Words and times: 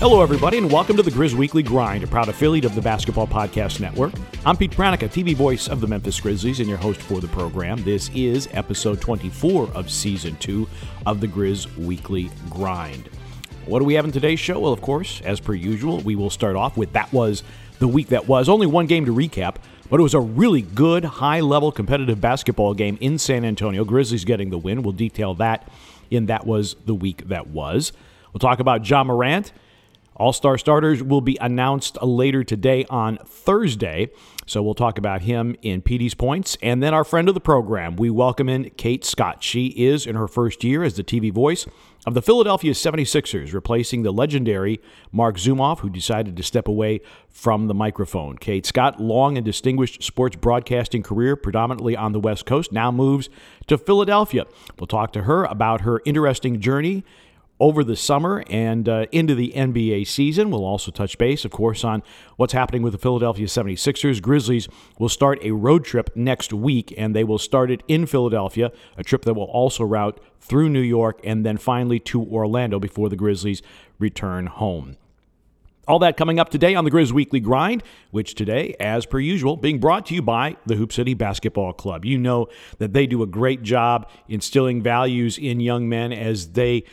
Hello, 0.00 0.22
everybody, 0.22 0.58
and 0.58 0.70
welcome 0.70 0.96
to 0.96 1.02
the 1.02 1.10
Grizz 1.10 1.34
Weekly 1.34 1.64
Grind, 1.64 2.04
a 2.04 2.06
proud 2.06 2.28
affiliate 2.28 2.64
of 2.64 2.76
the 2.76 2.80
Basketball 2.80 3.26
Podcast 3.26 3.80
Network. 3.80 4.12
I'm 4.46 4.56
Pete 4.56 4.70
Pranica, 4.70 5.08
TV 5.08 5.34
voice 5.34 5.66
of 5.66 5.80
the 5.80 5.88
Memphis 5.88 6.20
Grizzlies, 6.20 6.60
and 6.60 6.68
your 6.68 6.78
host 6.78 7.02
for 7.02 7.20
the 7.20 7.26
program. 7.26 7.82
This 7.82 8.08
is 8.14 8.48
episode 8.52 9.00
24 9.00 9.72
of 9.72 9.90
season 9.90 10.36
two 10.36 10.68
of 11.04 11.20
the 11.20 11.26
Grizz 11.26 11.76
Weekly 11.76 12.30
Grind. 12.48 13.10
What 13.66 13.80
do 13.80 13.84
we 13.84 13.94
have 13.94 14.04
in 14.04 14.12
today's 14.12 14.38
show? 14.38 14.60
Well, 14.60 14.72
of 14.72 14.80
course, 14.80 15.20
as 15.22 15.40
per 15.40 15.54
usual, 15.54 15.98
we 15.98 16.14
will 16.14 16.30
start 16.30 16.54
off 16.54 16.76
with 16.76 16.92
that 16.92 17.12
was 17.12 17.42
the 17.80 17.88
week 17.88 18.06
that 18.10 18.28
was. 18.28 18.48
Only 18.48 18.68
one 18.68 18.86
game 18.86 19.04
to 19.04 19.12
recap, 19.12 19.56
but 19.90 19.98
it 19.98 20.04
was 20.04 20.14
a 20.14 20.20
really 20.20 20.62
good, 20.62 21.04
high 21.04 21.40
level 21.40 21.72
competitive 21.72 22.20
basketball 22.20 22.72
game 22.72 22.98
in 23.00 23.18
San 23.18 23.44
Antonio. 23.44 23.84
Grizzlies 23.84 24.24
getting 24.24 24.50
the 24.50 24.58
win. 24.58 24.84
We'll 24.84 24.92
detail 24.92 25.34
that 25.34 25.68
in 26.08 26.26
That 26.26 26.46
Was 26.46 26.76
the 26.86 26.94
Week 26.94 27.26
That 27.26 27.48
Was. 27.48 27.92
We'll 28.32 28.38
talk 28.38 28.60
about 28.60 28.88
Ja 28.88 29.02
Morant 29.02 29.50
all 30.18 30.32
star 30.32 30.58
starters 30.58 31.02
will 31.02 31.20
be 31.20 31.38
announced 31.40 32.00
later 32.02 32.44
today 32.44 32.84
on 32.90 33.18
Thursday. 33.24 34.10
So 34.46 34.62
we'll 34.62 34.74
talk 34.74 34.98
about 34.98 35.22
him 35.22 35.56
in 35.62 35.82
Petey's 35.82 36.14
points. 36.14 36.56
And 36.62 36.82
then 36.82 36.94
our 36.94 37.04
friend 37.04 37.28
of 37.28 37.34
the 37.34 37.40
program, 37.40 37.96
we 37.96 38.10
welcome 38.10 38.48
in 38.48 38.70
Kate 38.70 39.04
Scott. 39.04 39.44
She 39.44 39.66
is 39.66 40.06
in 40.06 40.16
her 40.16 40.26
first 40.26 40.64
year 40.64 40.82
as 40.82 40.96
the 40.96 41.04
TV 41.04 41.30
voice 41.32 41.66
of 42.06 42.14
the 42.14 42.22
Philadelphia 42.22 42.72
76ers, 42.72 43.52
replacing 43.52 44.02
the 44.02 44.12
legendary 44.12 44.80
Marc 45.12 45.36
Zumoff, 45.36 45.80
who 45.80 45.90
decided 45.90 46.36
to 46.36 46.42
step 46.42 46.66
away 46.66 47.00
from 47.28 47.66
the 47.66 47.74
microphone. 47.74 48.38
Kate 48.38 48.64
Scott, 48.64 48.98
long 48.98 49.36
and 49.36 49.44
distinguished 49.44 50.02
sports 50.02 50.36
broadcasting 50.36 51.02
career, 51.02 51.36
predominantly 51.36 51.94
on 51.96 52.12
the 52.12 52.20
West 52.20 52.46
Coast, 52.46 52.72
now 52.72 52.90
moves 52.90 53.28
to 53.66 53.76
Philadelphia. 53.76 54.46
We'll 54.78 54.86
talk 54.86 55.12
to 55.12 55.24
her 55.24 55.44
about 55.44 55.82
her 55.82 56.00
interesting 56.06 56.60
journey 56.60 57.04
over 57.60 57.82
the 57.82 57.96
summer 57.96 58.44
and 58.48 58.88
uh, 58.88 59.06
into 59.12 59.34
the 59.34 59.52
NBA 59.54 60.06
season. 60.06 60.50
We'll 60.50 60.64
also 60.64 60.90
touch 60.90 61.18
base, 61.18 61.44
of 61.44 61.50
course, 61.50 61.84
on 61.84 62.02
what's 62.36 62.52
happening 62.52 62.82
with 62.82 62.92
the 62.92 62.98
Philadelphia 62.98 63.46
76ers. 63.46 64.22
Grizzlies 64.22 64.68
will 64.98 65.08
start 65.08 65.38
a 65.42 65.52
road 65.52 65.84
trip 65.84 66.10
next 66.14 66.52
week, 66.52 66.94
and 66.96 67.14
they 67.14 67.24
will 67.24 67.38
start 67.38 67.70
it 67.70 67.82
in 67.88 68.06
Philadelphia, 68.06 68.72
a 68.96 69.02
trip 69.02 69.24
that 69.24 69.34
will 69.34 69.44
also 69.44 69.84
route 69.84 70.20
through 70.40 70.68
New 70.68 70.80
York 70.80 71.20
and 71.24 71.44
then 71.44 71.56
finally 71.56 71.98
to 71.98 72.22
Orlando 72.22 72.78
before 72.78 73.08
the 73.08 73.16
Grizzlies 73.16 73.62
return 73.98 74.46
home. 74.46 74.96
All 75.88 75.98
that 76.00 76.18
coming 76.18 76.38
up 76.38 76.50
today 76.50 76.74
on 76.74 76.84
the 76.84 76.90
Grizz 76.90 77.12
Weekly 77.12 77.40
Grind, 77.40 77.82
which 78.10 78.34
today, 78.34 78.76
as 78.78 79.06
per 79.06 79.18
usual, 79.18 79.56
being 79.56 79.80
brought 79.80 80.04
to 80.06 80.14
you 80.14 80.20
by 80.20 80.58
the 80.66 80.76
Hoop 80.76 80.92
City 80.92 81.14
Basketball 81.14 81.72
Club. 81.72 82.04
You 82.04 82.18
know 82.18 82.48
that 82.76 82.92
they 82.92 83.06
do 83.06 83.22
a 83.22 83.26
great 83.26 83.62
job 83.62 84.10
instilling 84.28 84.82
values 84.82 85.38
in 85.38 85.60
young 85.60 85.88
men 85.88 86.12
as 86.12 86.52
they 86.52 86.84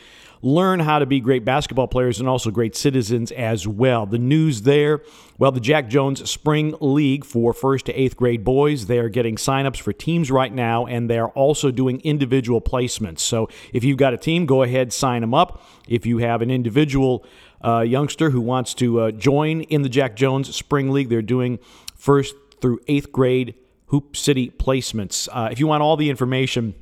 learn 0.46 0.80
how 0.80 1.00
to 1.00 1.06
be 1.06 1.20
great 1.20 1.44
basketball 1.44 1.88
players 1.88 2.20
and 2.20 2.30
also 2.30 2.52
great 2.52 2.76
citizens 2.76 3.32
as 3.32 3.68
well. 3.68 4.06
The 4.06 4.20
news 4.20 4.62
there 4.62 5.02
well, 5.38 5.52
the 5.52 5.60
Jack 5.60 5.90
Jones 5.90 6.30
Spring 6.30 6.76
League 6.80 7.26
for 7.26 7.54
first 7.54 7.88
to 7.88 7.94
eighth 7.94 8.16
grade 8.16 8.46
boys, 8.46 8.86
they 8.86 9.00
are 9.00 9.10
getting 9.10 9.36
signups 9.36 9.82
for 9.82 9.92
teams 9.92 10.32
right 10.32 10.54
now, 10.54 10.86
and 10.86 11.10
they're 11.10 11.28
also 11.28 11.72
doing 11.72 12.00
individual 12.06 12.62
placements. 12.62 13.20
So 13.20 13.50
if 13.74 13.84
you've 13.84 13.98
got 13.98 14.14
a 14.14 14.18
team, 14.18 14.46
go 14.46 14.64
ahead, 14.64 14.94
sign 14.94 15.20
them 15.20 15.34
up. 15.34 15.62
If 15.90 16.06
you 16.06 16.20
have 16.20 16.42
an 16.42 16.50
individual 16.50 17.26
uh, 17.64 17.82
youngster 17.82 18.30
who 18.30 18.40
wants 18.40 18.74
to 18.76 19.02
uh, 19.02 19.12
join 19.12 19.62
in 19.62 19.82
the 19.82 19.90
Jack 19.90 20.16
Jones 20.16 20.56
Spring 20.56 20.92
League, 20.92 21.09
they're 21.09 21.22
doing 21.22 21.59
first 21.98 22.34
through 22.62 22.80
eighth 22.88 23.12
grade 23.12 23.56
Hoop 23.88 24.16
City 24.16 24.52
placements. 24.52 25.28
Uh, 25.34 25.50
if 25.52 25.59
you 25.59 25.68
want 25.68 25.84
all 25.84 25.98
the 25.98 26.09
information, 26.09 26.76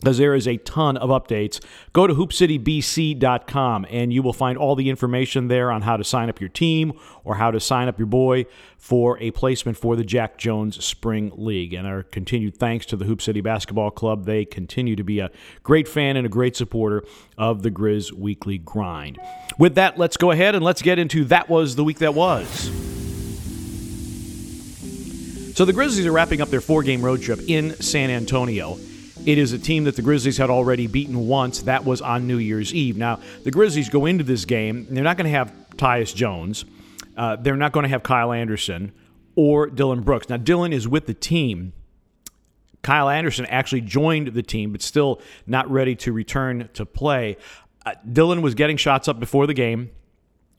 because 0.00 0.18
there 0.18 0.34
is 0.34 0.46
a 0.46 0.56
ton 0.58 0.96
of 0.96 1.10
updates. 1.10 1.62
Go 1.92 2.06
to 2.06 2.14
hoopcitybc.com 2.14 3.86
and 3.90 4.12
you 4.12 4.22
will 4.22 4.32
find 4.32 4.56
all 4.56 4.76
the 4.76 4.90
information 4.90 5.48
there 5.48 5.70
on 5.70 5.82
how 5.82 5.96
to 5.96 6.04
sign 6.04 6.28
up 6.28 6.40
your 6.40 6.48
team 6.48 6.92
or 7.24 7.34
how 7.36 7.50
to 7.50 7.58
sign 7.58 7.88
up 7.88 7.98
your 7.98 8.06
boy 8.06 8.46
for 8.76 9.18
a 9.18 9.30
placement 9.32 9.76
for 9.76 9.96
the 9.96 10.04
Jack 10.04 10.38
Jones 10.38 10.82
Spring 10.84 11.32
League. 11.34 11.72
And 11.72 11.86
our 11.86 12.04
continued 12.04 12.56
thanks 12.56 12.86
to 12.86 12.96
the 12.96 13.04
Hoop 13.04 13.20
City 13.20 13.40
Basketball 13.40 13.90
Club. 13.90 14.24
They 14.24 14.44
continue 14.44 14.94
to 14.96 15.04
be 15.04 15.18
a 15.18 15.30
great 15.62 15.88
fan 15.88 16.16
and 16.16 16.24
a 16.24 16.30
great 16.30 16.56
supporter 16.56 17.04
of 17.36 17.62
the 17.62 17.70
Grizz 17.70 18.12
Weekly 18.12 18.58
Grind. 18.58 19.18
With 19.58 19.74
that, 19.74 19.98
let's 19.98 20.16
go 20.16 20.30
ahead 20.30 20.54
and 20.54 20.64
let's 20.64 20.82
get 20.82 20.98
into 20.98 21.24
That 21.24 21.48
Was 21.48 21.74
the 21.74 21.84
Week 21.84 21.98
That 21.98 22.14
Was. 22.14 22.70
So 25.56 25.64
the 25.64 25.72
Grizzlies 25.72 26.06
are 26.06 26.12
wrapping 26.12 26.40
up 26.40 26.50
their 26.50 26.60
four 26.60 26.84
game 26.84 27.02
road 27.02 27.20
trip 27.20 27.40
in 27.48 27.74
San 27.82 28.10
Antonio. 28.10 28.78
It 29.26 29.36
is 29.36 29.52
a 29.52 29.58
team 29.58 29.84
that 29.84 29.96
the 29.96 30.02
Grizzlies 30.02 30.38
had 30.38 30.48
already 30.48 30.86
beaten 30.86 31.26
once. 31.26 31.62
That 31.62 31.84
was 31.84 32.00
on 32.00 32.26
New 32.26 32.38
Year's 32.38 32.72
Eve. 32.72 32.96
Now, 32.96 33.20
the 33.44 33.50
Grizzlies 33.50 33.88
go 33.88 34.06
into 34.06 34.24
this 34.24 34.44
game, 34.44 34.86
they're 34.90 35.04
not 35.04 35.16
going 35.16 35.30
to 35.30 35.36
have 35.36 35.52
Tyus 35.76 36.14
Jones. 36.14 36.64
Uh, 37.16 37.36
they're 37.36 37.56
not 37.56 37.72
going 37.72 37.82
to 37.82 37.88
have 37.88 38.02
Kyle 38.02 38.32
Anderson 38.32 38.92
or 39.34 39.66
Dillon 39.66 40.02
Brooks. 40.02 40.28
Now, 40.28 40.36
Dillon 40.36 40.72
is 40.72 40.86
with 40.86 41.06
the 41.06 41.14
team. 41.14 41.72
Kyle 42.82 43.08
Anderson 43.08 43.44
actually 43.46 43.80
joined 43.80 44.28
the 44.28 44.42
team, 44.42 44.72
but 44.72 44.82
still 44.82 45.20
not 45.46 45.68
ready 45.70 45.96
to 45.96 46.12
return 46.12 46.70
to 46.74 46.86
play. 46.86 47.36
Uh, 47.84 47.94
Dillon 48.10 48.40
was 48.40 48.54
getting 48.54 48.76
shots 48.76 49.08
up 49.08 49.18
before 49.18 49.46
the 49.46 49.54
game. 49.54 49.90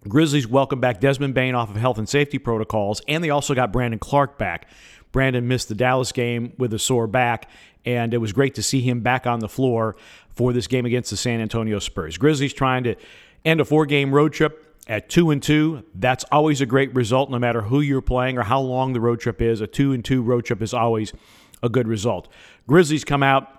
Grizzlies 0.08 0.48
welcome 0.48 0.80
back 0.80 1.00
Desmond 1.00 1.34
Bane 1.34 1.56
off 1.56 1.70
of 1.70 1.76
health 1.76 1.98
and 1.98 2.08
safety 2.08 2.40
protocols, 2.40 3.02
and 3.08 3.24
they 3.24 3.30
also 3.30 3.54
got 3.54 3.74
Brandon 3.74 4.00
Clarke 4.00 4.38
back. 4.38 4.68
Brandon 5.12 5.48
missed 5.48 5.70
the 5.70 5.76
Dallas 5.76 6.12
game 6.12 6.54
with 6.58 6.74
a 6.74 6.80
sore 6.80 7.08
back, 7.08 7.50
and 7.86 8.14
it 8.14 8.18
was 8.18 8.34
great 8.34 8.56
to 8.56 8.64
see 8.64 8.82
him 8.82 9.02
back 9.02 9.26
on 9.26 9.40
the 9.40 9.50
floor 9.50 9.96
for 10.36 10.54
this 10.54 10.68
game 10.68 10.86
against 10.86 11.10
the 11.10 11.18
San 11.18 11.42
Antonio 11.42 11.80
Spurs. 11.80 12.18
Grizzlies 12.18 12.54
trying 12.54 12.84
to 12.84 12.96
end 13.44 13.60
a 13.60 13.66
four-game 13.66 14.14
road 14.14 14.34
trip 14.34 14.66
at 14.88 15.10
two 15.10 15.32
and 15.32 15.42
two. 15.42 15.84
That's 15.96 16.26
always 16.32 16.62
a 16.62 16.66
great 16.66 16.94
result, 16.94 17.30
no 17.30 17.40
matter 17.40 17.62
who 17.62 17.82
you're 17.82 18.02
playing 18.02 18.38
or 18.38 18.44
how 18.44 18.60
long 18.60 18.94
the 18.94 19.00
road 19.00 19.20
trip 19.20 19.42
is. 19.42 19.62
A 19.62 19.68
two 19.68 19.94
and 19.94 20.04
two 20.04 20.22
road 20.22 20.46
trip 20.46 20.62
is 20.62 20.74
always 20.74 21.14
a 21.62 21.70
good 21.70 21.88
result. 21.88 22.28
Grizzlies 22.68 23.04
come 23.04 23.24
out. 23.24 23.56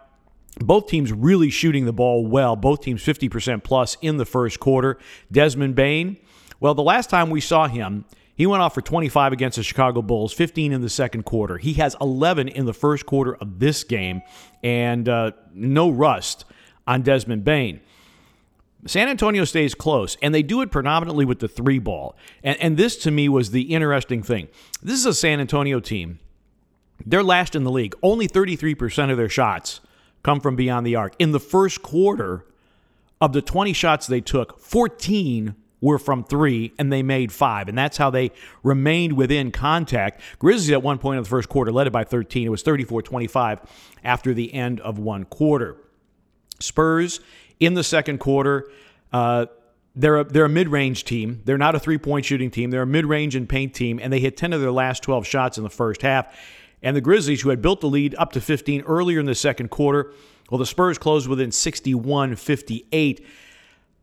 Both 0.59 0.88
teams 0.88 1.12
really 1.12 1.49
shooting 1.49 1.84
the 1.87 1.93
ball 1.93 2.27
well. 2.27 2.56
Both 2.56 2.82
teams 2.82 3.03
50% 3.03 3.62
plus 3.62 3.97
in 4.03 4.17
the 4.17 4.25
first 4.25 4.59
quarter. 4.59 4.99
Desmond 5.31 5.77
Bane, 5.77 6.17
well, 6.59 6.75
the 6.75 6.82
last 6.82 7.09
time 7.09 7.31
we 7.31 7.41
saw 7.41 7.69
him, 7.69 8.05
he 8.40 8.46
went 8.46 8.62
off 8.62 8.72
for 8.72 8.80
25 8.80 9.34
against 9.34 9.58
the 9.58 9.62
Chicago 9.62 10.00
Bulls, 10.00 10.32
15 10.32 10.72
in 10.72 10.80
the 10.80 10.88
second 10.88 11.24
quarter. 11.24 11.58
He 11.58 11.74
has 11.74 11.94
11 12.00 12.48
in 12.48 12.64
the 12.64 12.72
first 12.72 13.04
quarter 13.04 13.34
of 13.34 13.58
this 13.58 13.84
game, 13.84 14.22
and 14.62 15.06
uh, 15.10 15.32
no 15.52 15.90
rust 15.90 16.46
on 16.86 17.02
Desmond 17.02 17.44
Bane. 17.44 17.82
San 18.86 19.10
Antonio 19.10 19.44
stays 19.44 19.74
close, 19.74 20.16
and 20.22 20.34
they 20.34 20.42
do 20.42 20.62
it 20.62 20.70
predominantly 20.70 21.26
with 21.26 21.40
the 21.40 21.48
three 21.48 21.78
ball. 21.78 22.16
And, 22.42 22.58
and 22.62 22.76
this, 22.78 22.96
to 23.02 23.10
me, 23.10 23.28
was 23.28 23.50
the 23.50 23.74
interesting 23.74 24.22
thing. 24.22 24.48
This 24.82 24.98
is 24.98 25.04
a 25.04 25.12
San 25.12 25.38
Antonio 25.38 25.78
team. 25.78 26.18
They're 27.04 27.22
last 27.22 27.54
in 27.54 27.64
the 27.64 27.70
league. 27.70 27.94
Only 28.02 28.26
33% 28.26 29.10
of 29.10 29.18
their 29.18 29.28
shots 29.28 29.82
come 30.22 30.40
from 30.40 30.56
beyond 30.56 30.86
the 30.86 30.96
arc. 30.96 31.14
In 31.18 31.32
the 31.32 31.40
first 31.40 31.82
quarter, 31.82 32.46
of 33.20 33.34
the 33.34 33.42
20 33.42 33.72
shots 33.74 34.06
they 34.06 34.20
took, 34.20 34.58
14 34.58 35.54
were 35.80 35.98
from 35.98 36.24
three, 36.24 36.72
and 36.78 36.92
they 36.92 37.02
made 37.02 37.32
five. 37.32 37.68
And 37.68 37.76
that's 37.76 37.96
how 37.96 38.10
they 38.10 38.32
remained 38.62 39.14
within 39.14 39.50
contact. 39.50 40.20
Grizzlies 40.38 40.72
at 40.72 40.82
one 40.82 40.98
point 40.98 41.18
in 41.18 41.22
the 41.22 41.28
first 41.28 41.48
quarter 41.48 41.72
led 41.72 41.86
it 41.86 41.92
by 41.92 42.04
13. 42.04 42.46
It 42.46 42.50
was 42.50 42.62
34 42.62 43.02
25 43.02 43.60
after 44.04 44.34
the 44.34 44.52
end 44.52 44.80
of 44.80 44.98
one 44.98 45.24
quarter. 45.24 45.76
Spurs 46.58 47.20
in 47.58 47.74
the 47.74 47.84
second 47.84 48.19
quarter. 48.19 48.70
Uh, 49.12 49.46
they're 49.96 50.19
a, 50.19 50.24
they're 50.24 50.44
a 50.44 50.48
mid 50.48 50.69
range 50.69 51.04
team. 51.04 51.42
They're 51.44 51.58
not 51.58 51.74
a 51.74 51.80
three 51.80 51.98
point 51.98 52.24
shooting 52.24 52.50
team. 52.50 52.70
They're 52.70 52.82
a 52.82 52.86
mid 52.86 53.06
range 53.06 53.34
and 53.34 53.48
paint 53.48 53.74
team, 53.74 53.98
and 54.00 54.12
they 54.12 54.20
hit 54.20 54.36
10 54.36 54.52
of 54.52 54.60
their 54.60 54.70
last 54.70 55.02
12 55.02 55.26
shots 55.26 55.58
in 55.58 55.64
the 55.64 55.70
first 55.70 56.02
half. 56.02 56.38
And 56.82 56.96
the 56.96 57.00
Grizzlies, 57.00 57.43
who 57.43 57.50
had 57.50 57.60
built 57.60 57.81
the 57.81 57.88
lead 57.88 58.14
up 58.16 58.32
to 58.32 58.40
15 58.40 58.82
earlier 58.82 59.20
in 59.20 59.26
the 59.26 59.34
second 59.34 59.70
quarter, 59.70 60.12
well, 60.50 60.58
the 60.58 60.66
Spurs 60.66 60.99
closed 60.99 61.28
within 61.28 61.52
61 61.52 62.37
58. 62.37 63.26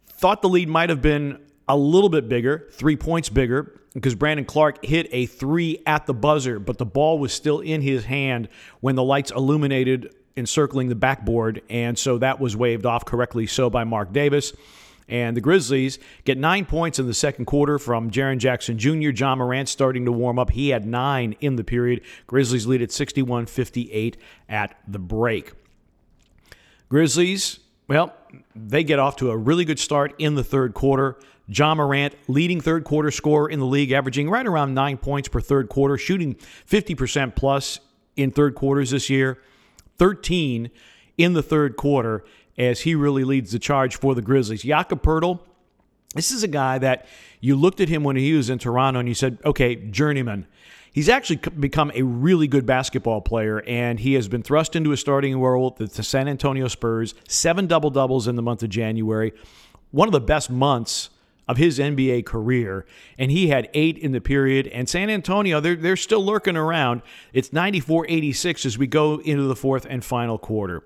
Thought 0.07 0.41
the 0.41 0.49
lead 0.49 0.69
might 0.69 0.89
have 0.89 1.01
been 1.01 1.39
a 1.67 1.75
little 1.77 2.09
bit 2.09 2.29
bigger, 2.29 2.67
three 2.71 2.95
points 2.95 3.29
bigger, 3.29 3.79
because 3.93 4.15
Brandon 4.15 4.45
Clarke 4.45 4.85
hit 4.85 5.07
a 5.11 5.25
three 5.25 5.81
at 5.85 6.05
the 6.05 6.13
buzzer, 6.13 6.59
but 6.59 6.77
the 6.77 6.85
ball 6.85 7.19
was 7.19 7.33
still 7.33 7.59
in 7.59 7.81
his 7.81 8.05
hand 8.05 8.47
when 8.79 8.95
the 8.95 9.03
lights 9.03 9.31
illuminated 9.31 10.13
encircling 10.37 10.87
the 10.87 10.95
backboard, 10.95 11.61
and 11.69 11.97
so 11.97 12.19
that 12.19 12.39
was 12.39 12.55
waved 12.55 12.85
off 12.85 13.03
correctly 13.05 13.47
so 13.47 13.69
by 13.69 13.83
Marc 13.83 14.13
Davis. 14.13 14.53
And 15.09 15.37
the 15.37 15.41
Grizzlies 15.41 15.99
get 16.25 16.37
nine 16.37 16.65
points 16.65 16.99
in 16.99 17.07
the 17.07 17.13
second 17.13 17.45
quarter 17.45 17.79
from 17.79 18.11
Jaren 18.11 18.39
Jackson 18.39 18.77
Jr. 18.77 19.09
Ja 19.09 19.35
Morant 19.35 19.69
starting 19.69 20.05
to 20.05 20.11
warm 20.11 20.37
up. 20.37 20.51
He 20.51 20.69
had 20.69 20.85
nine 20.85 21.35
in 21.39 21.55
the 21.55 21.63
period. 21.63 22.01
Grizzlies 22.27 22.67
lead 22.67 22.81
at 22.81 22.91
61 22.91 23.45
58 23.45 24.17
at 24.49 24.77
the 24.87 24.99
break. 24.99 25.53
Grizzlies, 26.89 27.59
well, 27.87 28.13
they 28.53 28.83
get 28.83 28.99
off 28.99 29.15
to 29.17 29.31
a 29.31 29.37
really 29.37 29.63
good 29.65 29.79
start 29.79 30.13
in 30.19 30.35
the 30.35 30.43
third 30.43 30.73
quarter. 30.73 31.17
Ja 31.47 31.73
Morant, 31.73 32.13
leading 32.27 32.59
third 32.59 32.83
quarter 32.83 33.09
scorer 33.09 33.49
in 33.49 33.59
the 33.59 33.65
league, 33.65 33.91
averaging 33.91 34.29
right 34.29 34.45
around 34.45 34.73
nine 34.73 34.97
points 34.97 35.29
per 35.29 35.39
third 35.39 35.69
quarter, 35.69 35.97
shooting 35.97 36.35
50% 36.69 37.35
plus 37.35 37.79
in 38.15 38.31
third 38.31 38.55
quarters 38.55 38.91
this 38.91 39.09
year, 39.09 39.39
13 39.97 40.69
in 41.17 41.33
the 41.33 41.43
third 41.43 41.77
quarter 41.77 42.23
as 42.57 42.81
he 42.81 42.95
really 42.95 43.23
leads 43.23 43.51
the 43.51 43.59
charge 43.59 43.95
for 43.95 44.15
the 44.15 44.21
Grizzlies. 44.21 44.63
Jakob 44.63 45.01
Poeltl, 45.01 45.39
This 46.15 46.31
is 46.31 46.43
a 46.43 46.47
guy 46.47 46.79
that 46.79 47.07
you 47.39 47.55
looked 47.55 47.79
at 47.79 47.89
him 47.89 48.03
when 48.03 48.15
he 48.15 48.33
was 48.33 48.49
in 48.49 48.59
Toronto 48.59 48.99
and 48.99 49.07
you 49.07 49.15
said, 49.15 49.37
okay, 49.45 49.75
journeyman. 49.75 50.47
He's 50.91 51.09
actually 51.09 51.37
become 51.59 51.91
a 51.93 52.01
really 52.01 52.47
good 52.47 52.65
basketball 52.65 53.21
player, 53.21 53.61
and 53.67 53.99
he 53.99 54.15
has 54.15 54.27
been 54.27 54.41
thrust 54.41 54.75
into 54.75 54.91
a 54.93 54.97
starting 54.97 55.39
role 55.39 55.75
with 55.77 55.93
the 55.93 56.01
San 56.01 56.27
Antonio 56.27 56.67
Spurs. 56.67 57.13
Seven 57.27 57.67
double 57.67 57.91
doubles 57.91 58.27
in 58.27 58.35
the 58.35 58.41
month 58.41 58.63
of 58.63 58.69
January. 58.69 59.31
One 59.91 60.07
of 60.07 60.11
the 60.11 60.19
best 60.19 60.49
months 60.49 61.11
of 61.47 61.57
his 61.57 61.79
NBA 61.79 62.25
career, 62.25 62.85
and 63.17 63.31
he 63.31 63.47
had 63.47 63.69
eight 63.73 63.97
in 63.97 64.11
the 64.11 64.21
period. 64.21 64.67
And 64.67 64.89
San 64.89 65.09
Antonio, 65.09 65.59
they're, 65.59 65.75
they're 65.75 65.95
still 65.95 66.23
lurking 66.23 66.57
around. 66.57 67.01
It's 67.33 67.53
94 67.53 68.05
86 68.09 68.65
as 68.65 68.77
we 68.77 68.87
go 68.87 69.19
into 69.21 69.43
the 69.43 69.55
fourth 69.55 69.85
and 69.89 70.03
final 70.03 70.37
quarter. 70.37 70.83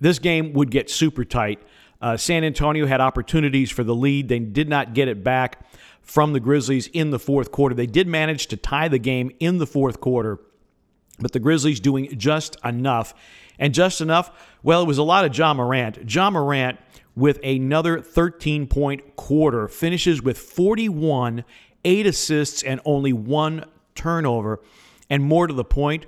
This 0.00 0.18
game 0.18 0.52
would 0.52 0.70
get 0.70 0.90
super 0.90 1.24
tight. 1.24 1.60
Uh, 2.00 2.16
San 2.16 2.44
Antonio 2.44 2.86
had 2.86 3.00
opportunities 3.00 3.70
for 3.70 3.82
the 3.82 3.94
lead, 3.94 4.28
they 4.28 4.38
did 4.38 4.68
not 4.68 4.94
get 4.94 5.08
it 5.08 5.24
back 5.24 5.66
from 6.02 6.32
the 6.32 6.40
Grizzlies 6.40 6.86
in 6.88 7.10
the 7.10 7.18
fourth 7.18 7.50
quarter. 7.52 7.74
They 7.74 7.86
did 7.86 8.06
manage 8.06 8.46
to 8.48 8.56
tie 8.56 8.88
the 8.88 8.98
game 8.98 9.30
in 9.40 9.58
the 9.58 9.66
fourth 9.66 10.00
quarter, 10.00 10.38
but 11.18 11.32
the 11.32 11.40
Grizzlies 11.40 11.80
doing 11.80 12.16
just 12.18 12.56
enough. 12.64 13.14
And 13.58 13.74
just 13.74 14.00
enough, 14.00 14.30
well, 14.62 14.82
it 14.82 14.86
was 14.86 14.98
a 14.98 15.02
lot 15.02 15.24
of 15.24 15.36
Ja 15.36 15.52
Morant. 15.52 16.10
Ja 16.10 16.30
Morant 16.30 16.78
with 17.18 17.40
another 17.42 18.00
13 18.00 18.68
point 18.68 19.16
quarter, 19.16 19.66
finishes 19.66 20.22
with 20.22 20.38
41, 20.38 21.44
eight 21.84 22.06
assists, 22.06 22.62
and 22.62 22.80
only 22.84 23.12
one 23.12 23.64
turnover. 23.94 24.60
And 25.10 25.24
more 25.24 25.46
to 25.46 25.54
the 25.54 25.64
point, 25.64 26.06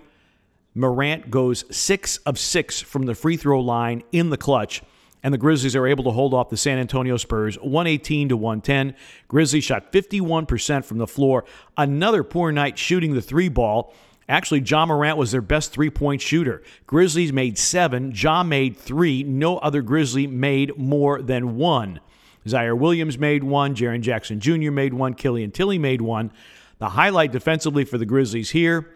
Morant 0.74 1.30
goes 1.30 1.64
six 1.74 2.18
of 2.18 2.38
six 2.38 2.80
from 2.80 3.06
the 3.06 3.14
free 3.14 3.36
throw 3.36 3.60
line 3.60 4.04
in 4.12 4.30
the 4.30 4.36
clutch. 4.36 4.82
And 5.22 5.34
the 5.34 5.38
Grizzlies 5.38 5.76
are 5.76 5.86
able 5.86 6.04
to 6.04 6.10
hold 6.12 6.32
off 6.32 6.48
the 6.48 6.56
San 6.56 6.78
Antonio 6.78 7.16
Spurs 7.16 7.56
118 7.56 8.30
to 8.30 8.36
110. 8.36 8.94
Grizzlies 9.28 9.64
shot 9.64 9.92
51% 9.92 10.84
from 10.84 10.98
the 10.98 11.06
floor. 11.06 11.44
Another 11.76 12.22
poor 12.22 12.52
night 12.52 12.78
shooting 12.78 13.14
the 13.14 13.20
three 13.20 13.48
ball. 13.48 13.92
Actually, 14.30 14.60
Ja 14.60 14.86
Morant 14.86 15.18
was 15.18 15.32
their 15.32 15.40
best 15.40 15.72
three 15.72 15.90
point 15.90 16.22
shooter. 16.22 16.62
Grizzlies 16.86 17.32
made 17.32 17.58
seven, 17.58 18.12
Ja 18.14 18.44
made 18.44 18.76
three. 18.76 19.24
No 19.24 19.58
other 19.58 19.82
Grizzly 19.82 20.28
made 20.28 20.78
more 20.78 21.20
than 21.20 21.56
one. 21.56 21.98
Ziaire 22.46 22.78
Williams 22.78 23.18
made 23.18 23.42
one, 23.42 23.74
Jaren 23.74 24.02
Jackson 24.02 24.38
Jr. 24.38 24.70
made 24.70 24.94
one, 24.94 25.14
Killian 25.14 25.50
Tillie 25.50 25.80
made 25.80 26.00
one. 26.00 26.30
The 26.78 26.90
highlight 26.90 27.32
defensively 27.32 27.84
for 27.84 27.98
the 27.98 28.06
Grizzlies 28.06 28.50
here, 28.50 28.94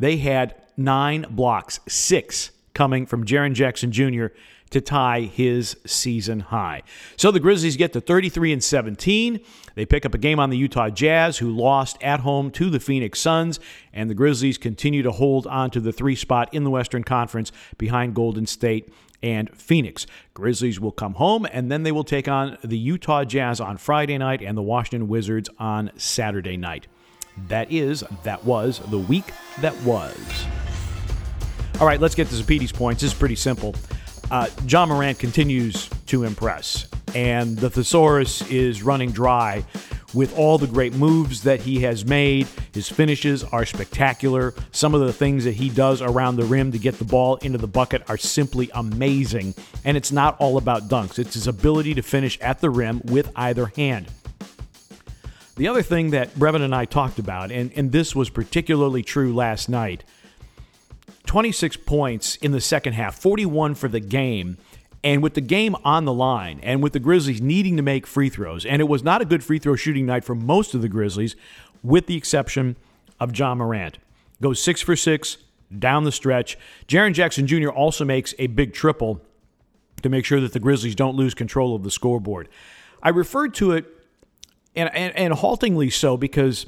they 0.00 0.16
had 0.16 0.56
nine 0.76 1.24
blocks, 1.30 1.78
six 1.86 2.50
coming 2.74 3.06
from 3.06 3.24
Jaren 3.24 3.54
Jackson 3.54 3.92
Jr 3.92 4.26
to 4.70 4.80
tie 4.80 5.20
his 5.20 5.76
season 5.86 6.40
high. 6.40 6.82
So 7.16 7.30
the 7.30 7.40
Grizzlies 7.40 7.76
get 7.76 7.92
to 7.92 8.00
33 8.00 8.52
and 8.52 8.64
17. 8.64 9.40
They 9.74 9.86
pick 9.86 10.04
up 10.06 10.14
a 10.14 10.18
game 10.18 10.40
on 10.40 10.50
the 10.50 10.56
Utah 10.56 10.88
Jazz, 10.88 11.38
who 11.38 11.50
lost 11.50 12.02
at 12.02 12.20
home 12.20 12.50
to 12.52 12.70
the 12.70 12.80
Phoenix 12.80 13.20
Suns, 13.20 13.60
and 13.92 14.10
the 14.10 14.14
Grizzlies 14.14 14.58
continue 14.58 15.02
to 15.02 15.12
hold 15.12 15.46
on 15.46 15.70
to 15.70 15.80
the 15.80 15.92
three 15.92 16.16
spot 16.16 16.52
in 16.52 16.64
the 16.64 16.70
Western 16.70 17.04
Conference 17.04 17.52
behind 17.78 18.14
Golden 18.14 18.46
State 18.46 18.92
and 19.22 19.50
Phoenix. 19.56 20.06
Grizzlies 20.34 20.80
will 20.80 20.92
come 20.92 21.14
home 21.14 21.46
and 21.50 21.70
then 21.70 21.82
they 21.82 21.92
will 21.92 22.04
take 22.04 22.28
on 22.28 22.58
the 22.62 22.78
Utah 22.78 23.24
Jazz 23.24 23.60
on 23.60 23.76
Friday 23.76 24.18
night 24.18 24.42
and 24.42 24.56
the 24.56 24.62
Washington 24.62 25.08
Wizards 25.08 25.48
on 25.58 25.90
Saturday 25.96 26.56
night. 26.56 26.86
That 27.48 27.70
is, 27.70 28.04
that 28.24 28.44
was 28.44 28.78
the 28.90 28.98
week 28.98 29.32
that 29.60 29.76
was. 29.82 30.46
All 31.80 31.86
right, 31.86 32.00
let's 32.00 32.14
get 32.14 32.28
to 32.28 32.34
Zapiti's 32.34 32.72
points. 32.72 33.02
Is 33.02 33.12
pretty 33.12 33.36
simple 33.36 33.74
uh, 34.30 34.48
Ja 34.66 34.86
Morant 34.86 35.18
continues 35.18 35.88
to 36.06 36.24
impress, 36.24 36.88
and 37.14 37.56
the 37.56 37.70
thesaurus 37.70 38.42
is 38.50 38.82
running 38.82 39.10
dry 39.10 39.64
with 40.14 40.36
all 40.38 40.56
the 40.56 40.66
great 40.66 40.94
moves 40.94 41.42
that 41.42 41.60
he 41.60 41.80
has 41.80 42.04
made. 42.04 42.46
His 42.72 42.88
finishes 42.88 43.44
are 43.44 43.66
spectacular. 43.66 44.54
Some 44.72 44.94
of 44.94 45.00
the 45.00 45.12
things 45.12 45.44
that 45.44 45.52
he 45.52 45.68
does 45.68 46.00
around 46.00 46.36
the 46.36 46.44
rim 46.44 46.72
to 46.72 46.78
get 46.78 46.98
the 46.98 47.04
ball 47.04 47.36
into 47.36 47.58
the 47.58 47.66
bucket 47.66 48.08
are 48.08 48.16
simply 48.16 48.70
amazing. 48.74 49.54
And 49.84 49.96
it's 49.96 50.12
not 50.12 50.36
all 50.38 50.56
about 50.56 50.88
dunks, 50.88 51.18
it's 51.18 51.34
his 51.34 51.46
ability 51.46 51.94
to 51.94 52.02
finish 52.02 52.38
at 52.40 52.60
the 52.60 52.70
rim 52.70 53.02
with 53.04 53.30
either 53.36 53.66
hand. 53.66 54.08
The 55.56 55.68
other 55.68 55.82
thing 55.82 56.10
that 56.10 56.34
Brevin 56.34 56.60
and 56.60 56.74
I 56.74 56.84
talked 56.84 57.18
about, 57.18 57.50
and, 57.50 57.72
and 57.76 57.90
this 57.90 58.14
was 58.14 58.28
particularly 58.28 59.02
true 59.02 59.34
last 59.34 59.70
night, 59.70 60.04
26 61.26 61.76
points 61.78 62.36
in 62.36 62.52
the 62.52 62.60
second 62.60 62.94
half, 62.94 63.18
41 63.18 63.74
for 63.74 63.88
the 63.88 64.00
game. 64.00 64.58
And 65.04 65.22
with 65.22 65.34
the 65.34 65.40
game 65.40 65.76
on 65.84 66.04
the 66.04 66.12
line, 66.12 66.58
and 66.62 66.82
with 66.82 66.92
the 66.92 66.98
Grizzlies 66.98 67.40
needing 67.40 67.76
to 67.76 67.82
make 67.82 68.06
free 68.06 68.28
throws, 68.28 68.64
and 68.64 68.80
it 68.80 68.86
was 68.86 69.04
not 69.04 69.22
a 69.22 69.24
good 69.24 69.44
free 69.44 69.58
throw 69.58 69.76
shooting 69.76 70.06
night 70.06 70.24
for 70.24 70.34
most 70.34 70.74
of 70.74 70.82
the 70.82 70.88
Grizzlies, 70.88 71.36
with 71.82 72.06
the 72.06 72.16
exception 72.16 72.74
of 73.20 73.38
Ja 73.38 73.54
Morant. 73.54 73.98
Goes 74.42 74.60
six 74.60 74.80
for 74.82 74.96
six 74.96 75.38
down 75.76 76.04
the 76.04 76.12
stretch. 76.12 76.58
Jaren 76.88 77.12
Jackson 77.12 77.46
Jr. 77.46 77.68
also 77.68 78.04
makes 78.04 78.34
a 78.38 78.48
big 78.48 78.72
triple 78.72 79.20
to 80.02 80.08
make 80.08 80.24
sure 80.24 80.40
that 80.40 80.52
the 80.52 80.60
Grizzlies 80.60 80.94
don't 80.94 81.16
lose 81.16 81.34
control 81.34 81.74
of 81.74 81.82
the 81.82 81.90
scoreboard. 81.90 82.48
I 83.02 83.10
referred 83.10 83.54
to 83.54 83.72
it, 83.72 83.84
and, 84.74 84.92
and, 84.94 85.16
and 85.16 85.34
haltingly 85.34 85.90
so, 85.90 86.16
because 86.16 86.66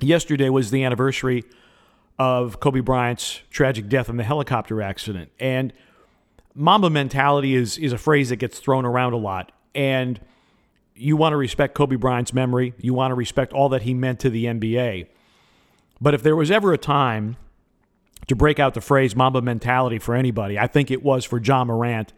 yesterday 0.00 0.48
was 0.48 0.70
the 0.70 0.84
anniversary 0.84 1.44
of 2.18 2.60
Kobe 2.60 2.80
Bryant's 2.80 3.42
tragic 3.50 3.88
death 3.88 4.08
in 4.08 4.16
the 4.16 4.24
helicopter 4.24 4.82
accident. 4.82 5.30
And 5.38 5.72
Mamba 6.54 6.90
mentality 6.90 7.54
is 7.54 7.78
is 7.78 7.92
a 7.92 7.98
phrase 7.98 8.30
that 8.30 8.36
gets 8.36 8.58
thrown 8.58 8.84
around 8.84 9.12
a 9.12 9.16
lot. 9.16 9.52
And 9.74 10.20
you 10.94 11.16
want 11.16 11.32
to 11.32 11.36
respect 11.36 11.74
Kobe 11.74 11.96
Bryant's 11.96 12.34
memory. 12.34 12.74
You 12.78 12.94
want 12.94 13.12
to 13.12 13.14
respect 13.14 13.52
all 13.52 13.68
that 13.68 13.82
he 13.82 13.94
meant 13.94 14.18
to 14.20 14.30
the 14.30 14.46
NBA. 14.46 15.06
But 16.00 16.14
if 16.14 16.22
there 16.22 16.34
was 16.34 16.50
ever 16.50 16.72
a 16.72 16.78
time 16.78 17.36
to 18.26 18.34
break 18.34 18.58
out 18.58 18.74
the 18.74 18.80
phrase 18.80 19.14
Mamba 19.14 19.40
mentality 19.40 19.98
for 19.98 20.14
anybody, 20.14 20.58
I 20.58 20.66
think 20.66 20.90
it 20.90 21.02
was 21.02 21.24
for 21.24 21.40
Ja 21.40 21.64
Morant 21.64 22.12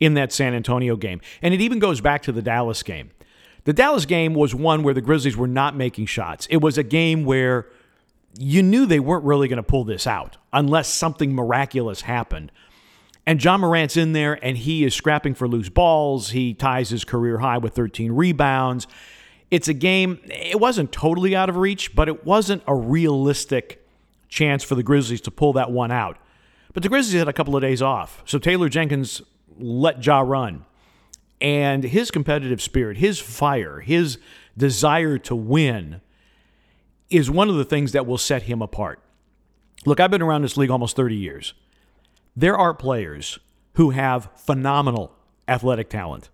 in 0.00 0.14
that 0.14 0.32
San 0.32 0.54
Antonio 0.54 0.96
game. 0.96 1.20
And 1.42 1.52
it 1.52 1.60
even 1.60 1.78
goes 1.78 2.00
back 2.00 2.22
to 2.22 2.32
the 2.32 2.42
Dallas 2.42 2.82
game. 2.82 3.10
The 3.64 3.72
Dallas 3.72 4.04
game 4.04 4.34
was 4.34 4.54
one 4.54 4.82
where 4.82 4.94
the 4.94 5.00
Grizzlies 5.00 5.36
were 5.36 5.46
not 5.46 5.76
making 5.76 6.06
shots. 6.06 6.46
It 6.50 6.58
was 6.58 6.76
a 6.76 6.82
game 6.82 7.24
where 7.24 7.66
you 8.38 8.62
knew 8.62 8.86
they 8.86 9.00
weren't 9.00 9.24
really 9.24 9.48
going 9.48 9.58
to 9.58 9.62
pull 9.62 9.84
this 9.84 10.06
out 10.06 10.36
unless 10.52 10.88
something 10.88 11.34
miraculous 11.34 12.02
happened. 12.02 12.50
And 13.26 13.42
Ja 13.42 13.56
Morant's 13.56 13.96
in 13.96 14.12
there 14.12 14.38
and 14.44 14.58
he 14.58 14.84
is 14.84 14.94
scrapping 14.94 15.34
for 15.34 15.48
loose 15.48 15.68
balls. 15.68 16.30
He 16.30 16.52
ties 16.52 16.90
his 16.90 17.04
career 17.04 17.38
high 17.38 17.58
with 17.58 17.74
13 17.74 18.12
rebounds. 18.12 18.86
It's 19.50 19.68
a 19.68 19.74
game, 19.74 20.20
it 20.24 20.58
wasn't 20.58 20.92
totally 20.92 21.36
out 21.36 21.48
of 21.48 21.56
reach, 21.56 21.94
but 21.94 22.08
it 22.08 22.24
wasn't 22.24 22.62
a 22.66 22.74
realistic 22.74 23.86
chance 24.28 24.64
for 24.64 24.74
the 24.74 24.82
Grizzlies 24.82 25.20
to 25.22 25.30
pull 25.30 25.52
that 25.54 25.70
one 25.70 25.92
out. 25.92 26.18
But 26.72 26.82
the 26.82 26.88
Grizzlies 26.88 27.18
had 27.18 27.28
a 27.28 27.32
couple 27.32 27.54
of 27.54 27.62
days 27.62 27.80
off. 27.80 28.22
So 28.26 28.38
Taylor 28.38 28.68
Jenkins 28.68 29.22
let 29.58 30.04
Ja 30.04 30.20
run. 30.20 30.66
And 31.40 31.84
his 31.84 32.10
competitive 32.10 32.60
spirit, 32.60 32.96
his 32.96 33.20
fire, 33.20 33.80
his 33.80 34.18
desire 34.56 35.18
to 35.18 35.36
win 35.36 36.00
is 37.14 37.30
one 37.30 37.48
of 37.48 37.54
the 37.54 37.64
things 37.64 37.92
that 37.92 38.06
will 38.06 38.18
set 38.18 38.42
him 38.42 38.60
apart. 38.60 39.00
Look, 39.86 40.00
I've 40.00 40.10
been 40.10 40.22
around 40.22 40.42
this 40.42 40.56
league 40.56 40.70
almost 40.70 40.96
30 40.96 41.14
years. 41.14 41.54
There 42.34 42.58
are 42.58 42.74
players 42.74 43.38
who 43.74 43.90
have 43.90 44.28
phenomenal 44.34 45.14
athletic 45.46 45.88
talent, 45.88 46.30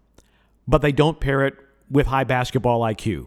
but 0.67 0.81
they 0.81 0.93
don't 0.93 1.21
pair 1.21 1.47
it 1.47 1.55
with 1.91 2.07
high 2.07 2.25
basketball 2.25 2.81
IQ. 2.81 3.27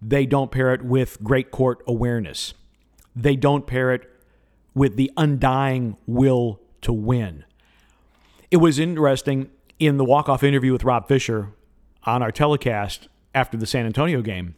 They 0.00 0.24
don't 0.24 0.50
pair 0.50 0.72
it 0.72 0.82
with 0.82 1.22
great 1.22 1.50
court 1.50 1.82
awareness. 1.86 2.54
They 3.14 3.36
don't 3.36 3.66
pair 3.66 3.92
it 3.92 4.10
with 4.74 4.96
the 4.96 5.10
undying 5.18 5.98
will 6.06 6.60
to 6.80 6.94
win. 6.94 7.44
It 8.50 8.56
was 8.56 8.78
interesting 8.78 9.50
in 9.78 9.98
the 9.98 10.04
walk-off 10.04 10.42
interview 10.42 10.72
with 10.72 10.84
Rob 10.84 11.08
Fisher 11.08 11.52
on 12.04 12.22
our 12.22 12.32
telecast 12.32 13.08
after 13.34 13.58
the 13.58 13.66
San 13.66 13.84
Antonio 13.84 14.22
game. 14.22 14.54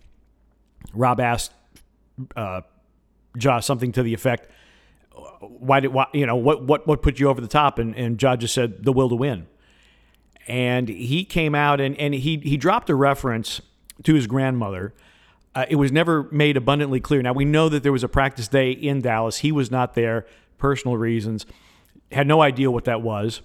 Rob 0.95 1.19
asked 1.19 1.53
uh, 2.35 2.63
Ja 3.39 3.61
something 3.61 3.93
to 3.93 4.03
the 4.03 4.15
effect, 4.15 4.51
"Why 5.41 5.81
did 5.81 5.93
why, 5.93 6.07
you 6.13 6.27
know 6.27 6.37
what 6.37 6.65
what 6.65 6.87
what 6.87 7.03
put 7.03 7.19
you 7.19 7.29
over 7.29 7.41
the 7.41 7.49
top?" 7.49 7.79
And 7.79 7.95
and 7.97 8.21
Ja 8.21 8.37
just 8.37 8.55
said, 8.55 8.85
"The 8.85 8.93
will 8.93 9.09
to 9.09 9.15
win." 9.15 9.47
And 10.49 10.89
he 10.89 11.25
came 11.25 11.55
out 11.55 11.81
and 11.81 11.99
and 11.99 12.15
he 12.15 12.39
he 12.39 12.57
dropped 12.57 12.89
a 12.91 12.95
reference 12.95 13.61
to 14.05 14.15
his 14.15 14.27
grandmother. 14.27 14.95
Uh, 15.55 15.65
it 15.71 15.77
was 15.77 15.91
never 15.91 16.25
made 16.25 16.57
abundantly 16.57 17.01
clear. 17.01 17.23
Now 17.23 17.33
we 17.33 17.47
know 17.47 17.69
that 17.69 17.83
there 17.83 17.93
was 17.93 18.05
a 18.05 18.09
practice 18.09 18.47
day 18.47 18.71
in 18.71 19.01
Dallas. 19.01 19.39
He 19.39 19.53
was 19.53 19.71
not 19.71 19.95
there, 19.95 20.27
personal 20.59 20.97
reasons. 20.97 21.47
Had 22.13 22.27
no 22.27 22.43
idea 22.43 22.71
what 22.71 22.85
that 22.85 23.01
was. 23.01 23.41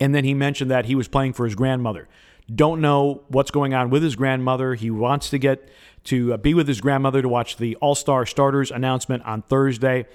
And 0.00 0.14
then 0.14 0.24
he 0.24 0.34
mentioned 0.34 0.70
that 0.72 0.86
he 0.86 0.96
was 0.96 1.06
playing 1.06 1.34
for 1.34 1.44
his 1.44 1.54
grandmother. 1.54 2.08
Don't 2.52 2.80
know 2.80 3.24
what's 3.28 3.50
going 3.50 3.72
on 3.74 3.90
with 3.90 4.02
his 4.02 4.16
grandmother. 4.16 4.74
He 4.74 4.90
wants 4.90 5.30
to 5.30 5.38
get 5.38 5.68
to 6.04 6.34
uh, 6.34 6.36
be 6.36 6.52
with 6.52 6.68
his 6.68 6.80
grandmother 6.80 7.22
to 7.22 7.28
watch 7.28 7.56
the 7.56 7.76
All 7.76 7.94
Star 7.94 8.26
starters 8.26 8.70
announcement 8.70 9.24
on 9.24 9.42
Thursday. 9.42 10.06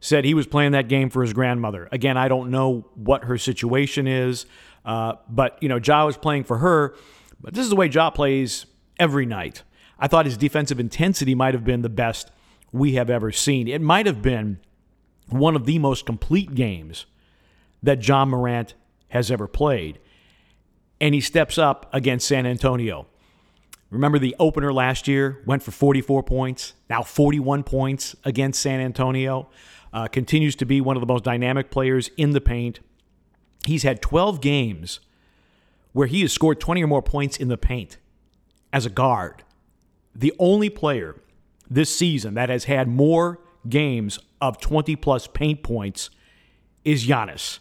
Said 0.00 0.24
he 0.24 0.34
was 0.34 0.46
playing 0.46 0.72
that 0.72 0.88
game 0.88 1.10
for 1.10 1.22
his 1.22 1.32
grandmother. 1.32 1.88
Again, 1.90 2.16
I 2.16 2.28
don't 2.28 2.50
know 2.50 2.86
what 2.94 3.24
her 3.24 3.36
situation 3.36 4.06
is, 4.06 4.46
uh, 4.84 5.14
but 5.28 5.60
you 5.60 5.68
know, 5.68 5.78
Ja 5.78 6.04
was 6.04 6.16
playing 6.16 6.44
for 6.44 6.58
her. 6.58 6.94
But 7.40 7.54
this 7.54 7.62
is 7.62 7.70
the 7.70 7.76
way 7.76 7.86
Ja 7.86 8.10
plays 8.10 8.66
every 8.98 9.26
night. 9.26 9.62
I 9.98 10.06
thought 10.06 10.26
his 10.26 10.36
defensive 10.36 10.78
intensity 10.78 11.34
might 11.34 11.54
have 11.54 11.64
been 11.64 11.82
the 11.82 11.88
best 11.88 12.30
we 12.72 12.94
have 12.94 13.10
ever 13.10 13.32
seen. 13.32 13.66
It 13.66 13.80
might 13.80 14.06
have 14.06 14.22
been 14.22 14.58
one 15.28 15.56
of 15.56 15.64
the 15.66 15.78
most 15.78 16.06
complete 16.06 16.54
games 16.54 17.06
that 17.82 18.06
Ja 18.06 18.24
Morant 18.24 18.74
has 19.08 19.30
ever 19.30 19.46
played. 19.46 19.98
And 21.00 21.14
he 21.14 21.20
steps 21.20 21.58
up 21.58 21.88
against 21.92 22.26
San 22.26 22.46
Antonio. 22.46 23.06
Remember 23.90 24.18
the 24.18 24.36
opener 24.38 24.72
last 24.72 25.08
year 25.08 25.42
went 25.46 25.62
for 25.62 25.70
44 25.70 26.22
points, 26.22 26.74
now 26.90 27.02
41 27.02 27.62
points 27.62 28.14
against 28.24 28.60
San 28.60 28.80
Antonio. 28.80 29.48
Uh, 29.92 30.06
continues 30.06 30.54
to 30.56 30.66
be 30.66 30.80
one 30.82 30.96
of 30.96 31.00
the 31.00 31.06
most 31.06 31.24
dynamic 31.24 31.70
players 31.70 32.10
in 32.18 32.32
the 32.32 32.40
paint. 32.40 32.80
He's 33.64 33.84
had 33.84 34.02
12 34.02 34.40
games 34.42 35.00
where 35.92 36.06
he 36.06 36.20
has 36.20 36.32
scored 36.32 36.60
20 36.60 36.84
or 36.84 36.86
more 36.86 37.02
points 37.02 37.38
in 37.38 37.48
the 37.48 37.56
paint 37.56 37.96
as 38.72 38.84
a 38.84 38.90
guard. 38.90 39.42
The 40.14 40.34
only 40.38 40.68
player 40.68 41.22
this 41.70 41.94
season 41.94 42.34
that 42.34 42.50
has 42.50 42.64
had 42.64 42.88
more 42.88 43.40
games 43.68 44.18
of 44.40 44.60
20 44.60 44.96
plus 44.96 45.26
paint 45.26 45.62
points 45.62 46.10
is 46.84 47.06
Giannis. 47.06 47.58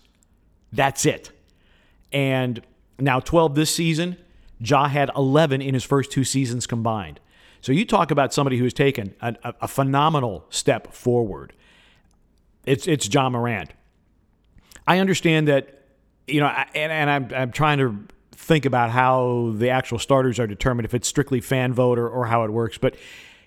That's 0.72 1.06
it. 1.06 1.32
And 2.12 2.62
now 3.00 3.20
12 3.20 3.56
this 3.56 3.74
season. 3.74 4.18
Ja 4.60 4.88
had 4.88 5.12
11 5.16 5.62
in 5.62 5.74
his 5.74 5.84
first 5.84 6.12
two 6.12 6.24
seasons 6.24 6.66
combined. 6.66 7.20
So 7.62 7.72
you 7.72 7.86
talk 7.86 8.12
about 8.12 8.34
somebody 8.34 8.58
who's 8.58 8.74
taken 8.74 9.13
a, 9.22 9.36
a, 9.62 9.68
phenomenal 9.68 10.46
step 10.50 10.94
forward. 10.94 11.54
It's 12.66 12.88
it's 12.88 13.12
Ja 13.13 13.30
Morant. 13.30 13.72
I 14.86 15.00
understand 15.00 15.48
that, 15.48 15.84
you 16.27 16.39
know, 16.39 16.48
and, 16.48 16.92
and 16.92 17.10
I'm, 17.10 17.32
I'm 17.36 17.51
trying 17.51 17.77
to 17.80 17.98
think 18.32 18.66
about 18.66 18.92
how 18.92 19.54
the 19.56 19.70
actual 19.70 20.00
starters 20.00 20.39
are 20.39 20.48
determined, 20.48 20.86
if 20.86 20.94
it's 20.94 21.08
strictly 21.08 21.42
fan 21.42 21.74
vote 21.74 22.00
or, 22.00 22.08
or 22.08 22.27
how 22.27 22.44
it 22.44 22.51
works. 22.51 22.77
But 22.77 22.96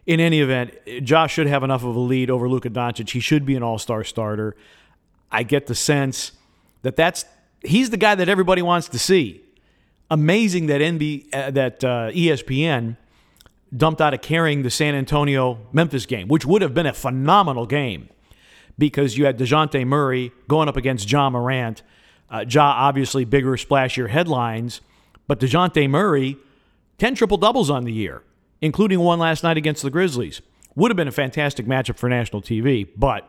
in 0.07 0.21
any 0.21 0.41
event, 0.41 0.75
Josh 1.03 1.33
should 1.33 1.47
have 1.47 1.63
enough 1.63 1.85
of 1.85 1.97
a 1.97 2.01
lead 2.01 2.31
over 2.31 2.49
Luka 2.49 2.69
Doncic. 2.69 3.11
He 3.11 3.21
should 3.21 3.47
be 3.47 3.57
an 3.57 3.63
all 3.63 3.79
star 3.79 4.05
starter. 4.05 4.57
I 5.31 5.45
get 5.45 5.67
the 5.67 5.75
sense 5.75 6.33
that 6.83 6.97
that's 6.97 7.25
he's 7.63 7.91
the 7.91 7.97
guy 7.97 8.15
that 8.15 8.29
everybody 8.29 8.63
wants 8.63 8.89
to 8.89 8.99
see. 8.99 9.43
Amazing 10.11 10.67
that 10.67 10.81
NB 10.81 11.33
uh, 11.33 11.51
that 11.53 11.85
uh, 11.85 12.11
ESPN 12.11 12.97
dumped 13.77 14.01
out 14.01 14.13
of 14.13 14.23
carrying 14.23 14.63
the 14.63 14.71
San 14.71 14.95
Antonio 14.95 15.59
Memphis 15.73 16.07
game, 16.07 16.27
which 16.29 16.45
would 16.45 16.63
have 16.63 16.75
been 16.75 16.87
a 16.87 16.93
phenomenal 16.93 17.67
game 17.67 18.09
because 18.77 19.17
you 19.17 19.27
had 19.27 19.39
Dejounte 19.39 19.87
Murray 19.87 20.33
going 20.49 20.69
up 20.69 20.77
against 20.77 21.11
Ja 21.11 21.31
Morant. 21.31 21.83
Uh, 22.29 22.45
ja 22.49 22.63
obviously 22.63 23.25
bigger, 23.25 23.53
splashier 23.53 24.09
headlines, 24.09 24.81
but 25.27 25.39
Dejounte 25.39 25.89
Murray, 25.89 26.37
10 26.99 27.15
triple 27.15 27.37
doubles 27.37 27.71
on 27.71 27.85
the 27.85 27.93
year, 27.93 28.23
including 28.61 29.01
one 29.01 29.19
last 29.19 29.43
night 29.43 29.57
against 29.57 29.83
the 29.83 29.91
Grizzlies. 29.91 30.41
Would 30.77 30.91
have 30.91 30.97
been 30.97 31.09
a 31.09 31.13
fantastic 31.13 31.67
matchup 31.67 31.99
for 31.99 32.09
national 32.09 32.43
TV, 32.43 32.89
but 32.97 33.29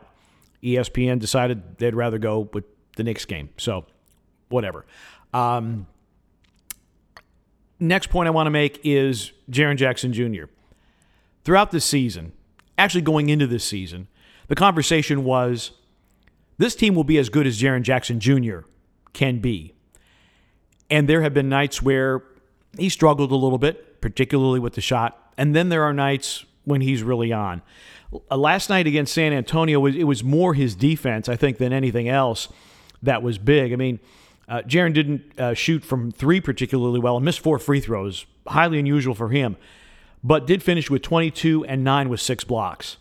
ESPN 0.62 1.18
decided 1.18 1.78
they'd 1.78 1.94
rather 1.94 2.18
go 2.18 2.48
with 2.52 2.64
the 2.96 3.02
Knicks 3.02 3.24
game. 3.24 3.50
So, 3.56 3.86
whatever. 4.52 4.84
Um, 5.32 5.86
next 7.80 8.08
point 8.10 8.28
I 8.28 8.30
want 8.30 8.46
to 8.46 8.50
make 8.50 8.80
is 8.84 9.32
Jaren 9.50 9.76
Jackson 9.76 10.12
Jr. 10.12 10.44
Throughout 11.44 11.70
the 11.70 11.80
season, 11.80 12.32
actually 12.78 13.02
going 13.02 13.28
into 13.28 13.46
this 13.46 13.64
season, 13.64 14.08
the 14.48 14.54
conversation 14.54 15.24
was 15.24 15.72
this 16.58 16.74
team 16.74 16.94
will 16.94 17.04
be 17.04 17.18
as 17.18 17.28
good 17.28 17.46
as 17.46 17.60
Jaren 17.60 17.82
Jackson 17.82 18.20
Jr. 18.20 18.60
can 19.12 19.40
be. 19.40 19.74
And 20.90 21.08
there 21.08 21.22
have 21.22 21.34
been 21.34 21.48
nights 21.48 21.82
where 21.82 22.22
he 22.78 22.88
struggled 22.88 23.32
a 23.32 23.36
little 23.36 23.58
bit, 23.58 24.00
particularly 24.00 24.60
with 24.60 24.74
the 24.74 24.80
shot. 24.80 25.32
And 25.36 25.56
then 25.56 25.70
there 25.70 25.82
are 25.82 25.92
nights 25.92 26.44
when 26.64 26.80
he's 26.80 27.02
really 27.02 27.32
on. 27.32 27.62
Uh, 28.30 28.36
last 28.36 28.68
night 28.68 28.86
against 28.86 29.14
San 29.14 29.32
Antonio, 29.32 29.84
it 29.86 30.04
was 30.04 30.22
more 30.22 30.54
his 30.54 30.74
defense, 30.74 31.28
I 31.28 31.36
think, 31.36 31.58
than 31.58 31.72
anything 31.72 32.08
else 32.08 32.48
that 33.02 33.22
was 33.22 33.38
big. 33.38 33.72
I 33.72 33.76
mean, 33.76 33.98
uh, 34.48 34.62
Jaren 34.66 34.92
didn't 34.92 35.38
uh, 35.38 35.54
shoot 35.54 35.84
from 35.84 36.10
three 36.10 36.40
particularly 36.40 37.00
well 37.00 37.16
and 37.16 37.24
missed 37.24 37.40
four 37.40 37.58
free 37.58 37.80
throws, 37.80 38.26
highly 38.46 38.78
unusual 38.78 39.14
for 39.14 39.28
him, 39.28 39.56
but 40.22 40.46
did 40.46 40.62
finish 40.62 40.90
with 40.90 41.02
22 41.02 41.64
and 41.64 41.84
9 41.84 42.08
with 42.08 42.20
six 42.20 42.44
blocks. 42.44 42.96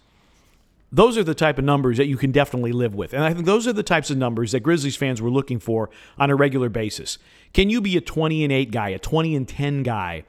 Those 0.94 1.18
are 1.18 1.24
the 1.24 1.36
type 1.36 1.58
of 1.58 1.64
numbers 1.64 1.98
that 1.98 2.08
you 2.08 2.18
can 2.18 2.32
definitely 2.32 2.74
live 2.74 2.94
with. 2.94 3.14
And 3.14 3.24
I 3.24 3.34
think 3.34 3.46
those 3.46 3.66
are 3.66 3.74
the 3.74 3.84
types 3.84 4.10
of 4.10 4.18
numbers 4.18 4.52
that 4.52 4.60
Grizzlies 4.60 4.98
fans 4.98 5.22
were 5.22 5.30
looking 5.30 5.58
for 5.58 5.90
on 6.18 6.30
a 6.30 6.36
regular 6.36 6.68
basis. 6.68 7.18
Can 7.54 7.70
you 7.70 7.80
be 7.80 7.96
a 7.96 8.02
20 8.02 8.44
and 8.44 8.52
8 8.52 8.72
guy, 8.72 8.90
a 8.90 9.00
20 9.00 9.36
and 9.36 9.48
10 9.48 9.84
guy, 9.84 10.26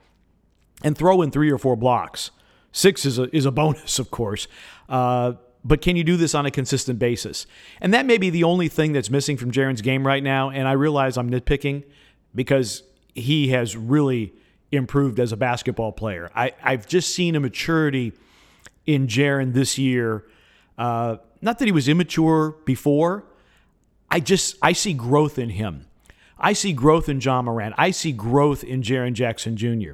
and 0.81 0.97
throw 0.97 1.21
in 1.21 1.31
three 1.31 1.51
or 1.51 1.57
four 1.57 1.75
blocks? 1.75 2.31
Six 2.71 3.05
is 3.05 3.19
a, 3.19 3.33
is 3.35 3.45
a 3.45 3.51
bonus, 3.51 3.99
of 3.99 4.09
course. 4.09 4.47
Uh, 4.87 5.33
but 5.65 5.81
can 5.81 5.95
you 5.95 6.03
do 6.03 6.17
this 6.17 6.35
on 6.35 6.45
a 6.45 6.51
consistent 6.51 6.99
basis? 6.99 7.45
And 7.79 7.93
that 7.93 8.05
may 8.05 8.17
be 8.17 8.29
the 8.29 8.43
only 8.43 8.67
thing 8.67 8.93
that's 8.93 9.09
missing 9.09 9.37
from 9.37 9.51
Jaren's 9.51 9.81
game 9.81 10.05
right 10.05 10.23
now. 10.23 10.49
And 10.49 10.67
I 10.67 10.73
realize 10.73 11.17
I'm 11.17 11.29
nitpicking 11.29 11.83
because 12.35 12.83
he 13.15 13.49
has 13.49 13.77
really 13.77 14.33
improved 14.71 15.19
as 15.19 15.31
a 15.31 15.37
basketball 15.37 15.91
player. 15.91 16.31
I, 16.35 16.51
I've 16.61 16.87
just 16.87 17.13
seen 17.13 17.35
a 17.35 17.39
maturity 17.39 18.13
in 18.85 19.07
Jaren 19.07 19.53
this 19.53 19.77
year. 19.77 20.25
Uh, 20.77 21.17
not 21.41 21.59
that 21.59 21.65
he 21.65 21.71
was 21.71 21.87
immature 21.87 22.55
before. 22.65 23.23
I 24.09 24.19
just 24.19 24.57
I 24.61 24.73
see 24.73 24.93
growth 24.93 25.39
in 25.39 25.49
him. 25.49 25.87
I 26.37 26.53
see 26.53 26.73
growth 26.73 27.07
in 27.07 27.21
Ja 27.21 27.41
Morant. 27.41 27.75
I 27.77 27.91
see 27.91 28.11
growth 28.11 28.63
in 28.63 28.81
Jaren 28.81 29.13
Jackson 29.13 29.55
Jr. 29.55 29.91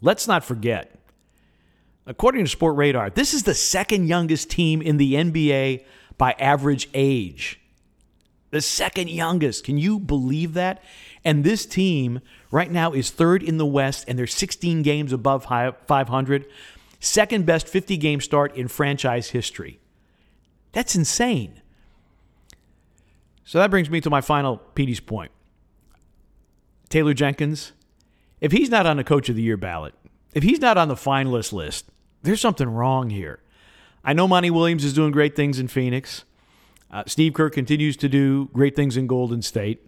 Let's 0.00 0.26
not 0.26 0.44
forget 0.44 0.99
According 2.10 2.44
to 2.44 2.56
Sportradar, 2.56 3.14
this 3.14 3.32
is 3.32 3.44
the 3.44 3.54
second 3.54 4.08
youngest 4.08 4.50
team 4.50 4.82
in 4.82 4.96
the 4.96 5.14
NBA 5.14 5.84
by 6.18 6.32
average 6.40 6.88
age. 6.92 7.60
The 8.50 8.60
second 8.60 9.10
youngest. 9.10 9.62
Can 9.62 9.78
you 9.78 10.00
believe 10.00 10.54
that? 10.54 10.82
And 11.24 11.44
this 11.44 11.64
team 11.64 12.20
right 12.50 12.68
now 12.68 12.92
is 12.92 13.10
third 13.10 13.44
in 13.44 13.58
the 13.58 13.64
West, 13.64 14.06
and 14.08 14.18
they're 14.18 14.26
16 14.26 14.82
games 14.82 15.12
above 15.12 15.44
500. 15.44 16.46
Second 16.98 17.46
best 17.46 17.68
50 17.68 17.96
game 17.96 18.20
start 18.20 18.56
in 18.56 18.66
franchise 18.66 19.30
history. 19.30 19.78
That's 20.72 20.96
insane. 20.96 21.62
So 23.44 23.58
that 23.60 23.70
brings 23.70 23.88
me 23.88 24.00
to 24.00 24.10
my 24.10 24.20
final 24.20 24.56
Petey's 24.56 24.98
point. 24.98 25.30
Taylor 26.88 27.14
Jenkins, 27.14 27.70
if 28.40 28.50
he's 28.50 28.68
not 28.68 28.84
on 28.84 28.96
the 28.96 29.04
Coach 29.04 29.28
of 29.28 29.36
the 29.36 29.42
Year 29.42 29.56
ballot, 29.56 29.94
if 30.34 30.42
he's 30.42 30.60
not 30.60 30.76
on 30.76 30.88
the 30.88 30.96
finalist 30.96 31.52
list, 31.52 31.86
there's 32.22 32.40
something 32.40 32.68
wrong 32.68 33.10
here. 33.10 33.40
I 34.04 34.12
know 34.12 34.26
Monty 34.26 34.50
Williams 34.50 34.84
is 34.84 34.92
doing 34.92 35.12
great 35.12 35.36
things 35.36 35.58
in 35.58 35.68
Phoenix. 35.68 36.24
Uh, 36.90 37.04
Steve 37.06 37.34
Kerr 37.34 37.50
continues 37.50 37.96
to 37.98 38.08
do 38.08 38.48
great 38.52 38.74
things 38.74 38.96
in 38.96 39.06
Golden 39.06 39.42
State. 39.42 39.86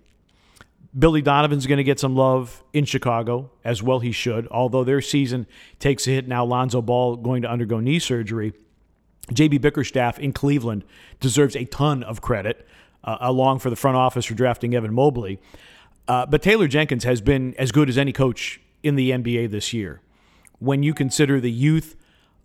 Billy 0.96 1.22
Donovan's 1.22 1.66
going 1.66 1.78
to 1.78 1.84
get 1.84 1.98
some 1.98 2.14
love 2.14 2.62
in 2.74 2.84
Chicago, 2.84 3.50
as 3.64 3.82
well 3.82 4.00
he 4.00 4.12
should, 4.12 4.46
although 4.48 4.84
their 4.84 5.00
season 5.00 5.46
takes 5.78 6.06
a 6.06 6.10
hit 6.10 6.28
now. 6.28 6.44
Lonzo 6.44 6.82
Ball 6.82 7.16
going 7.16 7.42
to 7.42 7.50
undergo 7.50 7.80
knee 7.80 7.98
surgery. 7.98 8.52
JB 9.30 9.62
Bickerstaff 9.62 10.18
in 10.18 10.32
Cleveland 10.32 10.84
deserves 11.18 11.56
a 11.56 11.64
ton 11.64 12.02
of 12.02 12.20
credit, 12.20 12.66
uh, 13.04 13.16
along 13.20 13.60
for 13.60 13.70
the 13.70 13.76
front 13.76 13.96
office 13.96 14.26
for 14.26 14.34
drafting 14.34 14.74
Evan 14.74 14.92
Mobley. 14.92 15.40
Uh, 16.06 16.26
but 16.26 16.42
Taylor 16.42 16.68
Jenkins 16.68 17.04
has 17.04 17.22
been 17.22 17.54
as 17.54 17.72
good 17.72 17.88
as 17.88 17.96
any 17.96 18.12
coach 18.12 18.60
in 18.82 18.96
the 18.96 19.12
NBA 19.12 19.50
this 19.50 19.72
year. 19.72 20.02
When 20.58 20.82
you 20.82 20.92
consider 20.92 21.40
the 21.40 21.50
youth 21.50 21.96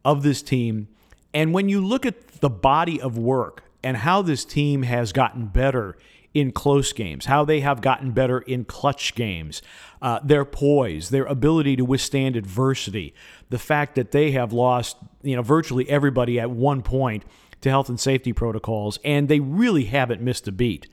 of 0.04 0.24
this 0.24 0.42
team. 0.42 0.88
And 1.34 1.54
when 1.54 1.70
you 1.70 1.86
look 1.86 2.06
at 2.06 2.28
the 2.42 2.50
body 2.50 3.00
of 3.02 3.18
work 3.18 3.64
and 3.84 3.98
how 3.98 4.22
this 4.22 4.46
team 4.46 4.84
has 4.84 5.12
gotten 5.12 5.48
better 5.48 5.98
in 6.34 6.52
close 6.52 6.94
games, 6.94 7.26
how 7.26 7.44
they 7.46 7.62
have 7.62 7.82
gotten 7.82 8.12
better 8.12 8.40
in 8.40 8.64
clutch 8.66 9.16
games, 9.16 9.62
uh, 10.02 10.20
their 10.24 10.46
poise, 10.46 11.10
their 11.10 11.26
ability 11.26 11.76
to 11.76 11.84
withstand 11.86 12.36
adversity, 12.36 13.14
the 13.50 13.58
fact 13.58 13.96
that 13.96 14.12
they 14.12 14.32
have 14.32 14.54
lost, 14.54 14.98
you 15.24 15.36
know, 15.36 15.42
virtually 15.42 15.90
everybody 15.90 16.40
at 16.40 16.52
one 16.52 16.82
point 16.82 17.24
to 17.62 17.70
health 17.70 17.90
and 17.90 18.00
safety 18.00 18.34
protocols, 18.34 19.00
and 19.04 19.30
they 19.30 19.40
really 19.40 19.86
haven't 19.86 20.22
missed 20.22 20.48
a 20.48 20.52
beat. 20.52 20.88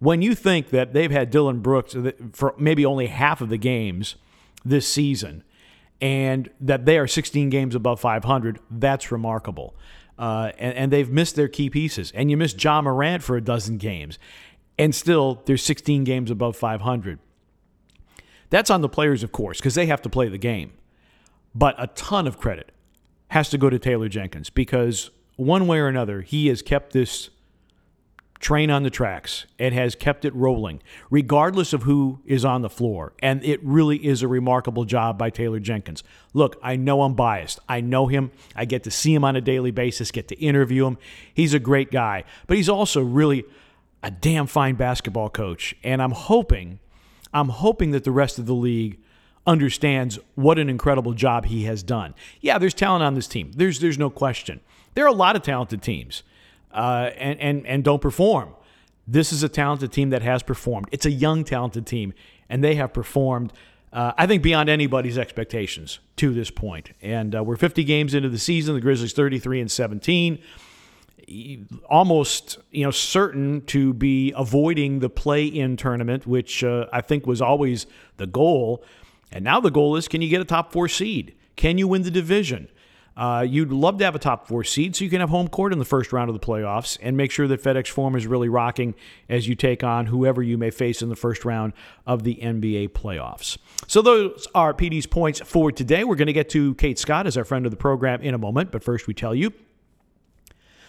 When 0.00 0.22
you 0.22 0.34
think 0.34 0.70
that 0.70 0.92
they've 0.92 1.10
had 1.10 1.30
Dillon 1.30 1.60
Brooks 1.60 1.94
for 2.32 2.54
maybe 2.58 2.84
only 2.84 3.06
half 3.06 3.40
of 3.40 3.48
the 3.48 3.58
games 3.58 4.16
this 4.64 4.88
season, 4.88 5.44
and 6.00 6.50
that 6.60 6.86
they 6.86 6.98
are 6.98 7.06
16 7.06 7.50
games 7.50 7.74
above 7.74 8.00
500, 8.00 8.58
that's 8.70 9.12
remarkable. 9.12 9.74
Uh, 10.18 10.52
and, 10.58 10.74
and, 10.76 10.92
they've 10.92 11.10
missed 11.10 11.34
their 11.34 11.48
key 11.48 11.70
pieces. 11.70 12.12
And 12.14 12.30
you 12.30 12.36
miss 12.36 12.54
Ja 12.62 12.82
Morant 12.82 13.22
for 13.22 13.36
a 13.36 13.40
dozen 13.40 13.78
games, 13.78 14.18
and 14.78 14.94
still 14.94 15.42
they're 15.46 15.56
16 15.56 16.04
games 16.04 16.30
above 16.30 16.56
500. 16.56 17.18
That's 18.50 18.68
on 18.68 18.82
the 18.82 18.88
players, 18.88 19.22
of 19.22 19.32
course, 19.32 19.58
because 19.58 19.74
they 19.74 19.86
have 19.86 20.02
to 20.02 20.10
play 20.10 20.28
the 20.28 20.36
game. 20.36 20.72
But 21.54 21.74
a 21.78 21.86
ton 21.88 22.26
of 22.26 22.38
credit 22.38 22.70
has 23.28 23.48
to 23.50 23.58
go 23.58 23.70
to 23.70 23.78
Taylor 23.78 24.08
Jenkins 24.08 24.50
because 24.50 25.10
one 25.36 25.66
way 25.66 25.78
or 25.78 25.88
another, 25.88 26.20
he 26.20 26.48
has 26.48 26.60
kept 26.60 26.92
this 26.92 27.30
train 28.40 28.70
on 28.70 28.82
the 28.82 28.90
tracks 28.90 29.44
and 29.58 29.74
has 29.74 29.94
kept 29.94 30.24
it 30.24 30.34
rolling, 30.34 30.82
regardless 31.10 31.74
of 31.74 31.82
who 31.82 32.20
is 32.24 32.44
on 32.44 32.62
the 32.62 32.70
floor. 32.70 33.12
And 33.22 33.44
it 33.44 33.62
really 33.62 34.04
is 34.04 34.22
a 34.22 34.28
remarkable 34.28 34.86
job 34.86 35.18
by 35.18 35.28
Taylor 35.28 35.60
Jenkins. 35.60 36.02
Look, 36.32 36.58
I 36.62 36.76
know 36.76 37.02
I'm 37.02 37.14
biased. 37.14 37.60
I 37.68 37.82
know 37.82 38.06
him. 38.06 38.32
I 38.56 38.64
get 38.64 38.82
to 38.84 38.90
see 38.90 39.14
him 39.14 39.24
on 39.24 39.36
a 39.36 39.42
daily 39.42 39.70
basis, 39.70 40.10
get 40.10 40.28
to 40.28 40.38
interview 40.40 40.86
him. 40.86 40.98
He's 41.32 41.52
a 41.52 41.58
great 41.58 41.90
guy, 41.90 42.24
but 42.46 42.56
he's 42.56 42.70
also 42.70 43.02
really 43.02 43.44
a 44.02 44.10
damn 44.10 44.46
fine 44.46 44.74
basketball 44.74 45.28
coach. 45.28 45.76
And 45.84 46.00
I'm 46.00 46.12
hoping, 46.12 46.80
I'm 47.34 47.50
hoping 47.50 47.90
that 47.90 48.04
the 48.04 48.10
rest 48.10 48.38
of 48.38 48.46
the 48.46 48.54
league 48.54 48.98
understands 49.46 50.18
what 50.34 50.58
an 50.58 50.70
incredible 50.70 51.12
job 51.12 51.44
he 51.44 51.64
has 51.64 51.82
done. 51.82 52.14
Yeah, 52.40 52.56
there's 52.56 52.74
talent 52.74 53.02
on 53.02 53.14
this 53.14 53.26
team. 53.26 53.52
There's 53.54 53.80
there's 53.80 53.98
no 53.98 54.08
question. 54.08 54.60
There 54.94 55.04
are 55.04 55.08
a 55.08 55.12
lot 55.12 55.36
of 55.36 55.42
talented 55.42 55.82
teams 55.82 56.22
uh, 56.72 57.10
and, 57.16 57.40
and, 57.40 57.66
and 57.66 57.84
don't 57.84 58.02
perform. 58.02 58.54
This 59.06 59.32
is 59.32 59.42
a 59.42 59.48
talented 59.48 59.92
team 59.92 60.10
that 60.10 60.22
has 60.22 60.42
performed. 60.42 60.88
It's 60.92 61.06
a 61.06 61.10
young, 61.10 61.44
talented 61.44 61.86
team, 61.86 62.14
and 62.48 62.62
they 62.62 62.76
have 62.76 62.92
performed, 62.92 63.52
uh, 63.92 64.12
I 64.16 64.26
think, 64.26 64.42
beyond 64.42 64.68
anybody's 64.68 65.18
expectations 65.18 65.98
to 66.16 66.32
this 66.32 66.50
point. 66.50 66.90
And 67.02 67.34
uh, 67.34 67.42
we're 67.42 67.56
50 67.56 67.82
games 67.84 68.14
into 68.14 68.28
the 68.28 68.38
season. 68.38 68.74
The 68.74 68.80
Grizzlies 68.80 69.12
33 69.12 69.60
and 69.60 69.70
17 69.70 70.38
almost 71.88 72.58
you 72.72 72.84
know 72.84 72.90
certain 72.90 73.60
to 73.66 73.92
be 73.92 74.32
avoiding 74.36 74.98
the 74.98 75.08
play-in 75.08 75.76
tournament, 75.76 76.26
which 76.26 76.64
uh, 76.64 76.86
I 76.92 77.00
think 77.00 77.26
was 77.26 77.40
always 77.40 77.86
the 78.16 78.26
goal. 78.26 78.84
And 79.30 79.44
now 79.44 79.60
the 79.60 79.70
goal 79.70 79.96
is: 79.96 80.08
can 80.08 80.22
you 80.22 80.28
get 80.28 80.40
a 80.40 80.44
top 80.44 80.72
four 80.72 80.88
seed? 80.88 81.34
Can 81.56 81.78
you 81.78 81.86
win 81.86 82.02
the 82.02 82.10
division? 82.10 82.68
Uh, 83.20 83.42
you'd 83.42 83.70
love 83.70 83.98
to 83.98 84.04
have 84.04 84.14
a 84.14 84.18
top 84.18 84.48
four 84.48 84.64
seed 84.64 84.96
so 84.96 85.04
you 85.04 85.10
can 85.10 85.20
have 85.20 85.28
home 85.28 85.46
court 85.46 85.74
in 85.74 85.78
the 85.78 85.84
first 85.84 86.10
round 86.10 86.30
of 86.30 86.34
the 86.34 86.44
playoffs 86.44 86.96
and 87.02 87.18
make 87.18 87.30
sure 87.30 87.46
that 87.46 87.62
FedEx 87.62 87.88
Forum 87.88 88.16
is 88.16 88.26
really 88.26 88.48
rocking 88.48 88.94
as 89.28 89.46
you 89.46 89.54
take 89.54 89.84
on 89.84 90.06
whoever 90.06 90.42
you 90.42 90.56
may 90.56 90.70
face 90.70 91.02
in 91.02 91.10
the 91.10 91.16
first 91.16 91.44
round 91.44 91.74
of 92.06 92.22
the 92.22 92.36
NBA 92.36 92.88
playoffs. 92.88 93.58
So, 93.86 94.00
those 94.00 94.48
are 94.54 94.72
Petey's 94.72 95.06
points 95.06 95.38
for 95.44 95.70
today. 95.70 96.02
We're 96.02 96.16
going 96.16 96.28
to 96.28 96.32
get 96.32 96.48
to 96.50 96.74
Kate 96.76 96.98
Scott 96.98 97.26
as 97.26 97.36
our 97.36 97.44
friend 97.44 97.66
of 97.66 97.70
the 97.70 97.76
program 97.76 98.22
in 98.22 98.32
a 98.32 98.38
moment, 98.38 98.72
but 98.72 98.82
first 98.82 99.06
we 99.06 99.12
tell 99.12 99.34
you 99.34 99.52